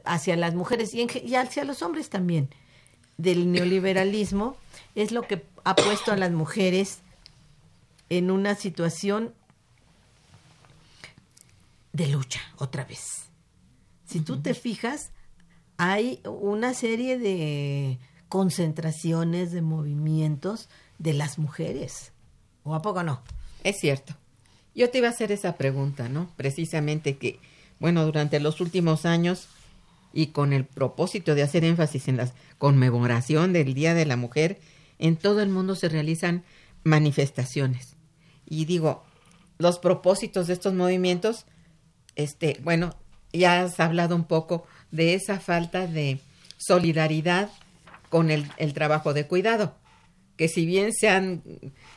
hacia 0.05 0.37
las 0.37 0.55
mujeres 0.55 0.95
y, 0.95 1.03
en 1.03 1.09
y 1.23 1.35
hacia 1.37 1.65
los 1.65 1.83
hombres 1.83 2.09
también, 2.09 2.49
del 3.19 3.53
neoliberalismo 3.53 4.57
es 4.95 5.13
lo 5.13 5.23
que 5.23 5.45
ha 5.65 5.77
puesto 5.77 6.13
a 6.13 6.17
las 6.17 6.31
mujeres 6.31 7.01
en 8.09 8.31
una 8.31 8.55
situación 8.55 9.35
de 11.93 12.07
lucha 12.07 12.41
otra 12.57 12.85
vez. 12.85 13.25
Si 14.07 14.21
tú 14.21 14.41
te 14.41 14.55
fijas, 14.55 15.11
hay 15.77 16.21
una 16.25 16.73
serie 16.73 17.19
de 17.19 17.99
concentraciones, 18.29 19.53
de 19.53 19.63
movimientos 19.63 20.69
de 20.99 21.13
las 21.13 21.39
mujeres. 21.39 22.13
¿O 22.65 22.75
a 22.75 22.83
poco 22.83 23.03
no? 23.03 23.21
Es 23.65 23.77
cierto. 23.81 24.15
Yo 24.75 24.91
te 24.91 24.99
iba 24.99 25.09
a 25.09 25.11
hacer 25.11 25.33
esa 25.33 25.57
pregunta, 25.57 26.09
¿no? 26.09 26.31
Precisamente 26.37 27.17
que, 27.17 27.41
bueno, 27.81 28.05
durante 28.07 28.39
los 28.41 28.61
últimos 28.61 29.05
años 29.05 29.49
y 30.13 30.29
con 30.29 30.53
el 30.53 30.65
propósito 30.65 31.35
de 31.35 31.43
hacer 31.43 31.65
énfasis 31.65 32.09
en 32.09 32.17
la 32.17 32.33
conmemoración 32.59 33.53
del 33.53 33.75
Día 33.75 33.95
de 33.95 34.07
la 34.07 34.17
Mujer, 34.17 34.59
en 34.99 35.17
todo 35.17 35.41
el 35.41 35.49
mundo 35.49 35.75
se 35.77 35.89
realizan 35.89 36.45
manifestaciones. 36.85 37.97
Y 38.47 38.65
digo, 38.65 39.05
los 39.59 39.79
propósitos 39.79 40.47
de 40.47 40.55
estos 40.55 40.75
movimientos, 40.75 41.47
este, 42.17 42.59
bueno, 42.63 42.97
ya 43.33 43.63
has 43.63 43.79
hablado 43.81 44.17
un 44.17 44.25
poco 44.25 44.67
de 44.91 45.15
esa 45.15 45.39
falta 45.39 45.87
de 45.87 46.21
solidaridad 46.57 47.51
con 48.09 48.31
el, 48.31 48.49
trabajo 48.73 49.13
de 49.13 49.27
cuidado, 49.27 49.75
que 50.37 50.49
si 50.49 50.65
bien 50.65 50.93
se 50.95 51.09
han 51.09 51.43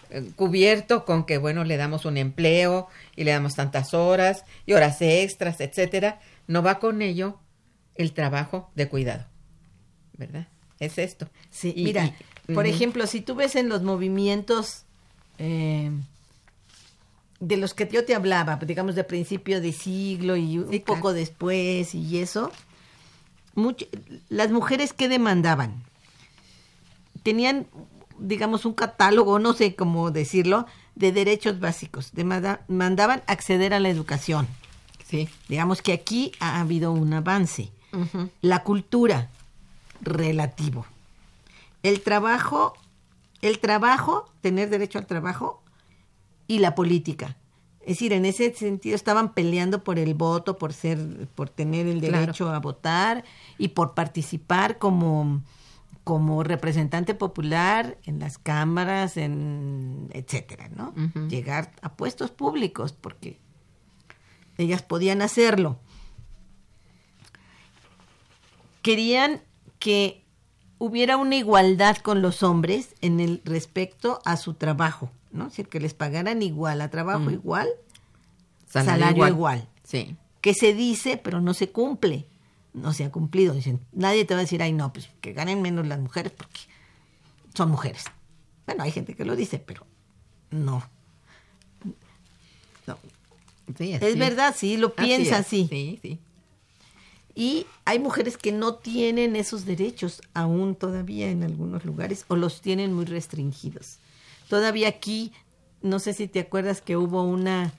eh, 0.09 0.31
cubierto 0.35 1.05
con 1.05 1.25
que, 1.25 1.37
bueno, 1.37 1.63
le 1.63 1.77
damos 1.77 2.05
un 2.05 2.17
empleo 2.17 2.87
y 3.15 3.23
le 3.23 3.31
damos 3.31 3.55
tantas 3.55 3.93
horas 3.93 4.43
y 4.65 4.73
horas 4.73 5.01
extras, 5.01 5.61
etcétera, 5.61 6.19
no 6.47 6.61
va 6.61 6.79
con 6.79 7.01
ello 7.01 7.39
el 7.95 8.13
trabajo 8.13 8.71
de 8.75 8.87
cuidado, 8.89 9.25
¿verdad? 10.17 10.47
Es 10.79 10.97
esto. 10.97 11.29
Sí, 11.49 11.73
mira, 11.77 12.15
por 12.53 12.65
ejemplo, 12.65 13.05
si 13.07 13.21
tú 13.21 13.35
ves 13.35 13.55
en 13.55 13.69
los 13.69 13.83
movimientos 13.83 14.83
eh, 15.37 15.91
de 17.39 17.57
los 17.57 17.73
que 17.73 17.87
yo 17.87 18.05
te 18.05 18.15
hablaba, 18.15 18.55
digamos 18.57 18.95
de 18.95 19.03
principio 19.03 19.61
de 19.61 19.71
siglo 19.71 20.35
y 20.35 20.57
un 20.57 20.79
poco 20.81 21.13
después 21.13 21.93
y 21.93 22.19
eso, 22.19 22.51
las 24.29 24.51
mujeres 24.51 24.93
que 24.93 25.09
demandaban 25.09 25.83
tenían, 27.23 27.67
digamos, 28.19 28.65
un 28.65 28.73
catálogo, 28.73 29.39
no 29.39 29.53
sé 29.53 29.75
cómo 29.75 30.11
decirlo, 30.11 30.65
de 30.95 31.11
derechos 31.11 31.59
básicos. 31.59 32.11
Demandaban 32.13 33.23
acceder 33.27 33.73
a 33.73 33.79
la 33.79 33.89
educación. 33.89 34.47
Sí. 35.07 35.29
Digamos 35.47 35.81
que 35.81 35.93
aquí 35.93 36.31
ha 36.39 36.61
habido 36.61 36.91
un 36.91 37.13
avance. 37.13 37.71
La 38.41 38.63
cultura, 38.63 39.29
relativo. 40.01 40.85
El 41.83 42.01
trabajo, 42.01 42.73
el 43.41 43.59
trabajo, 43.59 44.31
tener 44.41 44.69
derecho 44.69 44.99
al 44.99 45.07
trabajo 45.07 45.61
y 46.47 46.59
la 46.59 46.75
política. 46.75 47.37
Es 47.81 47.97
decir, 47.97 48.13
en 48.13 48.25
ese 48.25 48.53
sentido 48.53 48.95
estaban 48.95 49.33
peleando 49.33 49.83
por 49.83 49.97
el 49.97 50.13
voto, 50.13 50.57
por 50.57 50.73
ser, 50.73 51.27
por 51.33 51.49
tener 51.49 51.87
el 51.87 51.99
derecho 51.99 52.49
a 52.49 52.59
votar 52.59 53.23
y 53.57 53.69
por 53.69 53.95
participar 53.95 54.77
como, 54.77 55.41
como 56.03 56.43
representante 56.43 57.15
popular 57.15 57.97
en 58.03 58.19
las 58.19 58.37
cámaras, 58.37 59.17
en 59.17 60.09
etcétera, 60.13 60.69
¿no? 60.69 60.93
Llegar 61.27 61.71
a 61.81 61.93
puestos 61.93 62.29
públicos, 62.29 62.91
porque 62.93 63.39
ellas 64.59 64.83
podían 64.83 65.23
hacerlo. 65.23 65.79
Querían 68.81 69.41
que 69.79 70.23
hubiera 70.77 71.17
una 71.17 71.35
igualdad 71.35 71.97
con 71.97 72.21
los 72.21 72.41
hombres 72.41 72.95
en 73.01 73.19
el 73.19 73.41
respecto 73.45 74.19
a 74.25 74.35
su 74.35 74.55
trabajo, 74.55 75.11
¿no? 75.31 75.45
Es 75.45 75.51
decir, 75.51 75.67
que 75.67 75.79
les 75.79 75.93
pagaran 75.93 76.41
igual 76.41 76.81
a 76.81 76.89
trabajo 76.89 77.25
mm. 77.25 77.33
igual, 77.33 77.69
salario, 78.67 79.27
igual. 79.27 79.67
Sí. 79.83 80.15
Que 80.41 80.55
se 80.55 80.73
dice, 80.73 81.17
pero 81.17 81.39
no 81.39 81.53
se 81.53 81.69
cumple. 81.69 82.25
No 82.73 82.93
se 82.93 83.03
ha 83.03 83.11
cumplido. 83.11 83.53
Dicen, 83.53 83.79
nadie 83.91 84.25
te 84.25 84.33
va 84.33 84.39
a 84.39 84.43
decir, 84.43 84.63
ay, 84.63 84.71
no, 84.73 84.91
pues 84.91 85.09
que 85.21 85.33
ganen 85.33 85.61
menos 85.61 85.85
las 85.85 85.99
mujeres 85.99 86.31
porque 86.31 86.61
son 87.53 87.69
mujeres. 87.69 88.05
Bueno, 88.65 88.83
hay 88.83 88.91
gente 88.91 89.13
que 89.13 89.25
lo 89.25 89.35
dice, 89.35 89.59
pero 89.59 89.85
no. 90.49 90.83
no. 92.87 92.97
es 93.77 94.17
verdad, 94.17 94.55
sí, 94.57 94.77
lo 94.77 94.95
piensa 94.95 95.37
así. 95.37 95.67
Sí, 95.69 95.99
sí. 96.01 96.19
Y 97.33 97.65
hay 97.85 97.99
mujeres 97.99 98.37
que 98.37 98.51
no 98.51 98.75
tienen 98.75 99.35
esos 99.35 99.65
derechos 99.65 100.21
aún 100.33 100.75
todavía 100.75 101.29
en 101.29 101.43
algunos 101.43 101.85
lugares 101.85 102.25
o 102.27 102.35
los 102.35 102.61
tienen 102.61 102.93
muy 102.93 103.05
restringidos. 103.05 103.99
Todavía 104.49 104.89
aquí, 104.89 105.31
no 105.81 105.99
sé 105.99 106.13
si 106.13 106.27
te 106.27 106.41
acuerdas 106.41 106.81
que 106.81 106.97
hubo 106.97 107.23
una, 107.23 107.73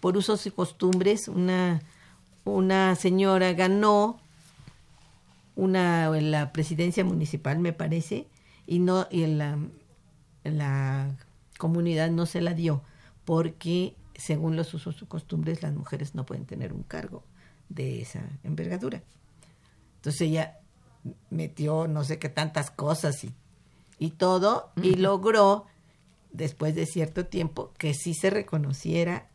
por 0.00 0.16
usos 0.16 0.46
y 0.46 0.50
costumbres, 0.50 1.28
una, 1.28 1.80
una 2.44 2.94
señora 2.96 3.52
ganó 3.54 4.20
una 5.56 6.08
la 6.10 6.52
presidencia 6.52 7.04
municipal, 7.04 7.58
me 7.58 7.72
parece, 7.72 8.26
y 8.66 8.78
no 8.78 9.08
y 9.10 9.26
la, 9.26 9.58
en 10.44 10.58
la 10.58 11.10
comunidad 11.58 12.10
no 12.10 12.26
se 12.26 12.40
la 12.40 12.54
dio 12.54 12.82
porque 13.24 13.94
según 14.14 14.56
los 14.56 14.72
usos 14.74 15.02
y 15.02 15.06
costumbres 15.06 15.62
las 15.62 15.74
mujeres 15.74 16.14
no 16.14 16.24
pueden 16.24 16.44
tener 16.44 16.72
un 16.72 16.82
cargo 16.82 17.22
de 17.68 18.02
esa 18.02 18.22
envergadura. 18.44 19.02
Entonces 19.96 20.22
ella 20.22 20.58
metió 21.30 21.88
no 21.88 22.04
sé 22.04 22.18
qué 22.18 22.28
tantas 22.28 22.70
cosas 22.70 23.22
y, 23.24 23.34
y 23.98 24.10
todo 24.10 24.72
y 24.82 24.94
logró 24.94 25.66
después 26.30 26.74
de 26.74 26.86
cierto 26.86 27.26
tiempo 27.26 27.72
que 27.78 27.94
sí 27.94 28.14
se 28.14 28.30
reconociera 28.30 29.28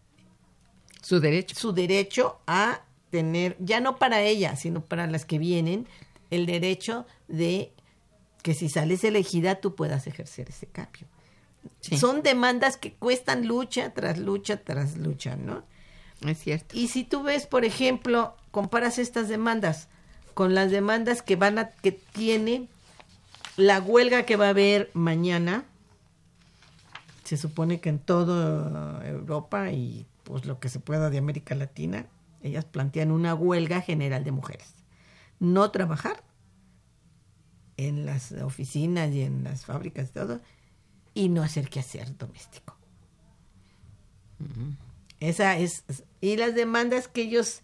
su 1.01 1.19
derecho. 1.19 1.55
su 1.59 1.73
derecho 1.73 2.39
a 2.47 2.81
tener 3.09 3.57
ya 3.59 3.79
no 3.79 3.97
para 3.97 4.21
ella 4.21 4.55
sino 4.55 4.85
para 4.85 5.07
las 5.07 5.25
que 5.25 5.39
vienen 5.39 5.87
el 6.29 6.45
derecho 6.45 7.05
de 7.27 7.73
que 8.41 8.53
si 8.53 8.69
sales 8.69 9.03
elegida 9.03 9.55
tú 9.55 9.75
puedas 9.75 10.07
ejercer 10.07 10.49
ese 10.49 10.67
cambio. 10.67 11.07
Son 11.79 12.23
demandas 12.23 12.75
que 12.75 12.93
cuestan 12.93 13.47
lucha 13.47 13.93
tras 13.93 14.17
lucha 14.17 14.57
tras 14.57 14.97
lucha 14.97 15.35
no 15.35 15.63
es 16.29 16.39
cierto. 16.39 16.77
Y 16.77 16.87
si 16.87 17.03
tú 17.03 17.23
ves, 17.23 17.47
por 17.47 17.65
ejemplo, 17.65 18.35
comparas 18.51 18.99
estas 18.99 19.27
demandas 19.27 19.89
con 20.33 20.55
las 20.55 20.71
demandas 20.71 21.21
que 21.21 21.35
van 21.35 21.59
a 21.59 21.69
que 21.69 21.91
tiene 21.91 22.67
la 23.57 23.79
huelga 23.79 24.23
que 24.23 24.35
va 24.35 24.47
a 24.47 24.49
haber 24.49 24.89
mañana, 24.93 25.65
se 27.23 27.37
supone 27.37 27.79
que 27.79 27.89
en 27.89 27.99
toda 27.99 29.05
Europa 29.07 29.71
y 29.71 30.05
pues 30.23 30.45
lo 30.45 30.59
que 30.59 30.69
se 30.69 30.79
pueda 30.79 31.09
de 31.09 31.17
América 31.17 31.55
Latina, 31.55 32.07
ellas 32.41 32.65
plantean 32.65 33.11
una 33.11 33.35
huelga 33.35 33.81
general 33.81 34.23
de 34.23 34.31
mujeres. 34.31 34.75
No 35.39 35.71
trabajar 35.71 36.23
en 37.77 38.05
las 38.05 38.31
oficinas 38.31 39.11
y 39.11 39.21
en 39.21 39.43
las 39.43 39.65
fábricas 39.65 40.09
y 40.09 40.13
todo, 40.13 40.41
y 41.13 41.29
no 41.29 41.43
hacer 41.43 41.69
que 41.69 41.79
hacer 41.79 42.17
doméstico. 42.17 42.75
Esa 45.23 45.57
es, 45.57 45.85
y 46.19 46.35
las 46.35 46.53
demandas 46.53 47.07
que 47.07 47.21
ellos 47.21 47.61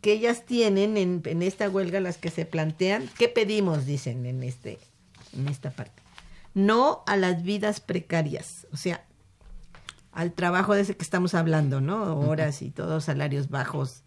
que 0.00 0.12
ellas 0.12 0.46
tienen 0.46 0.96
en, 0.96 1.22
en, 1.24 1.42
esta 1.42 1.68
huelga, 1.68 1.98
las 1.98 2.18
que 2.18 2.30
se 2.30 2.46
plantean, 2.46 3.10
¿qué 3.18 3.28
pedimos? 3.28 3.84
Dicen 3.84 4.26
en 4.26 4.44
este, 4.44 4.78
en 5.32 5.48
esta 5.48 5.72
parte. 5.72 6.00
No 6.54 7.02
a 7.08 7.16
las 7.16 7.42
vidas 7.42 7.80
precarias, 7.80 8.68
o 8.72 8.76
sea, 8.76 9.04
al 10.12 10.34
trabajo 10.34 10.74
de 10.74 10.82
ese 10.82 10.96
que 10.96 11.02
estamos 11.02 11.34
hablando, 11.34 11.80
¿no? 11.80 12.16
Horas 12.20 12.62
y 12.62 12.70
todos 12.70 13.06
salarios 13.06 13.48
bajos. 13.48 14.04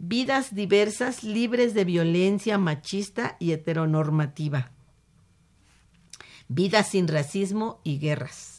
Vidas 0.00 0.56
diversas, 0.56 1.22
libres 1.22 1.74
de 1.74 1.84
violencia 1.84 2.58
machista 2.58 3.36
y 3.38 3.52
heteronormativa. 3.52 4.72
Vidas 6.48 6.88
sin 6.88 7.06
racismo 7.06 7.80
y 7.84 8.00
guerras 8.00 8.54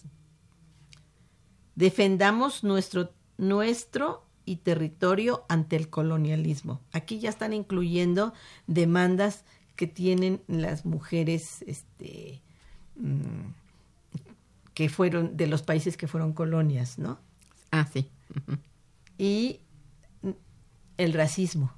Defendamos 1.76 2.64
nuestro, 2.64 3.12
nuestro 3.38 4.26
y 4.46 4.58
territorio 4.58 5.46
ante 5.50 5.76
el 5.76 5.90
colonialismo. 5.90 6.82
Aquí 6.94 7.20
ya 7.20 7.30
están 7.30 7.54
incluyendo 7.54 8.34
demandas 8.68 9.44
que 9.76 9.88
tienen 9.88 10.42
las 10.48 10.86
mujeres 10.86 11.64
este, 11.68 12.42
mm, 12.96 13.52
que 14.74 14.90
fueron 14.90 15.36
de 15.36 15.48
los 15.48 15.64
países 15.64 15.98
que 15.98 16.08
fueron 16.08 16.34
colonias, 16.34 16.98
¿no? 17.00 17.20
Ah, 17.72 17.88
sí. 17.92 18.10
Y 19.18 19.60
el 20.98 21.14
racismo. 21.14 21.74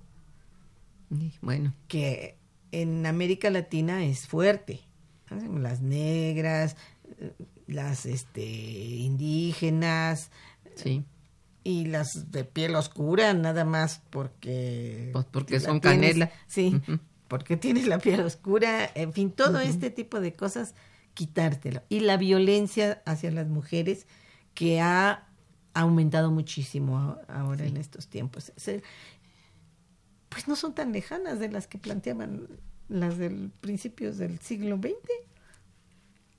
Bueno. 1.41 1.73
Que 1.87 2.37
en 2.71 3.05
América 3.05 3.49
Latina 3.49 4.03
es 4.03 4.27
fuerte. 4.27 4.81
Las 5.29 5.81
negras, 5.81 6.75
las 7.67 8.05
este, 8.05 8.45
indígenas 8.45 10.31
sí. 10.75 11.03
y 11.63 11.85
las 11.85 12.31
de 12.31 12.43
piel 12.43 12.75
oscura, 12.75 13.33
nada 13.33 13.65
más 13.65 14.01
porque... 14.09 15.09
Pues 15.13 15.25
porque 15.25 15.59
son 15.59 15.79
canela. 15.79 16.31
Sí, 16.47 16.81
porque 17.27 17.57
tienes 17.57 17.87
la 17.87 17.99
piel 17.99 18.21
oscura, 18.21 18.89
en 18.95 19.13
fin, 19.13 19.31
todo 19.31 19.59
este 19.59 19.89
tipo 19.89 20.19
de 20.19 20.33
cosas, 20.33 20.73
quitártelo. 21.13 21.83
Y 21.89 21.99
la 21.99 22.17
violencia 22.17 23.01
hacia 23.05 23.31
las 23.31 23.47
mujeres 23.47 24.07
que 24.53 24.81
ha 24.81 25.27
aumentado 25.73 26.31
muchísimo 26.31 27.17
ahora 27.27 27.65
en 27.65 27.77
estos 27.77 28.07
tiempos. 28.07 28.51
Pues 30.29 30.47
no 30.47 30.55
son 30.55 30.73
tan 30.73 30.91
lejanas 30.91 31.39
de 31.39 31.49
las 31.49 31.67
que 31.67 31.77
planteaban 31.77 32.47
las 32.89 33.17
del 33.17 33.51
principios 33.61 34.17
del 34.17 34.39
siglo 34.39 34.77
XX. 34.77 34.95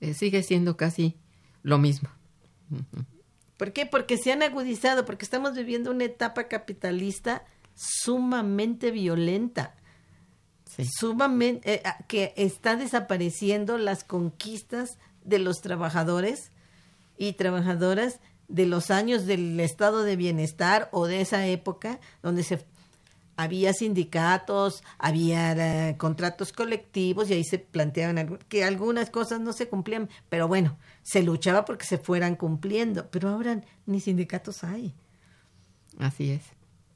Eh, 0.01 0.13
sigue 0.13 0.43
siendo 0.43 0.77
casi 0.77 1.17
lo 1.63 1.77
mismo. 1.77 2.09
¿Por 3.57 3.73
qué? 3.73 3.85
Porque 3.85 4.17
se 4.17 4.31
han 4.31 4.43
agudizado, 4.43 5.05
porque 5.05 5.25
estamos 5.25 5.53
viviendo 5.55 5.91
una 5.91 6.05
etapa 6.05 6.47
capitalista 6.47 7.43
sumamente 7.75 8.91
violenta, 8.91 9.75
sumamente 10.97 11.75
eh, 11.75 11.81
ah, 11.85 11.97
que 12.07 12.33
está 12.37 12.75
desapareciendo 12.75 13.77
las 13.77 14.03
conquistas 14.03 14.97
de 15.23 15.39
los 15.39 15.61
trabajadores 15.61 16.51
y 17.17 17.33
trabajadoras 17.33 18.19
de 18.47 18.65
los 18.65 18.91
años 18.91 19.25
del 19.25 19.59
estado 19.59 20.03
de 20.03 20.15
bienestar 20.15 20.89
o 20.91 21.05
de 21.05 21.21
esa 21.21 21.45
época 21.47 21.99
donde 22.21 22.43
se 22.43 22.65
había 23.39 23.71
sindicatos, 23.71 24.83
había 24.97 25.53
eh, 25.89 25.95
contratos 25.97 26.51
colectivos 26.51 27.29
y 27.29 27.33
ahí 27.35 27.45
se 27.45 27.57
planteaban 27.57 28.37
que 28.49 28.65
algunas 28.65 29.09
cosas 29.09 29.39
no 29.39 29.53
se 29.53 29.69
cumplían, 29.69 30.09
pero 30.27 30.49
bueno, 30.49 30.77
se 31.03 31.23
luchaba 31.23 31.63
porque 31.63 31.85
se 31.85 31.97
fueran 31.97 32.35
cumpliendo, 32.35 33.09
pero 33.09 33.29
ahora 33.29 33.63
ni 33.85 34.01
sindicatos 34.01 34.65
hay. 34.65 34.93
Así 35.99 36.31
es. 36.31 36.41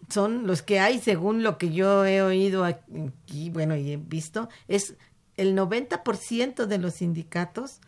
Son 0.10 0.46
los 0.46 0.62
que 0.62 0.82
hay, 0.82 1.00
según 1.00 1.44
lo 1.44 1.58
que 1.58 1.72
yo 1.72 2.06
he 2.06 2.22
oído 2.22 2.66
aquí, 2.66 3.50
bueno, 3.50 3.78
y 3.78 3.94
he 3.94 3.98
visto, 3.98 4.50
es 4.68 4.96
el 5.38 5.58
90% 5.58 6.66
de 6.66 6.78
los 6.78 6.96
sindicatos 6.96 7.80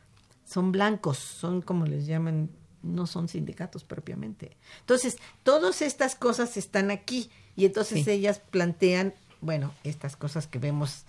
son 0.45 0.71
blancos, 0.71 1.17
son 1.17 1.61
como 1.61 1.85
les 1.85 2.05
llaman, 2.05 2.49
no 2.85 3.07
son 3.07 3.27
sindicatos 3.27 3.83
propiamente. 3.83 4.55
Entonces, 4.79 5.17
todas 5.43 5.81
estas 5.81 6.15
cosas 6.15 6.55
están 6.57 6.91
aquí 6.91 7.29
y 7.55 7.65
entonces 7.65 8.07
ellas 8.07 8.39
plantean, 8.51 9.13
bueno, 9.41 9.73
estas 9.83 10.15
cosas 10.15 10.47
que 10.47 10.59
vemos 10.59 11.05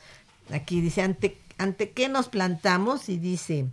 aquí, 0.51 0.81
dice, 0.81 1.03
ante, 1.03 1.39
ante 1.59 1.91
qué 1.91 2.09
nos 2.09 2.29
plantamos 2.29 3.09
y 3.09 3.19
dice, 3.19 3.67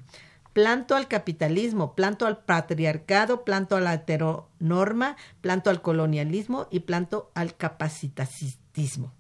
planto 0.54 0.96
al 0.96 1.08
capitalismo, 1.08 1.96
planto 1.96 2.26
al 2.26 2.44
patriarcado, 2.44 3.44
planto 3.44 3.76
a 3.76 3.82
la 3.82 3.94
heteronorma, 3.94 5.18
planto 5.42 5.70
al 5.70 5.82
colonialismo 5.82 6.68
y 6.72 6.82
planto 6.82 7.32
al 7.36 7.56
capacitismo. 7.56 9.14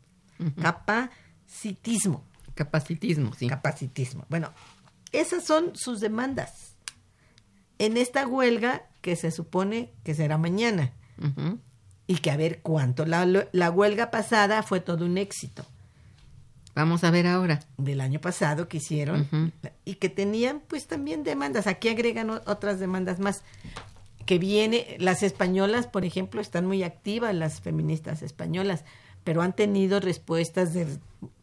Capacitismo. 0.62 2.24
Capacitismo, 2.54 3.34
sí. 3.34 3.48
Capacitismo. 3.48 4.26
Bueno, 4.30 4.52
esas 5.12 5.44
son 5.46 5.76
sus 5.76 6.00
demandas 6.00 6.73
en 7.80 7.98
esta 7.98 8.28
huelga 8.28 8.84
que 9.02 9.16
se 9.16 9.32
supone 9.32 9.92
que 10.04 10.14
será 10.14 10.38
mañana 10.38 10.94
y 12.08 12.16
que 12.16 12.32
a 12.32 12.38
ver 12.38 12.62
cuánto. 12.62 13.06
La, 13.06 13.26
la 13.52 13.72
huelga 13.72 14.12
pasada 14.12 14.64
fue 14.64 14.80
todo 14.80 15.06
un 15.06 15.18
éxito. 15.18 15.66
Vamos 16.76 17.04
a 17.04 17.12
ver 17.12 17.28
ahora. 17.28 17.60
Del 17.78 18.02
año 18.02 18.20
pasado 18.20 18.68
que 18.68 18.78
hicieron 18.78 19.54
y 19.86 19.96
que 19.96 20.10
tenían 20.10 20.62
pues 20.68 20.88
también 20.88 21.24
demandas. 21.24 21.68
Aquí 21.68 21.90
agregan 21.90 22.30
otras 22.30 22.80
demandas 22.80 23.20
más 23.20 23.44
que 24.26 24.40
viene, 24.40 24.96
las 25.00 25.22
españolas, 25.24 25.88
por 25.88 26.06
ejemplo, 26.06 26.42
están 26.42 26.66
muy 26.66 26.84
activas, 26.84 27.36
las 27.36 27.62
feministas 27.62 28.22
españolas, 28.22 28.86
pero 29.24 29.42
han 29.42 29.54
tenido 29.54 30.00
respuestas 30.00 30.74
de 30.74 30.88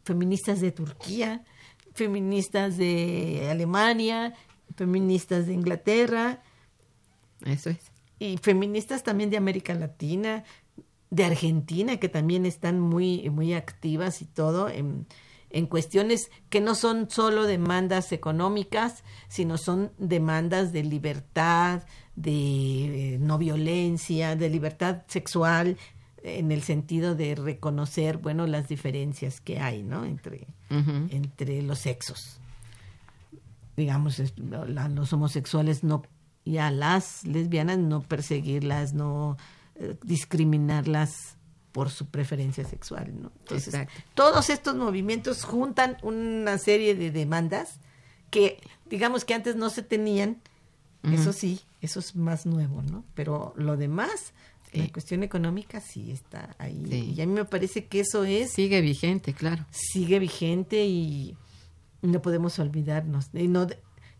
feministas 0.03 0.61
de 0.61 0.71
Turquía, 0.71 1.43
feministas 1.93 2.77
de 2.77 3.47
Alemania, 3.51 4.33
feministas 4.81 5.45
de 5.45 5.53
Inglaterra. 5.53 6.41
Eso 7.45 7.69
es 7.69 7.91
y 8.21 8.37
feministas 8.37 9.01
también 9.01 9.31
de 9.31 9.37
América 9.37 9.73
Latina, 9.73 10.43
de 11.09 11.25
Argentina, 11.25 11.97
que 11.97 12.07
también 12.07 12.45
están 12.45 12.79
muy, 12.79 13.27
muy 13.31 13.55
activas 13.55 14.21
y 14.21 14.25
todo 14.25 14.69
en, 14.69 15.07
en 15.49 15.65
cuestiones 15.65 16.29
que 16.51 16.61
no 16.61 16.75
son 16.75 17.09
solo 17.09 17.47
demandas 17.47 18.11
económicas, 18.11 19.03
sino 19.27 19.57
son 19.57 19.91
demandas 19.97 20.71
de 20.71 20.83
libertad, 20.83 21.81
de 22.15 23.15
eh, 23.15 23.17
no 23.19 23.39
violencia, 23.39 24.35
de 24.35 24.49
libertad 24.51 25.01
sexual, 25.07 25.77
en 26.21 26.51
el 26.51 26.61
sentido 26.61 27.15
de 27.15 27.33
reconocer, 27.33 28.17
bueno, 28.17 28.45
las 28.45 28.67
diferencias 28.67 29.41
que 29.41 29.59
hay, 29.59 29.81
¿no? 29.81 30.05
Entre, 30.05 30.45
entre 30.69 31.63
los 31.63 31.79
sexos. 31.79 32.40
Digamos, 33.77 34.21
los 34.35 35.13
homosexuales 35.13 35.83
no 35.83 36.03
y 36.43 36.57
a 36.57 36.71
las 36.71 37.23
lesbianas 37.23 37.77
no 37.77 38.01
perseguirlas, 38.01 38.93
no 38.93 39.37
eh, 39.75 39.95
discriminarlas 40.03 41.37
por 41.71 41.89
su 41.89 42.07
preferencia 42.07 42.65
sexual, 42.65 43.13
¿no? 43.21 43.31
Entonces, 43.39 43.87
todos 44.13 44.49
estos 44.49 44.75
movimientos 44.75 45.43
juntan 45.43 45.97
una 46.01 46.57
serie 46.57 46.95
de 46.95 47.11
demandas 47.11 47.79
que, 48.29 48.59
digamos 48.89 49.23
que 49.23 49.33
antes 49.33 49.55
no 49.55 49.69
se 49.69 49.83
tenían, 49.83 50.41
eso 51.03 51.33
sí, 51.33 51.61
eso 51.81 51.99
es 51.99 52.15
más 52.15 52.45
nuevo, 52.45 52.83
¿no? 52.83 53.03
Pero 53.15 53.53
lo 53.55 53.75
demás, 53.77 54.33
la 54.73 54.87
cuestión 54.89 55.23
económica 55.23 55.79
sí 55.81 56.11
está 56.11 56.55
ahí. 56.59 57.13
Y 57.15 57.19
a 57.21 57.25
mí 57.25 57.33
me 57.33 57.45
parece 57.45 57.85
que 57.85 58.01
eso 58.01 58.23
es... 58.23 58.51
Sigue 58.51 58.81
vigente, 58.81 59.33
claro. 59.33 59.65
Sigue 59.71 60.19
vigente 60.19 60.85
y 60.85 61.35
no 62.01 62.21
podemos 62.21 62.59
olvidarnos. 62.59 63.29
Y, 63.33 63.47
no, 63.47 63.67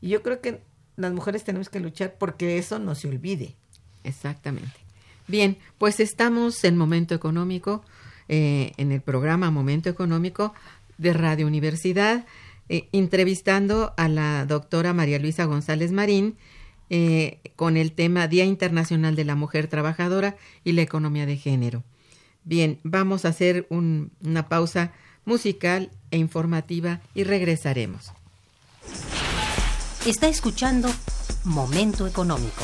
yo 0.02 0.22
creo 0.24 0.42
que 0.42 0.62
las 0.98 1.14
mujeres 1.14 1.44
tenemos 1.44 1.70
que 1.70 1.80
luchar 1.80 2.16
porque 2.18 2.58
eso 2.58 2.80
no 2.80 2.96
se 2.96 3.08
olvide. 3.08 3.56
Exactamente. 4.04 4.80
Bien, 5.28 5.58
pues 5.78 6.00
estamos 6.00 6.64
en 6.64 6.78
Momento 6.78 7.16
Económico, 7.16 7.84
eh, 8.28 8.74
en 8.78 8.92
el 8.92 9.02
programa 9.02 9.52
Momento 9.52 9.90
Económico 9.90 10.54
de 10.98 11.14
Radio 11.14 11.48
Universidad, 11.48 12.26
eh, 12.70 12.88
entrevistando 12.92 13.94
a 13.98 14.08
la 14.08 14.46
doctora 14.46 14.94
María 14.94 15.20
Luisa 15.20 15.46
González 15.46 15.92
Marín 15.92 16.38
eh, 16.90 17.40
con 17.56 17.78
el 17.78 17.94
tema 17.94 18.28
Día 18.28 18.46
Internacional 18.46 19.16
de 19.16 19.26
la 19.26 19.36
Mujer 19.36 19.68
Trabajadora 19.68 20.36
y 20.64 20.74
la 20.74 20.82
Economía 20.82 21.26
de 21.26 21.38
Género. 21.38 21.84
Bien, 22.44 22.80
vamos 22.84 23.24
a 23.24 23.30
hacer 23.30 23.68
una 23.70 24.50
pausa 24.50 24.92
musical 25.26 25.92
e 26.12 26.18
informativa 26.18 27.00
y 27.16 27.24
regresaremos. 27.24 28.12
Está 30.06 30.28
escuchando 30.28 30.90
Momento 31.46 32.08
Económico. 32.08 32.64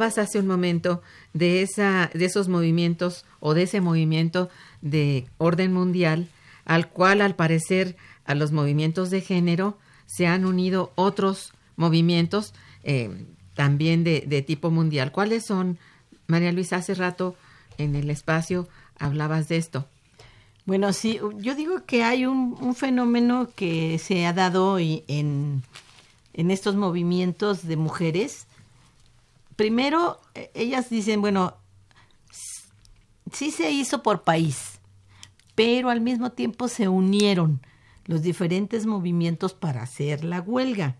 Hablabas 0.00 0.16
hace 0.16 0.38
un 0.38 0.46
momento 0.46 1.02
de, 1.34 1.60
esa, 1.60 2.10
de 2.14 2.24
esos 2.24 2.48
movimientos 2.48 3.26
o 3.38 3.52
de 3.52 3.64
ese 3.64 3.82
movimiento 3.82 4.48
de 4.80 5.26
orden 5.36 5.74
mundial 5.74 6.28
al 6.64 6.88
cual 6.88 7.20
al 7.20 7.34
parecer 7.34 7.96
a 8.24 8.34
los 8.34 8.50
movimientos 8.50 9.10
de 9.10 9.20
género 9.20 9.76
se 10.06 10.26
han 10.26 10.46
unido 10.46 10.90
otros 10.94 11.52
movimientos 11.76 12.54
eh, 12.82 13.26
también 13.54 14.02
de, 14.02 14.42
tipo 14.46 14.70
mundial. 14.70 15.12
¿Cuáles 15.12 15.44
son, 15.44 15.78
María 16.28 16.50
Luisa? 16.50 16.76
Hace 16.76 16.94
rato 16.94 17.36
en 17.76 17.94
el 17.94 18.08
espacio 18.08 18.68
hablabas 18.98 19.48
de 19.48 19.58
esto. 19.58 19.86
Bueno, 20.64 20.94
sí, 20.94 21.20
yo 21.40 21.54
digo 21.54 21.84
que 21.84 22.04
hay 22.04 22.24
un, 22.24 22.74
fenómeno 22.74 23.50
que 23.54 23.98
se 23.98 24.24
ha 24.24 24.32
dado 24.32 24.80
y- 24.80 25.04
en, 25.08 25.62
en 26.32 26.50
estos 26.50 26.74
movimientos 26.74 27.66
de 27.66 27.76
mujeres. 27.76 28.46
Primero, 29.60 30.18
eh, 30.34 30.50
ellas 30.54 30.88
dicen, 30.88 31.20
bueno, 31.20 31.54
sí 33.30 33.50
se 33.50 33.70
hizo 33.70 34.02
por 34.02 34.22
país, 34.22 34.80
pero 35.54 35.90
al 35.90 36.00
mismo 36.00 36.32
tiempo 36.32 36.66
se 36.66 36.88
unieron 36.88 37.60
los 38.06 38.22
diferentes 38.22 38.86
movimientos 38.86 39.52
para 39.52 39.82
hacer 39.82 40.24
la 40.24 40.40
huelga. 40.40 40.96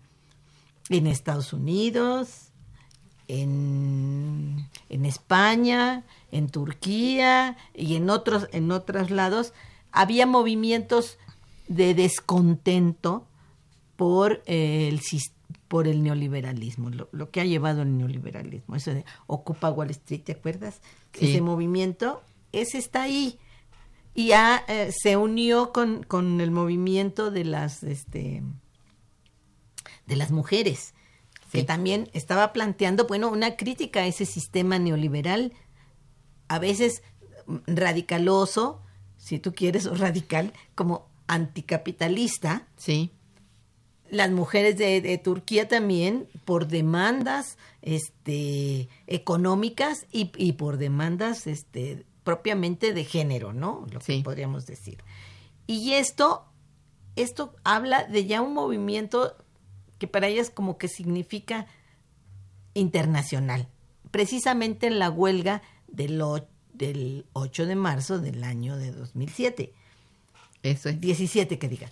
En 0.89 1.07
Estados 1.07 1.53
Unidos, 1.53 2.51
en, 3.27 4.69
en 4.89 5.05
España, 5.05 6.03
en 6.31 6.47
Turquía 6.47 7.57
y 7.73 7.95
en 7.95 8.11
otros, 8.11 8.47
en 8.51 8.71
otros 8.71 9.09
lados, 9.09 9.53
había 9.91 10.27
movimientos 10.27 11.17
de 11.67 11.95
descontento 11.95 13.25
por 13.95 14.43
eh, 14.45 14.87
el 14.87 14.99
sis- 14.99 15.33
por 15.71 15.87
el 15.87 16.03
neoliberalismo, 16.03 16.89
lo, 16.89 17.07
lo 17.13 17.31
que 17.31 17.39
ha 17.39 17.45
llevado 17.45 17.83
el 17.83 17.97
neoliberalismo, 17.97 18.75
eso 18.75 18.93
de 18.93 19.05
Ocupa 19.25 19.71
Wall 19.71 19.89
Street, 19.91 20.21
¿te 20.25 20.33
acuerdas? 20.33 20.81
Sí. 21.13 21.29
Ese 21.29 21.39
movimiento, 21.39 22.21
ese 22.51 22.77
está 22.77 23.03
ahí. 23.03 23.39
Y 24.13 24.27
ya 24.27 24.65
eh, 24.67 24.91
se 24.91 25.15
unió 25.15 25.71
con, 25.71 26.03
con 26.03 26.41
el 26.41 26.51
movimiento 26.51 27.31
de 27.31 27.45
las 27.45 27.83
este 27.83 28.43
de 30.07 30.15
las 30.17 30.31
mujeres, 30.31 30.93
que 31.53 31.63
también 31.63 32.09
estaba 32.11 32.51
planteando, 32.51 33.07
bueno, 33.07 33.29
una 33.29 33.55
crítica 33.55 34.01
a 34.01 34.07
ese 34.07 34.25
sistema 34.25 34.77
neoliberal, 34.77 35.53
a 36.49 36.59
veces 36.59 37.01
radicaloso, 37.65 38.81
si 39.15 39.39
tú 39.39 39.53
quieres, 39.53 39.85
o 39.85 39.95
radical, 39.95 40.51
como 40.75 41.07
anticapitalista, 41.27 42.67
Sí, 42.75 43.13
las 44.11 44.29
mujeres 44.29 44.77
de, 44.77 45.01
de 45.01 45.17
Turquía 45.17 45.67
también 45.67 46.27
por 46.45 46.67
demandas 46.67 47.57
este 47.81 48.87
económicas 49.07 50.05
y, 50.11 50.31
y 50.37 50.51
por 50.53 50.77
demandas 50.77 51.47
este 51.47 52.05
propiamente 52.23 52.93
de 52.93 53.03
género, 53.03 53.51
¿no? 53.53 53.87
Lo 53.91 53.99
que 53.99 54.21
podríamos 54.23 54.67
decir. 54.67 54.99
Y 55.65 55.93
esto 55.93 56.45
esto 57.15 57.55
habla 57.63 58.03
de 58.03 58.25
ya 58.25 58.41
un 58.41 58.53
movimiento 58.53 59.35
que 59.97 60.07
para 60.07 60.27
ellas 60.27 60.49
como 60.49 60.77
que 60.77 60.87
significa 60.87 61.65
internacional. 62.73 63.67
Precisamente 64.11 64.87
en 64.87 64.99
la 64.99 65.09
huelga 65.09 65.61
del, 65.87 66.21
o- 66.21 66.45
del 66.73 67.25
8 67.33 67.65
de 67.65 67.75
marzo 67.75 68.19
del 68.19 68.43
año 68.43 68.77
de 68.77 68.91
2007. 68.91 69.73
eso 70.63 70.89
es. 70.89 70.99
17 71.01 71.57
que 71.59 71.67
diga. 71.67 71.89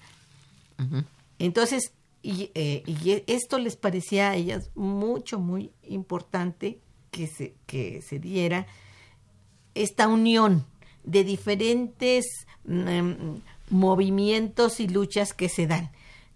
Entonces, 1.37 1.91
y, 2.21 2.51
eh, 2.53 2.83
y 2.85 3.23
esto 3.27 3.59
les 3.59 3.75
parecía 3.75 4.31
a 4.31 4.35
ellas 4.35 4.71
mucho, 4.75 5.39
muy 5.39 5.71
importante 5.83 6.79
que 7.11 7.27
se, 7.27 7.55
que 7.65 8.01
se 8.01 8.19
diera 8.19 8.67
esta 9.73 10.07
unión 10.07 10.65
de 11.03 11.23
diferentes 11.23 12.45
mm, 12.65 13.35
movimientos 13.69 14.79
y 14.79 14.87
luchas 14.87 15.33
que 15.33 15.49
se 15.49 15.67
dan. 15.67 15.91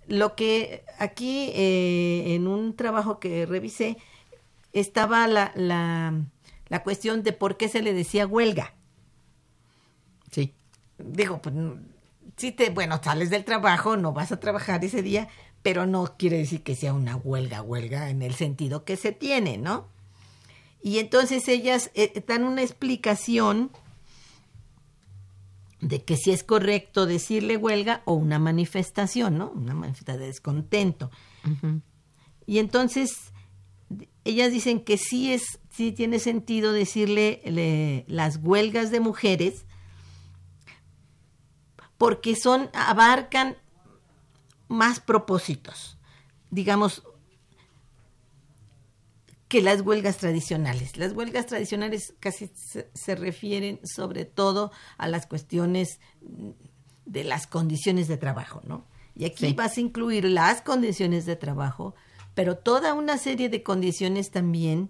Lo 0.07 0.35
que 0.35 0.83
aquí 0.99 1.51
eh, 1.53 2.35
en 2.35 2.47
un 2.47 2.75
trabajo 2.75 3.19
que 3.19 3.45
revisé 3.45 3.97
estaba 4.71 5.27
la, 5.27 5.51
la, 5.55 6.13
la 6.67 6.83
cuestión 6.83 7.23
de 7.23 7.33
por 7.33 7.57
qué 7.57 7.69
se 7.69 7.81
le 7.81 7.93
decía 7.93 8.25
huelga 8.25 8.73
Sí, 10.33 10.55
digo, 10.97 11.39
pues 11.41 11.53
si 12.37 12.51
te, 12.51 12.71
bueno, 12.71 12.99
sales 13.03 13.29
del 13.29 13.45
trabajo, 13.45 13.97
no 13.97 14.13
vas 14.13 14.31
a 14.31 14.39
trabajar 14.39 14.83
ese 14.83 15.03
día, 15.03 15.27
pero 15.63 15.87
no 15.87 16.15
quiere 16.17 16.37
decir 16.37 16.61
que 16.61 16.75
sea 16.75 16.93
una 16.93 17.15
huelga, 17.15 17.61
huelga 17.61 18.09
en 18.09 18.21
el 18.21 18.35
sentido 18.35 18.83
que 18.85 18.97
se 18.97 19.11
tiene, 19.13 19.57
¿no? 19.57 19.87
Y 20.81 20.99
entonces 20.99 21.47
ellas 21.47 21.89
eh, 21.95 22.23
dan 22.27 22.43
una 22.43 22.61
explicación 22.61 23.71
de 25.79 26.03
que 26.03 26.15
si 26.17 26.31
es 26.31 26.43
correcto 26.43 27.05
decirle 27.05 27.57
huelga 27.57 28.01
o 28.05 28.13
una 28.13 28.39
manifestación, 28.39 29.37
¿no? 29.37 29.51
Una 29.51 29.73
manifestación 29.73 30.19
de 30.21 30.27
descontento. 30.27 31.11
Y 32.45 32.59
entonces 32.59 33.11
ellas 34.25 34.51
dicen 34.51 34.81
que 34.83 34.97
sí 34.97 35.31
es, 35.33 35.59
sí 35.69 35.91
tiene 35.91 36.19
sentido 36.19 36.71
decirle 36.73 37.41
le- 37.45 38.05
las 38.07 38.37
huelgas 38.41 38.91
de 38.91 38.99
mujeres 38.99 39.65
porque 41.97 42.35
son, 42.35 42.69
abarcan 42.73 43.55
más 44.73 44.99
propósitos, 44.99 45.97
digamos, 46.51 47.03
que 49.47 49.61
las 49.61 49.81
huelgas 49.81 50.17
tradicionales. 50.17 50.97
Las 50.97 51.13
huelgas 51.13 51.45
tradicionales 51.45 52.13
casi 52.19 52.49
se, 52.55 52.89
se 52.93 53.15
refieren 53.15 53.79
sobre 53.83 54.25
todo 54.25 54.71
a 54.97 55.07
las 55.07 55.27
cuestiones 55.27 55.99
de 57.05 57.23
las 57.23 57.47
condiciones 57.47 58.07
de 58.07 58.17
trabajo, 58.17 58.61
¿no? 58.65 58.85
Y 59.15 59.25
aquí 59.25 59.53
vas 59.53 59.77
a 59.77 59.81
incluir 59.81 60.25
las 60.25 60.61
condiciones 60.61 61.25
de 61.25 61.35
trabajo, 61.35 61.93
pero 62.33 62.57
toda 62.57 62.93
una 62.95 63.17
serie 63.17 63.49
de 63.49 63.61
condiciones 63.61 64.31
también 64.31 64.89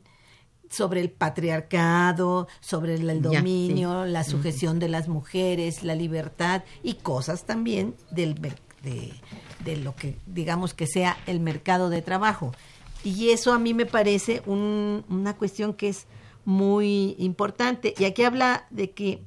sobre 0.69 1.01
el 1.01 1.11
patriarcado, 1.11 2.47
sobre 2.59 2.95
el, 2.95 3.21
dominio, 3.21 4.05
la 4.05 4.23
sujeción 4.23 4.79
de 4.79 4.89
las 4.89 5.07
mujeres, 5.07 5.83
la 5.83 5.93
libertad 5.93 6.63
y 6.81 6.95
cosas 6.95 7.45
también 7.45 7.95
del, 8.09 8.35
de, 8.83 9.13
lo 9.77 9.95
que 9.95 10.17
digamos 10.25 10.73
que 10.73 10.87
sea 10.87 11.17
el 11.25 11.39
mercado 11.39 11.89
de 11.89 12.01
trabajo. 12.01 12.51
Y 13.03 13.29
eso 13.31 13.53
a 13.53 13.59
mí 13.59 13.73
me 13.73 13.85
parece 13.85 14.41
un, 14.45 15.05
una 15.09 15.35
cuestión 15.35 15.73
que 15.73 15.89
es 15.89 16.05
muy 16.45 17.15
importante. 17.17 17.93
Y 17.97 18.05
aquí 18.05 18.23
habla 18.23 18.65
de 18.69 18.91
que 18.91 19.21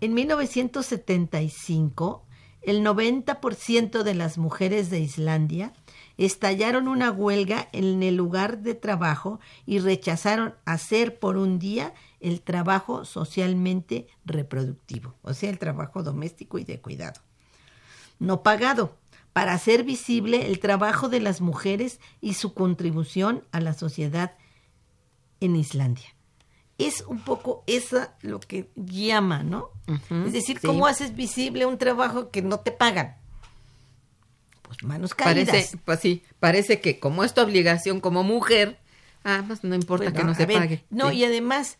en 0.00 0.14
1975 0.14 2.22
el 2.62 2.82
90% 2.84 4.02
de 4.02 4.14
las 4.14 4.38
mujeres 4.38 4.88
de 4.90 5.00
Islandia 5.00 5.74
estallaron 6.18 6.88
una 6.88 7.10
huelga 7.10 7.68
en 7.72 8.02
el 8.02 8.16
lugar 8.16 8.58
de 8.58 8.74
trabajo 8.74 9.40
y 9.66 9.78
rechazaron 9.78 10.54
hacer 10.64 11.18
por 11.18 11.36
un 11.36 11.58
día 11.58 11.94
el 12.20 12.40
trabajo 12.40 13.04
socialmente 13.04 14.06
reproductivo, 14.24 15.14
o 15.22 15.34
sea, 15.34 15.50
el 15.50 15.58
trabajo 15.58 16.02
doméstico 16.02 16.58
y 16.58 16.64
de 16.64 16.80
cuidado. 16.80 17.20
No 18.18 18.42
pagado, 18.42 18.96
para 19.32 19.52
hacer 19.52 19.84
visible 19.84 20.46
el 20.46 20.60
trabajo 20.60 21.10
de 21.10 21.20
las 21.20 21.42
mujeres 21.42 22.00
y 22.22 22.32
su 22.32 22.54
contribución 22.54 23.44
a 23.52 23.60
la 23.60 23.74
sociedad 23.74 24.32
en 25.40 25.56
Islandia. 25.56 26.14
Es 26.78 27.02
un 27.02 27.20
poco 27.20 27.62
esa 27.66 28.14
lo 28.22 28.40
que 28.40 28.70
llama, 28.76 29.42
¿no? 29.42 29.70
es 30.26 30.32
decir, 30.32 30.60
¿cómo 30.60 30.86
haces 30.86 31.14
visible 31.14 31.66
un 31.66 31.78
trabajo 31.78 32.30
que 32.30 32.42
no 32.42 32.60
te 32.60 32.72
pagan? 32.72 33.16
Pues 34.62 34.82
manos 34.82 35.14
caídas. 35.14 35.48
Parece, 35.48 35.78
pues 35.84 36.00
sí, 36.00 36.22
parece 36.40 36.80
que 36.80 36.98
como 36.98 37.22
es 37.22 37.34
tu 37.34 37.40
obligación 37.40 38.00
como 38.00 38.24
mujer, 38.24 38.78
ah, 39.22 39.44
pues 39.46 39.62
no 39.64 39.74
importa 39.74 40.12
que 40.14 40.24
no 40.24 40.34
se 40.34 40.46
pague. 40.46 40.84
No, 40.90 41.12
y 41.12 41.24
además, 41.24 41.76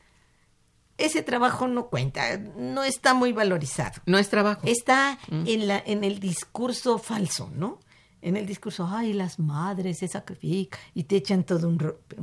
ese 0.99 1.23
trabajo 1.23 1.69
no 1.69 1.89
cuenta, 1.89 2.39
no 2.39 2.83
está 2.83 3.15
muy 3.15 3.33
valorizado. 3.33 4.01
No 4.07 4.19
es 4.19 4.29
trabajo. 4.31 4.63
Está 4.65 5.19
mm. 5.29 5.45
en, 5.47 5.69
la, 5.69 5.83
en 5.85 6.05
el 6.05 6.21
discurso 6.21 6.99
falso, 6.99 7.51
¿no? 7.55 7.81
En 8.23 8.37
el 8.37 8.47
discurso, 8.47 8.89
ay, 8.91 9.13
las 9.13 9.39
madres 9.39 9.99
se 9.99 10.09
sacrifican 10.09 10.81
y 10.95 11.05
te 11.05 11.17
echan 11.17 11.45
todo 11.45 11.69
un, 11.69 11.79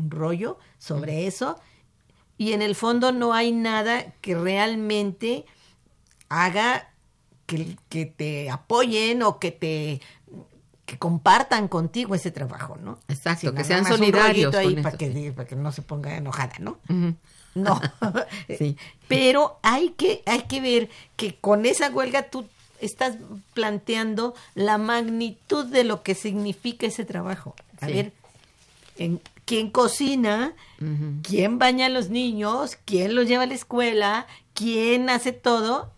rollo 0.09 0.57
sobre 0.77 1.23
mm. 1.23 1.27
eso. 1.27 1.59
Y 2.37 2.53
en 2.53 2.61
el 2.61 2.75
fondo 2.75 3.11
no 3.11 3.33
hay 3.33 3.51
nada 3.51 4.11
que 4.21 4.35
realmente 4.35 5.45
haga 6.29 6.89
que, 7.45 7.77
que 7.89 8.05
te 8.07 8.49
apoyen 8.49 9.21
o 9.21 9.39
que 9.39 9.51
te 9.51 10.01
que 10.85 10.97
compartan 10.97 11.67
contigo 11.67 12.13
ese 12.13 12.31
trabajo, 12.31 12.77
¿no? 12.77 12.99
Exacto, 13.07 13.53
que 13.53 13.63
sean 13.63 13.85
solidarios. 13.85 14.53
ahí 14.53 14.75
para, 14.81 14.97
que, 14.97 15.31
para 15.33 15.47
que 15.47 15.55
no 15.55 15.71
se 15.71 15.81
ponga 15.81 16.17
enojada, 16.17 16.55
¿no? 16.59 16.79
No. 17.55 17.79
sí. 18.57 18.77
Pero 19.07 19.59
hay 19.61 19.89
que, 19.89 20.23
hay 20.25 20.43
que 20.43 20.61
ver 20.61 20.89
que 21.15 21.35
con 21.35 21.65
esa 21.65 21.89
huelga 21.89 22.23
tú 22.23 22.45
estás 22.79 23.17
planteando 23.53 24.33
la 24.55 24.77
magnitud 24.77 25.65
de 25.65 25.83
lo 25.83 26.03
que 26.03 26.15
significa 26.15 26.87
ese 26.87 27.05
trabajo. 27.05 27.55
A 27.79 27.87
ver, 27.87 28.11
en, 28.97 29.21
¿quién 29.45 29.69
cocina? 29.69 30.53
¿Quién 31.21 31.59
baña 31.59 31.85
a 31.85 31.89
los 31.89 32.09
niños? 32.09 32.77
¿Quién 32.85 33.15
los 33.15 33.27
lleva 33.27 33.43
a 33.43 33.47
la 33.47 33.53
escuela? 33.53 34.27
¿Quién 34.53 35.09
hace 35.09 35.31
todo? 35.31 35.91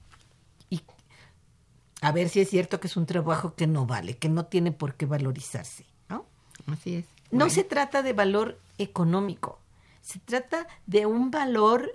a 2.02 2.12
ver 2.12 2.30
si 2.30 2.40
es 2.40 2.52
cierto 2.52 2.80
que 2.80 2.86
es 2.86 2.98
un 2.98 3.08
trabajo 3.08 3.56
que 3.56 3.66
no 3.66 3.88
vale, 3.88 4.16
que 4.16 4.30
no 4.30 4.46
tiene 4.46 4.72
por 4.72 4.94
qué 4.94 5.08
valorizarse, 5.08 5.88
¿no? 6.08 6.28
Así 6.68 6.98
es. 6.98 7.06
No 7.32 7.50
se 7.50 7.64
trata 7.64 8.04
de 8.04 8.14
valor 8.14 8.60
económico, 8.78 9.58
se 10.06 10.20
trata 10.20 10.68
de 10.86 11.08
un 11.08 11.32
valor 11.32 11.92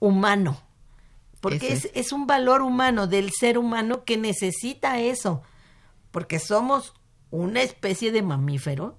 humano, 0.00 0.60
porque 1.40 1.72
es, 1.72 1.88
es 1.94 2.12
un 2.12 2.26
valor 2.26 2.60
humano 2.60 3.06
del 3.06 3.32
ser 3.32 3.56
humano 3.56 4.04
que 4.04 4.18
necesita 4.18 5.00
eso, 5.00 5.42
porque 6.10 6.38
somos 6.38 6.92
una 7.30 7.62
especie 7.62 8.12
de 8.12 8.20
mamífero, 8.20 8.98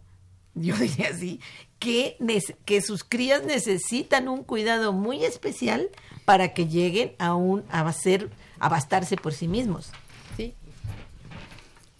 yo 0.56 0.76
diría 0.80 1.10
así, 1.10 1.40
que, 1.78 2.18
que 2.66 2.82
sus 2.82 3.04
crías 3.04 3.44
necesitan 3.46 4.30
un 4.30 4.44
cuidado 4.44 4.92
muy 4.92 5.24
especial 5.24 5.92
para 6.26 6.56
que 6.56 6.68
lleguen 6.68 7.14
a, 7.20 7.36
un, 7.36 7.64
a 7.70 7.92
ser 7.94 8.32
abastarse 8.60 9.16
por 9.16 9.34
sí 9.34 9.48
mismos. 9.48 9.92
¿sí? 10.38 10.56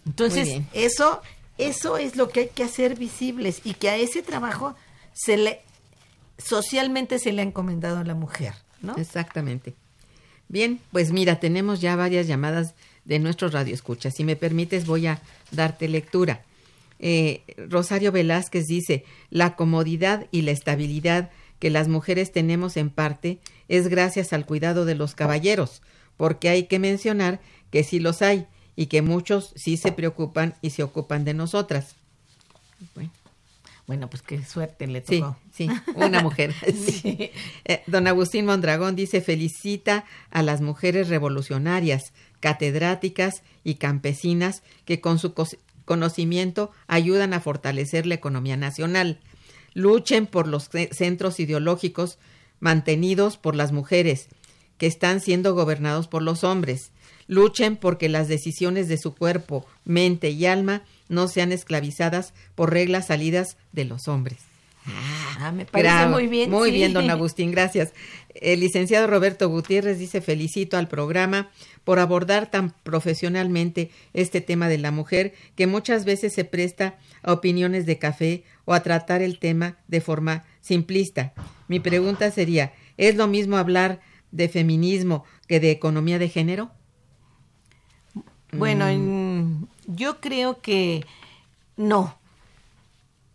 Entonces, 0.04 0.62
eso, 0.72 1.22
eso 1.58 1.96
es 1.96 2.16
lo 2.16 2.28
que 2.28 2.40
hay 2.40 2.48
que 2.48 2.64
hacer 2.64 2.96
visibles 2.96 3.60
y 3.62 3.74
que 3.74 3.88
a 3.88 3.96
ese 3.96 4.22
trabajo 4.22 4.74
se 5.12 5.36
le 5.36 5.65
socialmente 6.38 7.18
se 7.18 7.32
le 7.32 7.42
ha 7.42 7.44
encomendado 7.44 7.98
a 7.98 8.04
la 8.04 8.14
mujer, 8.14 8.54
¿no? 8.82 8.96
Exactamente. 8.96 9.74
Bien, 10.48 10.80
pues 10.92 11.12
mira, 11.12 11.40
tenemos 11.40 11.80
ya 11.80 11.96
varias 11.96 12.26
llamadas 12.26 12.74
de 13.04 13.18
nuestros 13.18 13.52
radioescuchas. 13.52 14.14
Si 14.14 14.24
me 14.24 14.36
permites, 14.36 14.86
voy 14.86 15.06
a 15.06 15.20
darte 15.50 15.88
lectura. 15.88 16.42
Eh, 16.98 17.42
Rosario 17.68 18.12
Velázquez 18.12 18.66
dice, 18.66 19.04
la 19.30 19.56
comodidad 19.56 20.26
y 20.30 20.42
la 20.42 20.52
estabilidad 20.52 21.30
que 21.58 21.70
las 21.70 21.88
mujeres 21.88 22.32
tenemos 22.32 22.76
en 22.76 22.90
parte 22.90 23.38
es 23.68 23.88
gracias 23.88 24.32
al 24.32 24.46
cuidado 24.46 24.84
de 24.84 24.94
los 24.94 25.14
caballeros, 25.14 25.82
porque 26.16 26.48
hay 26.48 26.64
que 26.64 26.78
mencionar 26.78 27.40
que 27.70 27.82
sí 27.82 27.98
los 27.98 28.22
hay 28.22 28.46
y 28.76 28.86
que 28.86 29.02
muchos 29.02 29.52
sí 29.56 29.76
se 29.76 29.92
preocupan 29.92 30.54
y 30.62 30.70
se 30.70 30.82
ocupan 30.82 31.24
de 31.24 31.34
nosotras. 31.34 31.94
Bueno. 32.94 33.10
Pues 33.86 34.22
qué 34.22 34.44
suerte 34.44 34.86
le 34.86 35.00
tocó. 35.00 35.36
Sí, 35.52 35.68
sí, 35.68 35.92
una 35.94 36.22
mujer. 36.22 36.52
Eh, 37.68 37.82
don 37.86 38.06
Agustín 38.06 38.46
Mondragón 38.46 38.94
dice, 38.94 39.20
felicita 39.20 40.04
a 40.30 40.42
las 40.42 40.60
mujeres 40.60 41.08
revolucionarias, 41.08 42.12
catedráticas 42.40 43.42
y 43.64 43.74
campesinas 43.74 44.62
que 44.84 45.00
con 45.00 45.18
su 45.18 45.34
conocimiento 45.84 46.70
ayudan 46.86 47.32
a 47.32 47.40
fortalecer 47.40 48.06
la 48.06 48.14
economía 48.14 48.56
nacional. 48.56 49.20
Luchen 49.74 50.26
por 50.26 50.46
los 50.46 50.70
centros 50.92 51.40
ideológicos 51.40 52.18
mantenidos 52.60 53.36
por 53.36 53.54
las 53.54 53.72
mujeres 53.72 54.28
que 54.78 54.86
están 54.86 55.20
siendo 55.20 55.54
gobernados 55.54 56.08
por 56.08 56.22
los 56.22 56.44
hombres. 56.44 56.92
Luchen 57.26 57.76
porque 57.76 58.08
las 58.08 58.28
decisiones 58.28 58.88
de 58.88 58.98
su 58.98 59.14
cuerpo, 59.14 59.66
mente 59.84 60.30
y 60.30 60.46
alma 60.46 60.82
no 61.08 61.28
sean 61.28 61.52
esclavizadas 61.52 62.34
por 62.54 62.72
reglas 62.72 63.06
salidas 63.06 63.56
de 63.72 63.84
los 63.84 64.08
hombres. 64.08 64.38
Ah, 65.38 65.52
me 65.52 65.66
parece 65.66 66.06
muy 66.06 66.26
bien. 66.28 66.50
Muy 66.50 66.70
bien, 66.70 66.92
don 66.92 67.10
Agustín, 67.10 67.50
gracias. 67.50 67.92
El 68.34 68.60
licenciado 68.60 69.06
Roberto 69.06 69.48
Gutiérrez 69.48 69.98
dice, 69.98 70.20
felicito 70.20 70.76
al 70.76 70.88
programa 70.88 71.50
por 71.84 71.98
abordar 71.98 72.50
tan 72.50 72.70
profesionalmente 72.82 73.90
este 74.12 74.40
tema 74.40 74.68
de 74.68 74.78
la 74.78 74.90
mujer 74.90 75.34
que 75.56 75.66
muchas 75.66 76.04
veces 76.04 76.32
se 76.32 76.44
presta 76.44 76.98
a 77.22 77.32
opiniones 77.32 77.86
de 77.86 77.98
café 77.98 78.44
o 78.64 78.74
a 78.74 78.82
tratar 78.82 79.22
el 79.22 79.38
tema 79.38 79.78
de 79.88 80.00
forma 80.00 80.44
simplista. 80.60 81.32
Mi 81.68 81.80
pregunta 81.80 82.30
sería, 82.30 82.72
¿es 82.96 83.16
lo 83.16 83.26
mismo 83.26 83.56
hablar 83.56 84.00
de 84.30 84.48
feminismo 84.48 85.24
que 85.48 85.60
de 85.60 85.70
economía 85.70 86.18
de 86.18 86.28
género? 86.28 86.70
Bueno, 88.52 88.86
mm. 88.86 88.88
Yo 89.86 90.20
creo 90.20 90.60
que 90.60 91.06
no, 91.76 92.16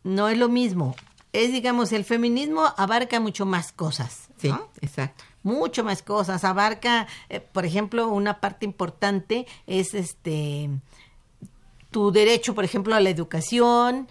no 0.04 0.30
es 0.30 0.38
lo 0.38 0.50
mismo. 0.50 0.96
Es, 1.34 1.52
digamos, 1.52 1.94
el 1.94 2.04
feminismo 2.04 2.74
abarca 2.78 3.20
mucho 3.20 3.46
más 3.46 3.72
cosas. 3.72 4.30
Sí, 4.38 4.52
exacto. 4.82 5.24
Mucho 5.44 5.84
más 5.84 6.04
cosas. 6.04 6.44
Abarca, 6.44 7.08
eh, 7.30 7.40
por 7.40 7.66
ejemplo, 7.66 8.10
una 8.10 8.40
parte 8.40 8.66
importante 8.66 9.48
es 9.66 9.94
este 9.94 10.70
tu 11.92 12.12
derecho, 12.12 12.56
por 12.56 12.64
ejemplo, 12.64 12.96
a 12.96 13.02
la 13.02 13.10
educación, 13.10 14.08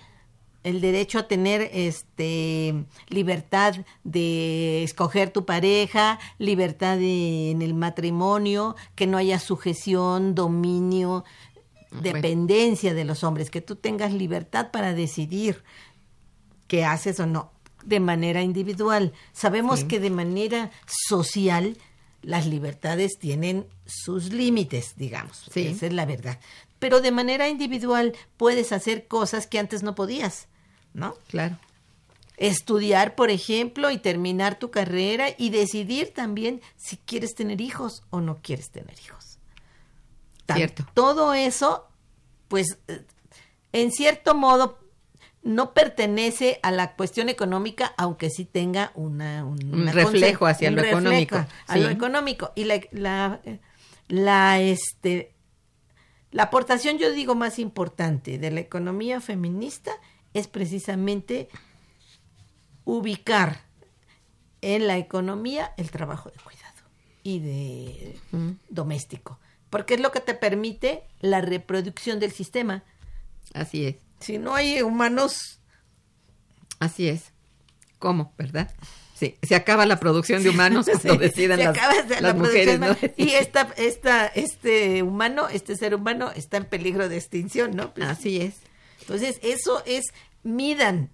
el 0.62 0.82
derecho 0.82 1.18
a 1.18 1.26
tener 1.26 1.70
este 1.72 2.84
libertad 3.08 3.74
de 4.04 4.82
escoger 4.82 5.30
tu 5.30 5.46
pareja, 5.46 6.18
libertad 6.38 6.98
en 7.00 7.62
el 7.62 7.72
matrimonio, 7.72 8.76
que 8.94 9.06
no 9.06 9.16
haya 9.16 9.38
sujeción, 9.38 10.34
dominio, 10.34 11.24
dependencia 11.90 12.94
de 12.94 13.04
los 13.04 13.24
hombres, 13.24 13.50
que 13.50 13.60
tú 13.60 13.76
tengas 13.76 14.12
libertad 14.12 14.70
para 14.70 14.94
decidir 14.94 15.62
qué 16.66 16.84
haces 16.84 17.20
o 17.20 17.26
no 17.26 17.52
de 17.84 18.00
manera 18.00 18.42
individual. 18.42 19.12
Sabemos 19.32 19.84
que 19.84 20.00
de 20.00 20.10
manera 20.10 20.70
social 20.86 21.78
las 22.22 22.46
libertades 22.46 23.18
tienen 23.18 23.66
sus 23.86 24.32
límites, 24.32 24.94
digamos. 24.96 25.48
Esa 25.54 25.86
es 25.86 25.92
la 25.92 26.04
verdad 26.04 26.38
pero 26.80 27.00
de 27.00 27.12
manera 27.12 27.48
individual 27.48 28.16
puedes 28.36 28.72
hacer 28.72 29.06
cosas 29.06 29.46
que 29.46 29.60
antes 29.60 29.84
no 29.84 29.94
podías, 29.94 30.48
¿no? 30.92 31.14
Claro. 31.28 31.56
Estudiar, 32.36 33.14
por 33.14 33.30
ejemplo, 33.30 33.90
y 33.90 33.98
terminar 33.98 34.58
tu 34.58 34.70
carrera 34.70 35.28
y 35.36 35.50
decidir 35.50 36.12
también 36.12 36.62
si 36.76 36.96
quieres 36.96 37.34
tener 37.34 37.60
hijos 37.60 38.02
o 38.08 38.20
no 38.22 38.38
quieres 38.42 38.70
tener 38.70 38.98
hijos. 38.98 39.29
Cierto. 40.54 40.86
Todo 40.94 41.34
eso, 41.34 41.88
pues, 42.48 42.78
en 43.72 43.92
cierto 43.92 44.34
modo, 44.34 44.78
no 45.42 45.72
pertenece 45.72 46.60
a 46.62 46.70
la 46.70 46.94
cuestión 46.96 47.28
económica, 47.28 47.94
aunque 47.96 48.30
sí 48.30 48.44
tenga 48.44 48.92
una, 48.94 49.44
un, 49.44 49.86
reflejo 49.88 50.46
hacia 50.46 50.68
un 50.68 50.76
lo 50.76 50.82
reflejo 50.82 51.00
económico, 51.00 51.46
a 51.66 51.76
lo 51.76 51.88
económico. 51.88 52.52
Y 52.54 52.64
la, 52.64 52.80
la, 52.92 53.40
la, 54.08 54.60
este, 54.60 55.34
la 56.30 56.44
aportación, 56.44 56.98
yo 56.98 57.10
digo, 57.12 57.34
más 57.34 57.58
importante 57.58 58.38
de 58.38 58.50
la 58.50 58.60
economía 58.60 59.20
feminista 59.20 59.92
es 60.34 60.46
precisamente 60.46 61.48
ubicar 62.84 63.62
en 64.60 64.86
la 64.86 64.98
economía 64.98 65.72
el 65.76 65.90
trabajo 65.90 66.30
de 66.30 66.36
cuidado 66.36 66.60
y 67.22 67.38
de 67.40 68.20
doméstico, 68.68 69.38
porque 69.70 69.94
es 69.94 70.00
lo 70.00 70.12
que 70.12 70.20
te 70.20 70.34
permite 70.34 71.04
la 71.20 71.40
reproducción 71.40 72.20
del 72.20 72.32
sistema. 72.32 72.84
Así 73.54 73.86
es, 73.86 73.96
Si 74.20 74.38
no 74.38 74.54
hay 74.54 74.82
humanos, 74.82 75.60
así 76.78 77.08
es. 77.08 77.32
¿Cómo, 77.98 78.32
verdad? 78.38 78.70
Sí, 79.14 79.36
se 79.42 79.54
acaba 79.54 79.84
la 79.84 80.00
producción 80.00 80.42
de 80.42 80.48
humanos 80.50 80.86
cuando 80.90 81.12
se- 81.14 81.18
decidan 81.18 81.58
se 81.58 81.64
las, 81.64 81.76
acaba 81.76 81.94
las 82.08 82.22
la 82.22 82.34
mujeres, 82.34 82.80
¿no? 82.80 82.96
Y 83.16 83.30
esta, 83.30 83.68
esta, 83.76 84.26
este 84.26 85.02
humano, 85.02 85.48
este 85.48 85.76
ser 85.76 85.94
humano 85.94 86.30
está 86.34 86.56
en 86.56 86.64
peligro 86.64 87.08
de 87.08 87.16
extinción, 87.16 87.76
¿no? 87.76 87.92
Pues, 87.92 88.08
Así 88.08 88.40
es. 88.40 88.56
Entonces, 89.00 89.38
eso 89.42 89.82
es, 89.84 90.04
midan 90.42 91.10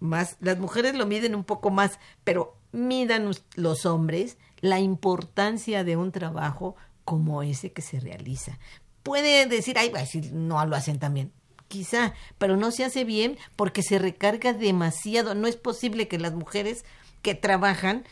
más, 0.00 0.36
las 0.40 0.58
mujeres 0.58 0.94
lo 0.94 1.06
miden 1.06 1.34
un 1.34 1.44
poco 1.44 1.70
más, 1.70 1.98
pero 2.24 2.58
midan 2.72 3.30
los 3.54 3.86
hombres 3.86 4.36
la 4.60 4.78
importancia 4.80 5.84
de 5.84 5.96
un 5.96 6.12
trabajo 6.12 6.76
como 7.12 7.42
ese 7.42 7.72
que 7.72 7.82
se 7.82 8.00
realiza. 8.00 8.58
Puede 9.02 9.44
decir, 9.44 9.76
ay, 9.78 9.90
decir, 9.90 10.32
no 10.32 10.64
lo 10.64 10.74
hacen 10.76 10.98
tan 10.98 11.12
bien. 11.12 11.30
Quizá, 11.68 12.14
pero 12.38 12.56
no 12.56 12.70
se 12.70 12.86
hace 12.86 13.04
bien 13.04 13.36
porque 13.54 13.82
se 13.82 13.98
recarga 13.98 14.54
demasiado. 14.54 15.34
No 15.34 15.46
es 15.46 15.56
posible 15.56 16.08
que 16.08 16.18
las 16.18 16.32
mujeres 16.32 16.86
que 17.20 17.34
trabajan 17.34 18.04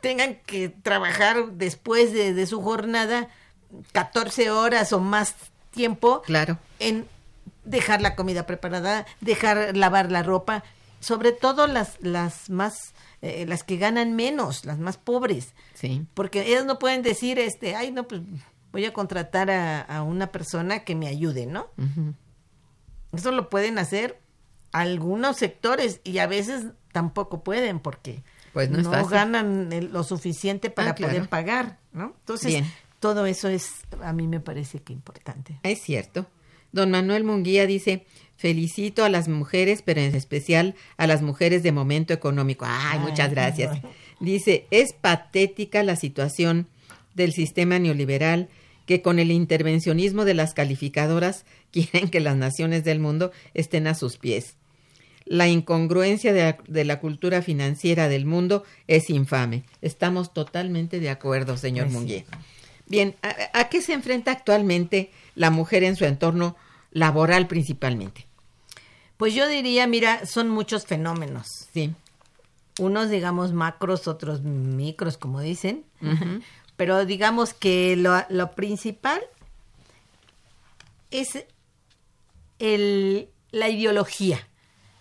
tengan 0.00 0.36
que 0.46 0.68
trabajar 0.68 1.46
después 1.54 2.12
de, 2.12 2.32
de 2.32 2.46
su 2.46 2.62
jornada 2.62 3.28
14 3.90 4.52
horas 4.52 4.92
o 4.92 5.00
más 5.00 5.34
tiempo 5.72 6.22
Claro. 6.22 6.58
en 6.78 7.08
dejar 7.64 8.00
la 8.02 8.14
comida 8.14 8.46
preparada, 8.46 9.04
dejar 9.20 9.76
lavar 9.76 10.12
la 10.12 10.22
ropa, 10.22 10.62
sobre 11.00 11.32
todo 11.32 11.66
las, 11.66 11.96
las 12.02 12.50
más, 12.50 12.94
eh, 13.22 13.46
las 13.48 13.62
que 13.64 13.76
ganan 13.76 14.14
menos, 14.16 14.64
las 14.64 14.78
más 14.78 14.98
pobres, 14.98 15.54
Sí. 15.74 16.04
porque 16.14 16.42
ellas 16.46 16.64
no 16.66 16.78
pueden 16.78 17.02
decir, 17.02 17.38
este, 17.38 17.74
ay, 17.76 17.90
no, 17.92 18.06
pues 18.08 18.20
voy 18.72 18.84
a 18.84 18.92
contratar 18.92 19.50
a, 19.50 19.80
a 19.80 20.02
una 20.02 20.32
persona 20.32 20.84
que 20.84 20.94
me 20.94 21.06
ayude, 21.06 21.46
¿no? 21.46 21.68
Eso 23.12 23.30
lo 23.32 23.48
pueden 23.50 23.78
hacer 23.78 24.18
algunos 24.72 25.36
sectores 25.36 26.00
y 26.04 26.18
a 26.18 26.26
veces 26.26 26.66
tampoco 26.92 27.44
pueden 27.44 27.78
porque 27.80 28.22
Pues 28.52 28.70
no 28.70 28.90
ganan 29.08 29.68
lo 29.92 30.02
suficiente 30.02 30.70
para 30.70 30.90
Ah, 30.90 30.94
claro. 30.94 31.12
poder 31.14 31.28
pagar, 31.28 31.78
¿no? 31.92 32.14
Entonces, 32.20 32.48
Bien. 32.52 32.66
todo 33.00 33.26
eso 33.26 33.48
es, 33.48 33.70
a 34.02 34.12
mí 34.12 34.26
me 34.28 34.40
parece 34.40 34.80
que 34.80 34.92
importante. 34.92 35.58
Es 35.62 35.82
cierto. 35.82 36.26
Don 36.72 36.90
Manuel 36.90 37.24
Munguía 37.24 37.66
dice, 37.66 38.06
felicito 38.42 39.04
a 39.04 39.08
las 39.08 39.28
mujeres, 39.28 39.82
pero 39.82 40.00
en 40.00 40.16
especial 40.16 40.74
a 40.96 41.06
las 41.06 41.22
mujeres 41.22 41.62
de 41.62 41.70
momento 41.70 42.12
económico. 42.12 42.64
Ay, 42.68 42.98
muchas 42.98 43.30
gracias. 43.30 43.80
Dice, 44.18 44.66
es 44.72 44.92
patética 44.92 45.84
la 45.84 45.94
situación 45.94 46.66
del 47.14 47.32
sistema 47.32 47.78
neoliberal 47.78 48.48
que 48.84 49.00
con 49.00 49.20
el 49.20 49.30
intervencionismo 49.30 50.24
de 50.24 50.34
las 50.34 50.54
calificadoras 50.54 51.44
quieren 51.70 52.08
que 52.10 52.18
las 52.18 52.36
naciones 52.36 52.82
del 52.82 52.98
mundo 52.98 53.30
estén 53.54 53.86
a 53.86 53.94
sus 53.94 54.18
pies. 54.18 54.56
La 55.24 55.46
incongruencia 55.46 56.32
de 56.32 56.42
la, 56.42 56.58
de 56.66 56.84
la 56.84 56.98
cultura 56.98 57.42
financiera 57.42 58.08
del 58.08 58.26
mundo 58.26 58.64
es 58.88 59.08
infame. 59.08 59.62
Estamos 59.82 60.34
totalmente 60.34 60.98
de 60.98 61.10
acuerdo, 61.10 61.56
señor 61.56 61.86
Pues 61.86 61.92
sí. 61.92 61.98
Munguía. 61.98 62.24
Bien, 62.88 63.14
¿a, 63.22 63.60
a 63.60 63.68
qué 63.68 63.80
se 63.82 63.92
enfrenta 63.92 64.32
actualmente 64.32 65.12
la 65.36 65.50
mujer 65.50 65.84
en 65.84 65.94
su 65.94 66.06
entorno 66.06 66.56
laboral 66.90 67.46
principalmente? 67.46 68.31
Pues 69.22 69.34
yo 69.34 69.46
diría, 69.46 69.86
mira, 69.86 70.26
son 70.26 70.48
muchos 70.48 70.84
fenómenos. 70.84 71.46
Sí. 71.72 71.94
Unos, 72.80 73.08
digamos, 73.08 73.52
macros, 73.52 74.08
otros 74.08 74.42
micros, 74.42 75.16
como 75.16 75.40
dicen. 75.40 75.84
Pero 76.76 77.06
digamos 77.06 77.54
que 77.54 77.94
lo, 77.94 78.20
lo 78.30 78.50
principal 78.50 79.20
es 81.12 81.46
el, 82.58 83.28
la 83.52 83.68
ideología. 83.68 84.40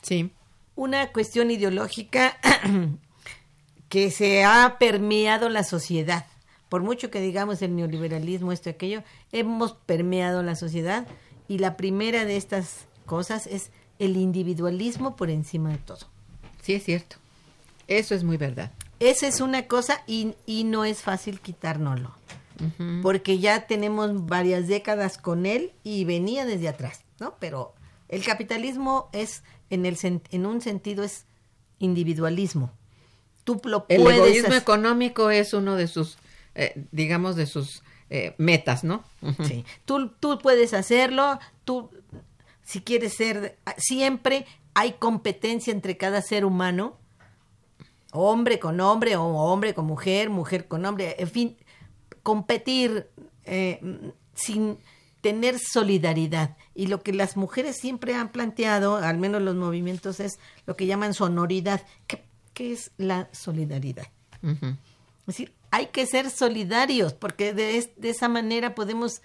Sí. 0.03 0.29
Una 0.75 1.11
cuestión 1.11 1.49
ideológica 1.49 2.37
que 3.89 4.11
se 4.11 4.43
ha 4.43 4.77
permeado 4.77 5.49
la 5.49 5.63
sociedad. 5.63 6.27
Por 6.69 6.83
mucho 6.83 7.09
que 7.09 7.21
digamos 7.21 7.63
el 7.63 7.75
neoliberalismo, 7.75 8.51
esto 8.51 8.69
y 8.69 8.73
aquello, 8.73 9.03
hemos 9.31 9.73
permeado 9.73 10.43
la 10.43 10.55
sociedad 10.55 11.07
y 11.47 11.57
la 11.57 11.75
primera 11.75 12.23
de 12.23 12.37
estas 12.37 12.85
cosas 13.07 13.47
es 13.47 13.71
el 14.03 14.17
individualismo 14.17 15.15
por 15.15 15.29
encima 15.29 15.69
de 15.69 15.77
todo. 15.77 15.99
Sí, 16.61 16.73
es 16.73 16.83
cierto. 16.83 17.15
Eso 17.87 18.15
es 18.15 18.23
muy 18.23 18.37
verdad. 18.37 18.71
Esa 18.99 19.27
es 19.27 19.41
una 19.41 19.67
cosa 19.67 20.03
y, 20.07 20.33
y 20.45 20.63
no 20.63 20.85
es 20.85 21.01
fácil 21.01 21.39
quitárnoslo, 21.39 22.11
porque 23.01 23.39
ya 23.39 23.65
tenemos 23.67 24.27
varias 24.27 24.67
décadas 24.67 25.17
con 25.17 25.45
él 25.45 25.71
y 25.83 26.05
venía 26.05 26.45
desde 26.45 26.69
atrás, 26.69 27.01
¿no? 27.19 27.35
Pero 27.39 27.73
el 28.09 28.23
capitalismo 28.23 29.09
es, 29.13 29.43
en, 29.71 29.85
el, 29.85 29.97
sen- 29.97 30.21
en 30.31 30.45
un 30.45 30.61
sentido, 30.61 31.03
es 31.03 31.25
individualismo. 31.79 32.71
Tú 33.43 33.59
lo 33.63 33.85
El 33.89 34.03
puedes 34.03 34.19
egoísmo 34.19 34.53
económico 34.53 35.31
es 35.31 35.53
uno 35.55 35.75
de 35.75 35.87
sus, 35.87 36.17
eh, 36.53 36.85
digamos, 36.91 37.35
de 37.35 37.47
sus 37.47 37.81
eh, 38.11 38.35
metas, 38.37 38.83
¿no? 38.83 39.03
Sí. 39.47 39.65
Tú, 39.85 40.09
tú 40.19 40.37
puedes 40.37 40.75
hacerlo, 40.75 41.39
tú, 41.65 41.89
si 42.63 42.81
quieres 42.81 43.15
ser, 43.15 43.57
siempre 43.77 44.45
hay 44.73 44.93
competencia 44.93 45.71
entre 45.73 45.97
cada 45.97 46.21
ser 46.21 46.45
humano, 46.45 46.97
hombre 48.11 48.59
con 48.59 48.79
hombre 48.79 49.15
o 49.15 49.23
hombre 49.23 49.73
con 49.73 49.85
mujer, 49.85 50.29
mujer 50.29 50.67
con 50.67 50.85
hombre, 50.85 51.15
en 51.19 51.29
fin, 51.29 51.57
competir 52.23 53.09
eh, 53.45 53.79
sin 54.33 54.77
tener 55.21 55.59
solidaridad. 55.59 56.57
Y 56.73 56.87
lo 56.87 57.01
que 57.01 57.13
las 57.13 57.37
mujeres 57.37 57.77
siempre 57.77 58.15
han 58.15 58.31
planteado, 58.31 58.97
al 58.97 59.17
menos 59.17 59.41
los 59.41 59.55
movimientos, 59.55 60.19
es 60.19 60.39
lo 60.65 60.75
que 60.75 60.87
llaman 60.87 61.13
sonoridad. 61.13 61.85
¿Qué, 62.07 62.23
qué 62.53 62.73
es 62.73 62.91
la 62.97 63.29
solidaridad? 63.31 64.07
Es 64.41 65.27
decir, 65.27 65.53
hay 65.69 65.87
que 65.87 66.05
ser 66.07 66.29
solidarios 66.31 67.13
porque 67.13 67.53
de, 67.53 67.93
de 67.95 68.09
esa 68.09 68.27
manera 68.27 68.75
podemos 68.75 69.21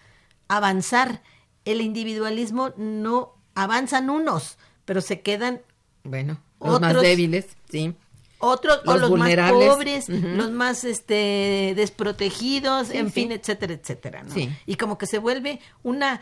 avanzar. 0.48 1.22
El 1.66 1.82
individualismo 1.82 2.72
no 2.78 3.34
avanzan 3.54 4.08
unos, 4.08 4.56
pero 4.86 5.02
se 5.02 5.20
quedan 5.20 5.60
Bueno, 6.04 6.40
los 6.60 6.80
más 6.80 6.92
Otros- 6.92 7.02
débiles, 7.02 7.46
sí. 7.70 7.94
otros 8.38 8.78
o 8.86 8.92
Los 8.92 9.00
los 9.02 9.10
más 9.10 9.18
vulnerables. 9.18 9.68
pobres, 9.68 10.08
los 10.08 10.50
más 10.52 10.84
este 10.84 11.72
desprotegidos, 11.76 12.88
Sí, 12.88 12.96
en 12.98 13.06
sí. 13.06 13.12
fin, 13.12 13.32
etcétera, 13.32 13.74
etcétera, 13.74 14.22
¿no? 14.22 14.32
Sí. 14.32 14.48
Y 14.66 14.76
como 14.76 14.96
que 14.98 15.06
se 15.06 15.18
vuelve 15.18 15.60
una 15.82 16.20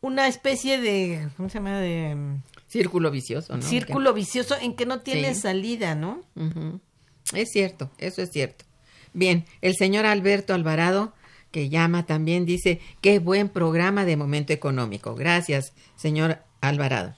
una 0.00 0.28
especie 0.28 0.80
de 0.80 1.28
¿cómo 1.36 1.48
se 1.48 1.54
llama? 1.58 1.78
de 1.80 2.16
Círculo 2.68 3.10
vicioso, 3.10 3.56
¿no? 3.56 3.62
círculo 3.62 4.12
vicioso 4.12 4.54
en 4.60 4.74
que 4.76 4.86
no 4.86 5.00
tiene 5.00 5.34
salida, 5.34 5.94
¿no? 5.94 6.22
Es 7.32 7.48
cierto, 7.50 7.90
eso 7.98 8.22
es 8.22 8.30
cierto. 8.30 8.64
Bien, 9.14 9.46
el 9.62 9.74
señor 9.74 10.04
Alberto 10.06 10.52
Alvarado, 10.54 11.14
que 11.50 11.68
llama 11.68 12.04
también, 12.06 12.44
dice, 12.46 12.80
qué 13.00 13.18
buen 13.18 13.48
programa 13.48 14.04
de 14.04 14.16
momento 14.16 14.52
económico. 14.52 15.14
Gracias, 15.14 15.72
señor 15.96 16.38
Alvarado. 16.60 17.14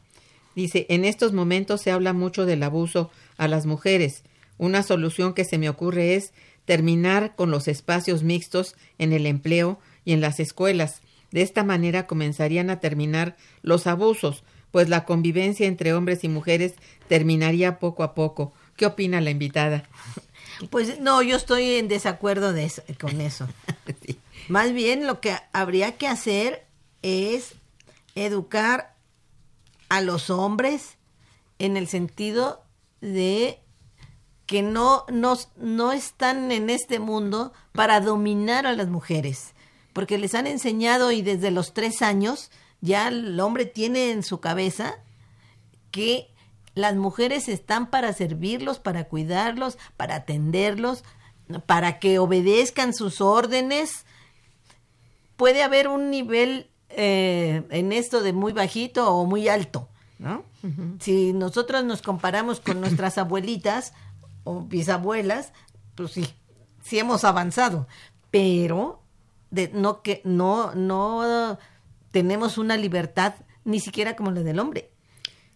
Dice, 0.55 0.87
en 0.89 1.05
estos 1.05 1.33
momentos 1.33 1.81
se 1.81 1.91
habla 1.91 2.13
mucho 2.13 2.47
del 2.47 2.63
abuso 2.63 3.11
a 3.39 3.49
las 3.49 3.67
mujeres. 3.67 4.23
Una 4.59 4.83
solución 4.83 5.33
que 5.35 5.45
se 5.45 5.59
me 5.59 5.69
ocurre 5.69 6.15
es 6.15 6.33
terminar 6.65 7.35
con 7.35 7.51
los 7.51 7.67
espacios 7.69 8.23
mixtos 8.23 8.75
en 8.99 9.13
el 9.13 9.27
empleo 9.27 9.79
y 10.05 10.13
en 10.13 10.21
las 10.21 10.39
escuelas. 10.41 11.01
De 11.31 11.43
esta 11.43 11.65
manera 11.65 12.07
comenzarían 12.07 12.71
a 12.71 12.81
terminar 12.81 13.37
los 13.63 13.87
abusos, 13.87 14.43
pues 14.71 14.89
la 14.89 15.05
convivencia 15.05 15.67
entre 15.67 15.95
hombres 15.95 16.23
y 16.25 16.29
mujeres 16.29 16.75
terminaría 17.09 17.79
poco 17.79 18.03
a 18.03 18.15
poco. 18.15 18.53
¿Qué 18.77 18.87
opina 18.87 19.21
la 19.21 19.31
invitada? 19.31 19.85
Pues 20.71 21.01
no, 21.01 21.23
yo 21.23 21.37
estoy 21.37 21.75
en 21.75 21.89
desacuerdo 21.89 22.53
de 22.53 22.65
eso- 22.65 22.83
con 23.01 23.21
eso. 23.21 23.49
Sí. 24.07 24.19
Más 24.51 24.73
bien 24.73 25.07
lo 25.07 25.21
que 25.21 25.37
habría 25.53 25.97
que 25.97 26.09
hacer 26.09 26.67
es 27.03 27.55
educar 28.17 28.97
a 29.89 30.01
los 30.01 30.29
hombres 30.29 30.99
en 31.61 31.77
el 31.77 31.87
sentido 31.87 32.65
de 33.01 33.61
que 34.47 34.63
no, 34.63 35.05
no, 35.09 35.39
no 35.55 35.93
están 35.93 36.51
en 36.51 36.69
este 36.69 36.99
mundo 36.99 37.53
para 37.71 38.01
dominar 38.01 38.67
a 38.67 38.73
las 38.73 38.89
mujeres, 38.89 39.55
porque 39.93 40.19
les 40.19 40.35
han 40.35 40.49
enseñado 40.49 41.13
y 41.13 41.23
desde 41.23 41.53
los 41.53 41.73
tres 41.73 42.03
años 42.03 42.51
ya 42.81 43.07
el 43.07 43.39
hombre 43.39 43.67
tiene 43.67 44.11
en 44.11 44.25
su 44.25 44.41
cabeza 44.41 44.97
que 45.93 46.29
las 46.75 46.97
mujeres 46.97 47.49
están 47.49 47.89
para 47.89 48.13
servirlos, 48.15 48.81
para 48.81 49.05
cuidarlos, 49.05 49.79
para 49.97 50.17
atenderlos, 50.17 51.05
para 51.67 52.01
que 52.01 52.19
obedezcan 52.19 52.95
sus 52.95 53.21
órdenes. 53.21 54.07
Puede 55.41 55.63
haber 55.63 55.89
un 55.89 56.11
nivel 56.11 56.69
eh, 56.91 57.63
en 57.71 57.93
esto 57.93 58.23
de 58.23 58.35
muy 58.35 58.53
bajito 58.53 59.11
o 59.11 59.25
muy 59.25 59.49
alto, 59.49 59.89
¿no? 60.19 60.45
Si 61.01 61.33
nosotros 61.33 61.83
nos 61.83 62.03
comparamos 62.03 62.61
con 62.61 62.79
nuestras 62.79 63.17
abuelitas 63.19 63.95
o 64.45 64.61
bisabuelas, 64.61 65.55
pues 65.95 66.11
sí, 66.11 66.27
sí 66.83 66.99
hemos 66.99 67.25
avanzado, 67.25 67.89
pero 68.31 69.01
de, 69.51 69.71
no 69.73 70.03
que 70.03 70.21
no 70.25 70.75
no 70.75 71.59
tenemos 72.11 72.59
una 72.59 72.77
libertad 72.77 73.33
ni 73.65 73.81
siquiera 73.81 74.17
como 74.17 74.33
la 74.33 74.43
del 74.43 74.59
hombre. 74.59 74.91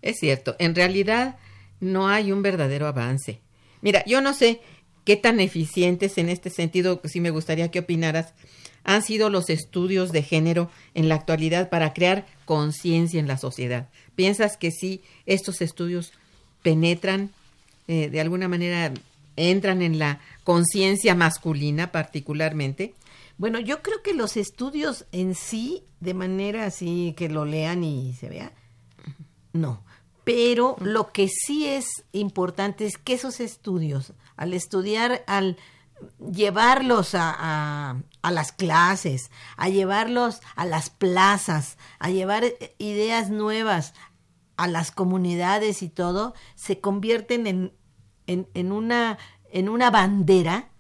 Es 0.01 0.18
cierto, 0.18 0.57
en 0.59 0.74
realidad 0.74 1.37
no 1.80 2.09
hay 2.09 2.32
un 2.32 2.41
verdadero 2.41 2.87
avance. 2.87 3.43
Mira, 3.82 4.03
yo 4.07 4.22
no 4.22 4.32
sé 4.32 4.62
qué 5.05 5.16
tan 5.16 5.40
eficientes 5.40 6.18
en 6.18 6.28
este 6.28 6.50
sentido, 6.50 7.00
sí 7.05 7.20
me 7.20 7.30
gustaría 7.30 7.70
que 7.70 7.80
opinaras, 7.80 8.34
han 8.84 9.02
sido 9.02 9.30
los 9.30 9.48
estudios 9.48 10.12
de 10.12 10.22
género 10.22 10.70
en 10.94 11.09
la 11.09 11.14
actualidad 11.14 11.70
para 11.70 11.94
crear 11.94 12.26
conciencia 12.44 13.18
en 13.18 13.26
la 13.26 13.38
sociedad. 13.38 13.88
¿Piensas 14.14 14.57
que 14.57 14.70
sí 14.70 15.02
estos 15.26 15.62
estudios 15.62 16.12
penetran, 16.62 17.30
eh, 17.88 18.11
de 18.11 18.20
alguna 18.20 18.48
manera 18.48 18.92
entran 19.36 19.82
en 19.82 19.98
la 19.98 20.20
conciencia 20.44 21.14
masculina 21.14 21.92
particularmente? 21.92 22.94
Bueno, 23.36 23.59
yo 23.59 23.82
creo 23.82 24.02
que 24.02 24.14
los 24.14 24.36
estudios 24.36 25.07
en 25.11 25.34
sí, 25.34 25.82
de 26.00 26.14
manera 26.14 26.66
así 26.66 27.14
que 27.16 27.28
lo 27.28 27.44
lean 27.44 27.82
y 27.82 28.12
se 28.14 28.28
vea, 28.28 28.52
no. 29.52 29.82
Pero 30.24 30.76
lo 30.80 31.12
que 31.12 31.28
sí 31.28 31.66
es 31.66 31.86
importante 32.12 32.86
es 32.86 32.96
que 32.96 33.14
esos 33.14 33.40
estudios, 33.40 34.12
al 34.37 34.55
estudiar, 34.55 35.24
al 35.26 35.57
llevarlos 36.32 37.14
a, 37.14 38.03
a, 38.22 38.30
las 38.30 38.53
clases, 38.53 39.30
a 39.57 39.68
llevarlos 39.68 40.41
a 40.57 40.66
las 40.66 40.91
plazas, 40.91 41.78
a 41.99 42.11
llevar 42.11 42.45
ideas 42.78 43.30
nuevas 43.30 43.95
a 44.57 44.68
las 44.68 44.91
comunidades 44.91 45.82
y 45.82 45.89
todo, 45.89 46.35
se 46.55 46.80
convierten 46.80 47.47
en, 47.47 47.72
en, 48.26 48.49
en, 48.55 48.72
una, 48.72 49.18
en 49.51 49.68
una 49.68 49.91
bandera 49.91 50.70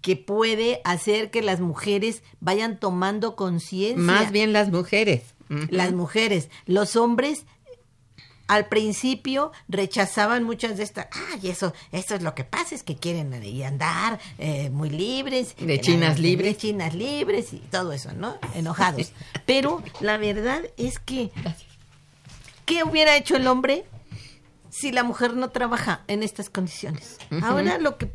que 0.00 0.16
puede 0.16 0.80
hacer 0.84 1.30
que 1.30 1.42
las 1.42 1.60
mujeres 1.60 2.22
vayan 2.40 2.78
tomando 2.78 3.36
conciencia. 3.36 4.02
Más 4.02 4.32
bien 4.32 4.52
las 4.52 4.70
mujeres. 4.70 5.34
Las 5.70 5.92
mujeres. 5.92 6.50
Los 6.66 6.94
hombres 6.96 7.46
al 8.48 8.66
principio 8.66 9.52
rechazaban 9.68 10.42
muchas 10.42 10.78
de 10.78 10.82
estas, 10.82 11.06
ay, 11.32 11.50
eso, 11.50 11.74
eso 11.92 12.14
es 12.14 12.22
lo 12.22 12.34
que 12.34 12.44
pasa, 12.44 12.74
es 12.74 12.82
que 12.82 12.96
quieren 12.96 13.32
andar 13.64 14.18
eh, 14.38 14.70
muy 14.70 14.90
libres. 14.90 15.54
De 15.56 15.80
chinas 15.80 16.18
libres. 16.18 16.54
De 16.54 16.56
chinas 16.56 16.94
libres 16.94 17.52
y 17.52 17.58
todo 17.58 17.92
eso, 17.92 18.12
¿no? 18.12 18.36
Enojados. 18.54 19.12
Pero 19.46 19.82
la 20.00 20.16
verdad 20.16 20.62
es 20.78 20.98
que, 20.98 21.30
¿qué 22.64 22.82
hubiera 22.84 23.16
hecho 23.16 23.36
el 23.36 23.46
hombre 23.46 23.84
si 24.70 24.92
la 24.92 25.04
mujer 25.04 25.34
no 25.34 25.50
trabaja 25.50 26.02
en 26.08 26.22
estas 26.22 26.48
condiciones? 26.48 27.18
Ahora 27.42 27.78
lo 27.78 27.98
que 27.98 28.10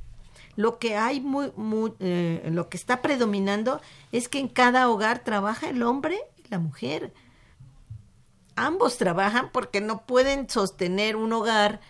lo 0.56 0.78
que 0.78 0.96
hay 0.96 1.20
muy, 1.20 1.52
muy 1.56 1.94
eh, 2.00 2.48
lo 2.52 2.70
que 2.70 2.78
está 2.78 3.02
predominando 3.02 3.82
es 4.12 4.28
que 4.28 4.38
en 4.38 4.48
cada 4.48 4.88
hogar 4.90 5.24
trabaja 5.24 5.70
el 5.70 5.82
hombre 5.82 6.20
y 6.38 6.48
la 6.50 6.60
mujer 6.60 7.12
ambos 8.56 8.98
trabajan 8.98 9.50
porque 9.52 9.82
no 9.82 10.06
pueden 10.06 10.50
sostener 10.50 11.16
un 11.16 11.34
hogar 11.34 11.82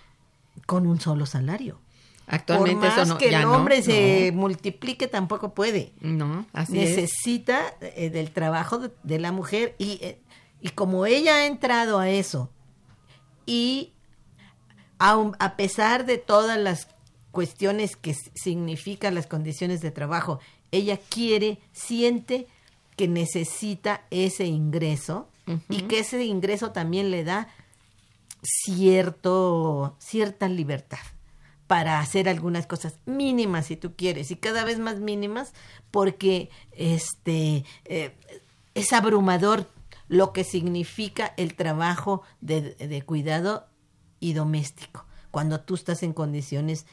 con 0.66 0.88
un 0.88 1.00
solo 1.00 1.26
salario. 1.26 1.80
Actualmente 2.26 2.80
Por 2.88 2.90
más 2.90 2.98
eso 3.00 3.14
no, 3.14 3.18
que 3.18 3.32
ya 3.32 3.40
el 3.42 3.48
no, 3.48 3.56
hombre 3.56 3.82
se 3.82 4.32
no. 4.32 4.40
multiplique 4.40 5.08
tampoco 5.08 5.54
puede. 5.54 5.92
No, 6.00 6.46
así 6.54 6.80
es. 6.80 6.96
Necesita 6.98 7.62
eh, 7.82 8.10
del 8.10 8.32
trabajo 8.32 8.80
de, 8.80 8.92
de 9.04 9.20
la 9.20 9.32
mujer 9.34 9.76
y, 9.78 10.00
eh, 10.02 10.20
y 10.62 10.70
como 10.70 11.06
ella 11.06 11.36
ha 11.36 11.46
entrado 11.48 12.00
a 12.00 12.10
eso 12.10 12.50
y 13.46 13.92
aun- 15.00 15.36
a 15.40 15.58
pesar 15.58 16.06
de 16.06 16.18
todas 16.18 16.58
las 16.58 16.88
cuestiones 17.32 17.96
que 17.98 18.14
significan 18.36 19.16
las 19.16 19.28
condiciones 19.28 19.82
de 19.82 19.92
trabajo, 19.92 20.40
ella 20.72 20.98
quiere, 21.10 21.60
siente 21.74 22.48
que 22.96 23.08
necesita 23.10 24.04
ese 24.12 24.46
ingreso 24.46 25.28
y 25.70 25.82
que 25.84 26.00
ese 26.00 26.24
ingreso 26.24 26.72
también 26.72 27.12
le 27.12 27.24
da 27.24 27.48
cierto 28.42 29.96
cierta 30.00 30.48
libertad 30.48 31.00
para 31.68 32.00
hacer 32.00 32.28
algunas 32.30 32.68
cosas 32.68 33.00
mínimas 33.06 33.68
si 33.68 33.76
tú 33.78 33.96
quieres 33.96 34.32
y 34.32 34.36
cada 34.36 34.64
vez 34.64 34.80
más 34.80 35.00
mínimas 35.00 35.54
porque 35.92 36.50
este 36.72 37.64
eh, 37.86 38.16
es 38.74 38.94
abrumador 38.94 39.70
lo 40.08 40.34
que 40.34 40.44
significa 40.44 41.34
el 41.38 41.56
trabajo 41.56 42.22
de, 42.42 42.76
de 42.76 43.02
cuidado 43.02 43.68
y 44.20 44.34
doméstico 44.34 45.06
cuando 45.32 45.62
tú 45.62 45.76
estás 45.76 46.04
en 46.04 46.14
condiciones 46.14 46.86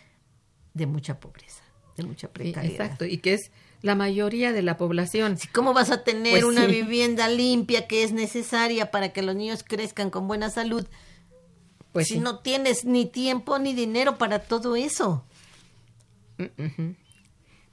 de 0.75 0.87
mucha 0.87 1.19
pobreza 1.21 1.63
de 1.97 2.05
mucha 2.05 2.29
Sí, 2.29 2.33
precariedad. 2.33 2.87
exacto, 2.87 3.05
y 3.05 3.19
que 3.19 3.35
es 3.35 3.51
la 3.83 3.95
mayoría 3.95 4.53
de 4.53 4.63
la 4.63 4.77
población. 4.77 5.39
¿Cómo 5.53 5.73
vas 5.73 5.91
a 5.91 6.05
tener 6.05 6.33
Pues 6.33 6.45
una 6.45 6.67
sí. 6.67 6.73
vivienda 6.73 7.29
limpia 7.29 7.87
que 7.87 8.03
es 8.03 8.13
necesaria 8.13 8.91
para 8.91 9.13
que 9.13 9.23
los 9.23 9.35
niños 9.35 9.65
crezcan 9.67 10.11
con 10.11 10.29
buena 10.29 10.51
salud 10.51 10.87
Pues 11.93 12.07
si 12.09 12.15
sí. 12.15 12.21
no 12.21 12.41
tienes 12.41 12.85
ni 12.85 13.07
tiempo 13.07 13.59
ni 13.59 13.73
dinero 13.75 14.19
para 14.19 14.39
todo 14.41 14.77
eso? 14.77 15.25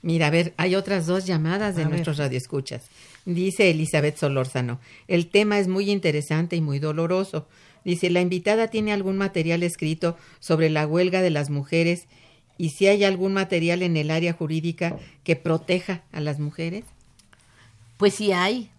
Mira, 0.01 0.27
a 0.27 0.29
ver, 0.29 0.53
hay 0.57 0.75
otras 0.75 1.05
dos 1.05 1.25
llamadas 1.25 1.75
de 1.75 1.81
A 1.81 1.85
ver. 1.85 1.93
nuestros 1.93 2.17
radioescuchas. 2.17 2.85
Dice 3.25 3.69
Elizabeth 3.69 4.17
Solórzano, 4.17 4.79
el 5.07 5.27
tema 5.29 5.59
es 5.59 5.67
muy 5.67 5.89
interesante 5.91 6.55
y 6.55 6.61
muy 6.61 6.79
doloroso. 6.79 7.47
Dice, 7.83 8.09
la 8.09 8.21
invitada 8.21 8.67
tiene 8.69 8.93
algún 8.93 9.17
material 9.17 9.63
escrito 9.63 10.17
sobre 10.39 10.69
la 10.69 10.85
huelga 10.87 11.21
de 11.21 11.29
las 11.29 11.49
mujeres 11.49 12.07
y 12.57 12.69
si 12.69 12.87
hay 12.87 13.03
algún 13.03 13.33
material 13.33 13.81
en 13.83 13.97
el 13.97 14.09
área 14.11 14.33
jurídica 14.33 14.97
que 15.23 15.35
proteja 15.35 16.03
a 16.11 16.19
las 16.21 16.39
mujeres. 16.39 16.85
Pues 17.97 18.13
sí 18.15 18.31
hay, 18.31 18.69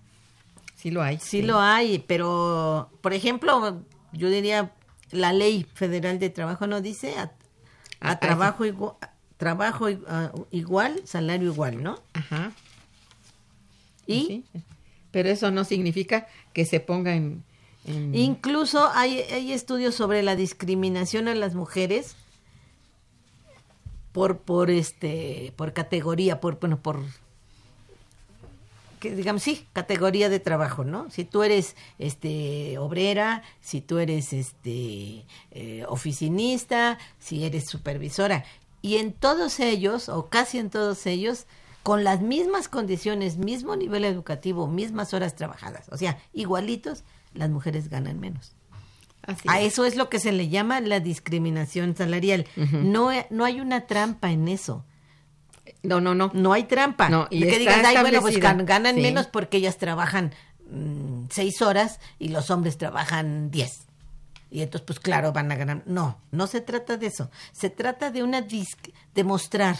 Sí 0.77 0.91
lo 0.91 1.03
hay. 1.03 1.19
sí 1.21 1.43
lo 1.43 1.61
hay, 1.61 1.99
pero 2.07 2.91
por 3.01 3.13
ejemplo, 3.15 3.83
yo 4.13 4.31
diría 4.31 4.73
la 5.11 5.33
ley 5.33 5.67
federal 5.75 6.19
de 6.19 6.31
trabajo 6.31 6.67
no 6.67 6.81
dice 6.81 7.17
a, 7.19 7.23
a 7.23 7.31
Ah, 8.01 8.11
ah, 8.13 8.21
trabajo 8.21 8.65
igual, 8.65 8.95
trabajo 9.39 9.87
ah, 10.07 10.33
igual, 10.53 11.01
salario 11.05 11.51
igual, 11.53 11.83
¿no? 11.83 11.99
Ajá. 12.13 12.53
Y 14.07 14.27
sí. 14.27 14.45
Pero 15.11 15.31
eso 15.31 15.51
no 15.51 15.65
significa 15.65 16.27
que 16.53 16.65
se 16.65 16.81
ponga 16.81 17.15
en... 17.15 17.43
en- 17.87 18.15
Incluso 18.15 18.89
hay, 18.95 19.21
hay 19.33 19.53
estudios 19.53 19.95
sobre 19.95 20.23
la 20.23 20.37
discriminación 20.37 21.29
a 21.29 21.35
las 21.35 21.55
mujeres 21.55 22.15
por, 24.13 24.39
por 24.39 24.71
este, 24.71 25.53
por 25.57 25.73
categoría, 25.73 26.41
por, 26.41 26.59
bueno, 26.61 26.79
por 26.81 27.01
que 28.99 29.15
digamos 29.15 29.43
sí, 29.43 29.67
categoría 29.73 30.29
de 30.29 30.41
trabajo, 30.41 30.85
¿no? 30.85 31.11
Si 31.11 31.25
tú 31.25 31.43
eres 31.43 31.77
este 31.99 32.79
obrera, 32.79 33.43
si 33.61 33.81
tú 33.81 33.99
eres 33.99 34.33
este 34.33 35.25
eh, 35.53 35.85
oficinista, 35.89 36.99
si 37.19 37.45
eres 37.45 37.67
supervisora, 37.67 38.45
y 38.83 38.97
en 38.97 39.13
todos 39.13 39.61
ellos, 39.61 40.09
o 40.09 40.27
casi 40.27 40.59
en 40.59 40.71
todos 40.71 41.07
ellos, 41.07 41.47
con 41.83 42.05
las 42.05 42.21
mismas 42.21 42.69
condiciones, 42.69 43.39
mismo 43.39 43.77
nivel 43.77 44.05
educativo, 44.05 44.67
mismas 44.67 45.15
horas 45.15 45.37
trabajadas, 45.37 45.89
o 45.91 45.97
sea, 45.97 46.19
igualitos, 46.33 47.05
las 47.35 47.51
mujeres 47.51 47.89
ganan 47.89 48.19
menos. 48.21 48.58
Así 49.29 49.47
A 49.47 49.61
es. 49.61 49.73
eso 49.75 49.85
es 49.85 49.95
lo 49.95 50.09
que 50.09 50.19
se 50.19 50.33
le 50.33 50.49
llama 50.49 50.81
la 50.81 50.99
discriminación 51.01 51.95
salarial. 51.97 52.47
no, 52.57 53.11
no 53.31 53.45
hay 53.45 53.61
una 53.61 53.87
trampa 53.87 54.33
en 54.33 54.49
eso. 54.49 54.85
No, 55.83 56.01
no, 56.01 56.15
no. 56.15 56.31
No 56.35 56.53
hay 56.53 56.65
trampa. 56.65 57.09
No, 57.09 57.29
y 57.31 57.41
que 57.43 57.59
digas, 57.59 57.85
ay, 57.85 57.97
bueno, 58.01 58.21
pues 58.21 58.39
ganan 58.41 58.97
Sí. 58.97 59.01
menos 59.01 59.27
porque 59.29 59.59
ellas 59.59 59.77
trabajan 59.79 60.35
mm, 60.71 61.27
seis 61.31 61.63
horas 61.63 62.01
y 62.19 62.29
los 62.29 62.51
hombres 62.51 62.77
trabajan 62.79 63.51
diez. 63.51 63.87
Y 64.51 64.63
entonces, 64.63 64.87
pues 64.87 64.99
claro, 64.99 65.33
van 65.33 65.53
a 65.53 65.57
ganar. 65.57 65.83
No, 65.87 66.19
no 66.31 66.47
se 66.47 66.61
trata 66.63 66.97
de 66.97 67.07
eso. 67.09 67.31
Se 67.53 67.69
trata 67.71 68.11
de 68.11 68.23
una 68.23 68.41
dis- 68.47 68.93
de 69.15 69.25
mostrar 69.25 69.77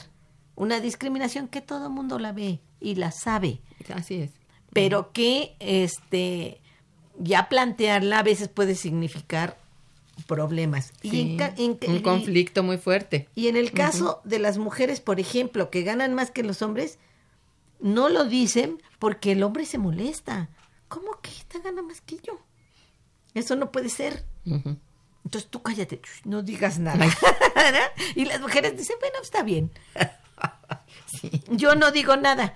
una 0.57 0.79
discriminación 0.81 1.49
que 1.49 1.63
todo 1.63 1.89
mundo 1.89 2.19
la 2.19 2.33
ve 2.33 2.61
y 2.81 2.95
la 2.97 3.11
sabe, 3.11 3.61
Así 3.95 4.17
es. 4.23 4.31
pero 4.75 5.11
que 5.13 5.57
este 5.59 6.61
ya 7.19 7.49
plantearla 7.49 8.21
a 8.21 8.23
veces 8.23 8.49
puede 8.49 8.75
significar 8.75 9.59
problemas. 10.27 10.93
Y 11.03 11.39
un 11.87 12.03
conflicto 12.03 12.63
muy 12.63 12.79
fuerte. 12.79 13.29
Y 13.35 13.49
en 13.49 13.57
el 13.57 13.73
caso 13.73 14.21
de 14.25 14.39
las 14.39 14.59
mujeres, 14.59 15.01
por 15.01 15.21
ejemplo, 15.21 15.71
que 15.71 15.83
ganan 15.83 16.15
más 16.15 16.31
que 16.31 16.43
los 16.43 16.63
hombres, 16.63 16.99
no 17.81 18.09
lo 18.09 18.25
dicen 18.25 18.83
porque 18.99 19.33
el 19.33 19.43
hombre 19.43 19.65
se 19.67 19.79
molesta. 19.79 20.49
¿Cómo 20.89 21.21
que 21.21 21.31
esta 21.31 21.59
gana 21.61 21.83
más 21.83 22.01
que 22.01 22.17
yo? 22.17 22.41
Eso 23.35 23.57
no 23.57 23.71
puede 23.71 23.91
ser. 23.91 24.25
Entonces 24.45 25.51
tú 25.51 25.63
cállate, 25.63 26.01
no 26.25 26.43
digas 26.43 26.79
nada. 26.79 27.07
y 28.15 28.25
las 28.25 28.41
mujeres 28.41 28.77
dicen, 28.77 28.97
bueno, 29.01 29.19
está 29.23 29.43
bien. 29.43 29.71
Yo 31.51 31.75
no 31.75 31.91
digo 31.91 32.17
nada. 32.17 32.55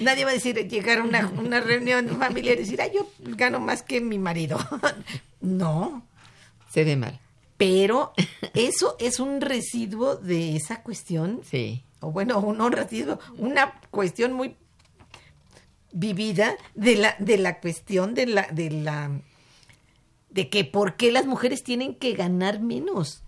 Nadie 0.00 0.24
va 0.24 0.30
a 0.30 0.34
decir, 0.34 0.56
llegar 0.68 0.98
a 0.98 1.02
una, 1.02 1.28
una 1.28 1.60
reunión 1.60 2.08
familiar 2.18 2.56
y 2.56 2.60
decir, 2.60 2.80
ah, 2.80 2.90
yo 2.92 3.10
gano 3.20 3.60
más 3.60 3.82
que 3.82 4.00
mi 4.00 4.18
marido. 4.18 4.58
no. 5.40 6.06
Se 6.70 6.84
ve 6.84 6.96
mal. 6.96 7.20
Pero 7.56 8.12
eso 8.52 8.96
es 8.98 9.20
un 9.20 9.40
residuo 9.40 10.16
de 10.16 10.56
esa 10.56 10.82
cuestión. 10.82 11.40
Sí. 11.48 11.84
O 12.00 12.10
bueno, 12.10 12.38
un 12.40 12.72
residuo, 12.72 13.18
una 13.38 13.80
cuestión 13.90 14.32
muy 14.32 14.56
vivida 15.92 16.56
de 16.74 16.96
la, 16.96 17.16
de 17.18 17.38
la 17.38 17.60
cuestión 17.60 18.14
de 18.14 18.26
la, 18.26 18.48
de 18.50 18.70
la 18.70 19.10
de 20.34 20.50
que 20.50 20.64
por 20.64 20.96
qué 20.96 21.12
las 21.12 21.26
mujeres 21.26 21.62
tienen 21.62 21.94
que 21.94 22.12
ganar 22.12 22.60
menos. 22.60 23.22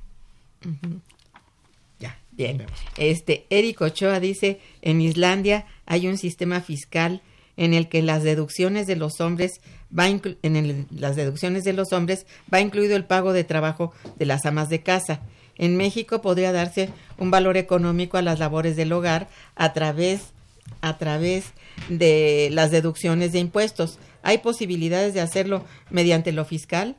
Bien. 2.37 2.67
Este, 2.97 3.47
Eric 3.51 3.81
Ochoa 3.81 4.21
dice, 4.21 4.61
en 4.83 5.01
Islandia 5.01 5.67
hay 5.87 6.07
un 6.07 6.19
sistema 6.19 6.61
fiscal 6.61 7.23
en 7.57 7.75
el 7.75 7.89
que 7.89 8.03
las 8.03 8.23
deducciones 8.23 8.87
de 8.87 8.97
los 8.97 9.21
hombres 9.21 9.61
va 9.97 10.09
en 10.09 10.87
las 10.91 11.17
deducciones 11.17 11.65
de 11.65 11.73
los 11.73 11.93
hombres 11.93 12.27
va 12.53 12.61
incluido 12.61 12.97
el 12.97 13.05
pago 13.05 13.33
de 13.33 13.45
trabajo 13.45 13.93
de 14.17 14.27
las 14.27 14.45
amas 14.45 14.69
de 14.69 14.83
casa. 14.83 15.21
En 15.57 15.77
México 15.77 16.21
podría 16.21 16.53
darse 16.53 16.91
un 17.19 17.31
valor 17.31 17.57
económico 17.57 18.19
a 18.19 18.23
las 18.23 18.39
labores 18.39 18.77
del 18.77 18.93
hogar 18.93 19.29
a 19.55 19.73
través 19.73 20.33
a 20.81 20.99
través 20.99 21.53
de 21.89 22.49
las 22.53 22.71
deducciones 22.71 23.33
de 23.33 23.39
impuestos. 23.39 23.99
¿Hay 24.23 24.39
posibilidades 24.39 25.15
de 25.15 25.21
hacerlo 25.21 25.65
mediante 25.91 26.33
lo 26.33 26.45
fiscal? 26.45 26.97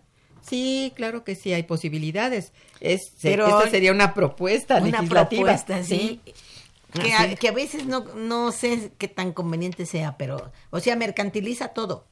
Sí, 0.48 0.94
claro 0.96 1.24
que 1.24 1.36
sí, 1.36 1.54
hay 1.54 1.64
posibilidades. 1.64 2.54
Es, 2.80 3.12
Pero 3.22 3.48
esta 3.48 3.70
sería 3.70 3.92
una 3.92 4.14
propuesta 4.14 4.78
una 4.78 5.02
legislativa. 5.02 5.44
Propuesta, 5.44 5.84
sí. 5.84 6.22
Que 6.94 7.14
a, 7.14 7.36
que 7.36 7.50
a, 7.50 7.52
veces 7.52 7.86
no, 7.86 8.06
no 8.16 8.52
sé 8.52 8.92
qué 8.98 9.08
tan 9.08 9.34
conveniente 9.34 9.86
sea, 9.86 10.18
pero, 10.18 10.52
o 10.70 10.80
sea, 10.80 10.96
mercantiliza 10.96 11.70
todo. 11.70 12.06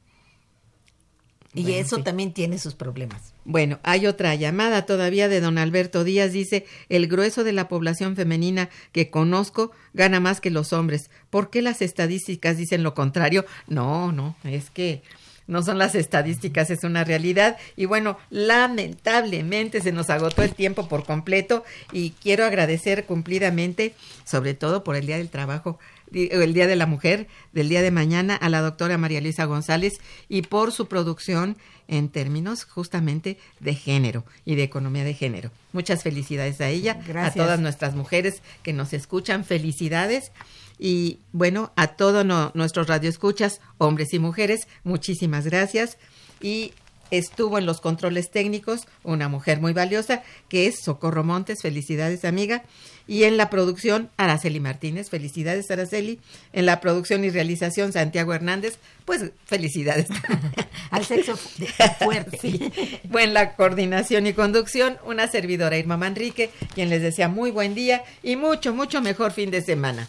Y 1.56 1.72
eso 1.72 2.02
también 2.02 2.34
tiene 2.34 2.58
sus 2.58 2.74
problemas. 2.74 3.32
Bueno, 3.44 3.78
hay 3.82 4.06
otra 4.06 4.34
llamada 4.34 4.84
todavía 4.84 5.28
de 5.28 5.40
don 5.40 5.56
Alberto 5.56 6.04
Díaz. 6.04 6.32
Dice, 6.32 6.66
el 6.90 7.06
grueso 7.06 7.44
de 7.44 7.52
la 7.52 7.68
población 7.68 8.14
femenina 8.14 8.68
que 8.92 9.10
conozco 9.10 9.70
gana 9.94 10.20
más 10.20 10.42
que 10.42 10.50
los 10.50 10.74
hombres. 10.74 11.10
¿Por 11.30 11.48
qué 11.48 11.62
las 11.62 11.80
estadísticas 11.80 12.58
dicen 12.58 12.82
lo 12.82 12.92
contrario? 12.92 13.46
No, 13.68 14.12
no, 14.12 14.36
es 14.44 14.68
que 14.68 15.02
no 15.46 15.62
son 15.62 15.78
las 15.78 15.94
estadísticas, 15.94 16.70
es 16.70 16.84
una 16.84 17.04
realidad. 17.04 17.56
Y 17.76 17.86
bueno, 17.86 18.18
lamentablemente 18.30 19.80
se 19.80 19.92
nos 19.92 20.10
agotó 20.10 20.42
el 20.42 20.54
tiempo 20.54 20.88
por 20.88 21.04
completo 21.04 21.64
y 21.92 22.10
quiero 22.10 22.44
agradecer 22.44 23.04
cumplidamente, 23.04 23.94
sobre 24.24 24.54
todo 24.54 24.84
por 24.84 24.96
el 24.96 25.06
Día 25.06 25.18
del 25.18 25.30
Trabajo, 25.30 25.78
el 26.12 26.54
Día 26.54 26.66
de 26.66 26.76
la 26.76 26.86
Mujer 26.86 27.26
del 27.52 27.68
día 27.68 27.82
de 27.82 27.90
mañana 27.90 28.36
a 28.36 28.48
la 28.48 28.60
doctora 28.60 28.98
María 28.98 29.20
Luisa 29.20 29.44
González 29.44 30.00
y 30.28 30.42
por 30.42 30.72
su 30.72 30.86
producción 30.86 31.56
en 31.88 32.08
términos 32.08 32.64
justamente 32.64 33.38
de 33.60 33.74
género 33.74 34.24
y 34.44 34.54
de 34.54 34.62
economía 34.62 35.04
de 35.04 35.14
género. 35.14 35.50
Muchas 35.72 36.02
felicidades 36.02 36.60
a 36.60 36.68
ella, 36.68 37.00
a 37.16 37.30
todas 37.32 37.60
nuestras 37.60 37.94
mujeres 37.94 38.42
que 38.62 38.72
nos 38.72 38.92
escuchan, 38.92 39.44
felicidades. 39.44 40.32
Y 40.78 41.20
bueno, 41.32 41.72
a 41.76 41.88
todos 41.88 42.24
nuestros 42.54 42.86
radioescuchas, 42.86 43.60
hombres 43.78 44.12
y 44.12 44.18
mujeres, 44.18 44.68
muchísimas 44.84 45.46
gracias. 45.46 45.96
Y 46.40 46.72
estuvo 47.10 47.58
en 47.58 47.66
los 47.66 47.80
controles 47.80 48.30
técnicos 48.30 48.86
una 49.02 49.28
mujer 49.28 49.60
muy 49.60 49.72
valiosa 49.72 50.22
que 50.48 50.66
es 50.66 50.80
Socorro 50.82 51.24
Montes, 51.24 51.62
felicidades 51.62 52.24
amiga, 52.24 52.64
y 53.08 53.24
en 53.24 53.36
la 53.36 53.50
producción 53.50 54.10
Araceli 54.16 54.58
Martínez, 54.58 55.10
felicidades 55.10 55.70
Araceli, 55.70 56.18
en 56.52 56.66
la 56.66 56.80
producción 56.80 57.24
y 57.24 57.30
realización 57.30 57.92
Santiago 57.92 58.34
Hernández, 58.34 58.78
pues 59.04 59.30
felicidades. 59.44 60.08
Al 60.90 61.04
sexo 61.04 61.36
fuerte. 62.00 63.00
Bueno, 63.04 63.32
la 63.32 63.54
coordinación 63.54 64.26
y 64.26 64.32
conducción 64.32 64.98
una 65.04 65.28
servidora 65.28 65.78
Irma 65.78 65.96
Manrique, 65.96 66.50
quien 66.74 66.90
les 66.90 67.02
desea 67.02 67.28
muy 67.28 67.52
buen 67.52 67.74
día 67.74 68.02
y 68.24 68.34
mucho, 68.34 68.74
mucho 68.74 69.00
mejor 69.00 69.32
fin 69.32 69.52
de 69.52 69.62
semana. 69.62 70.08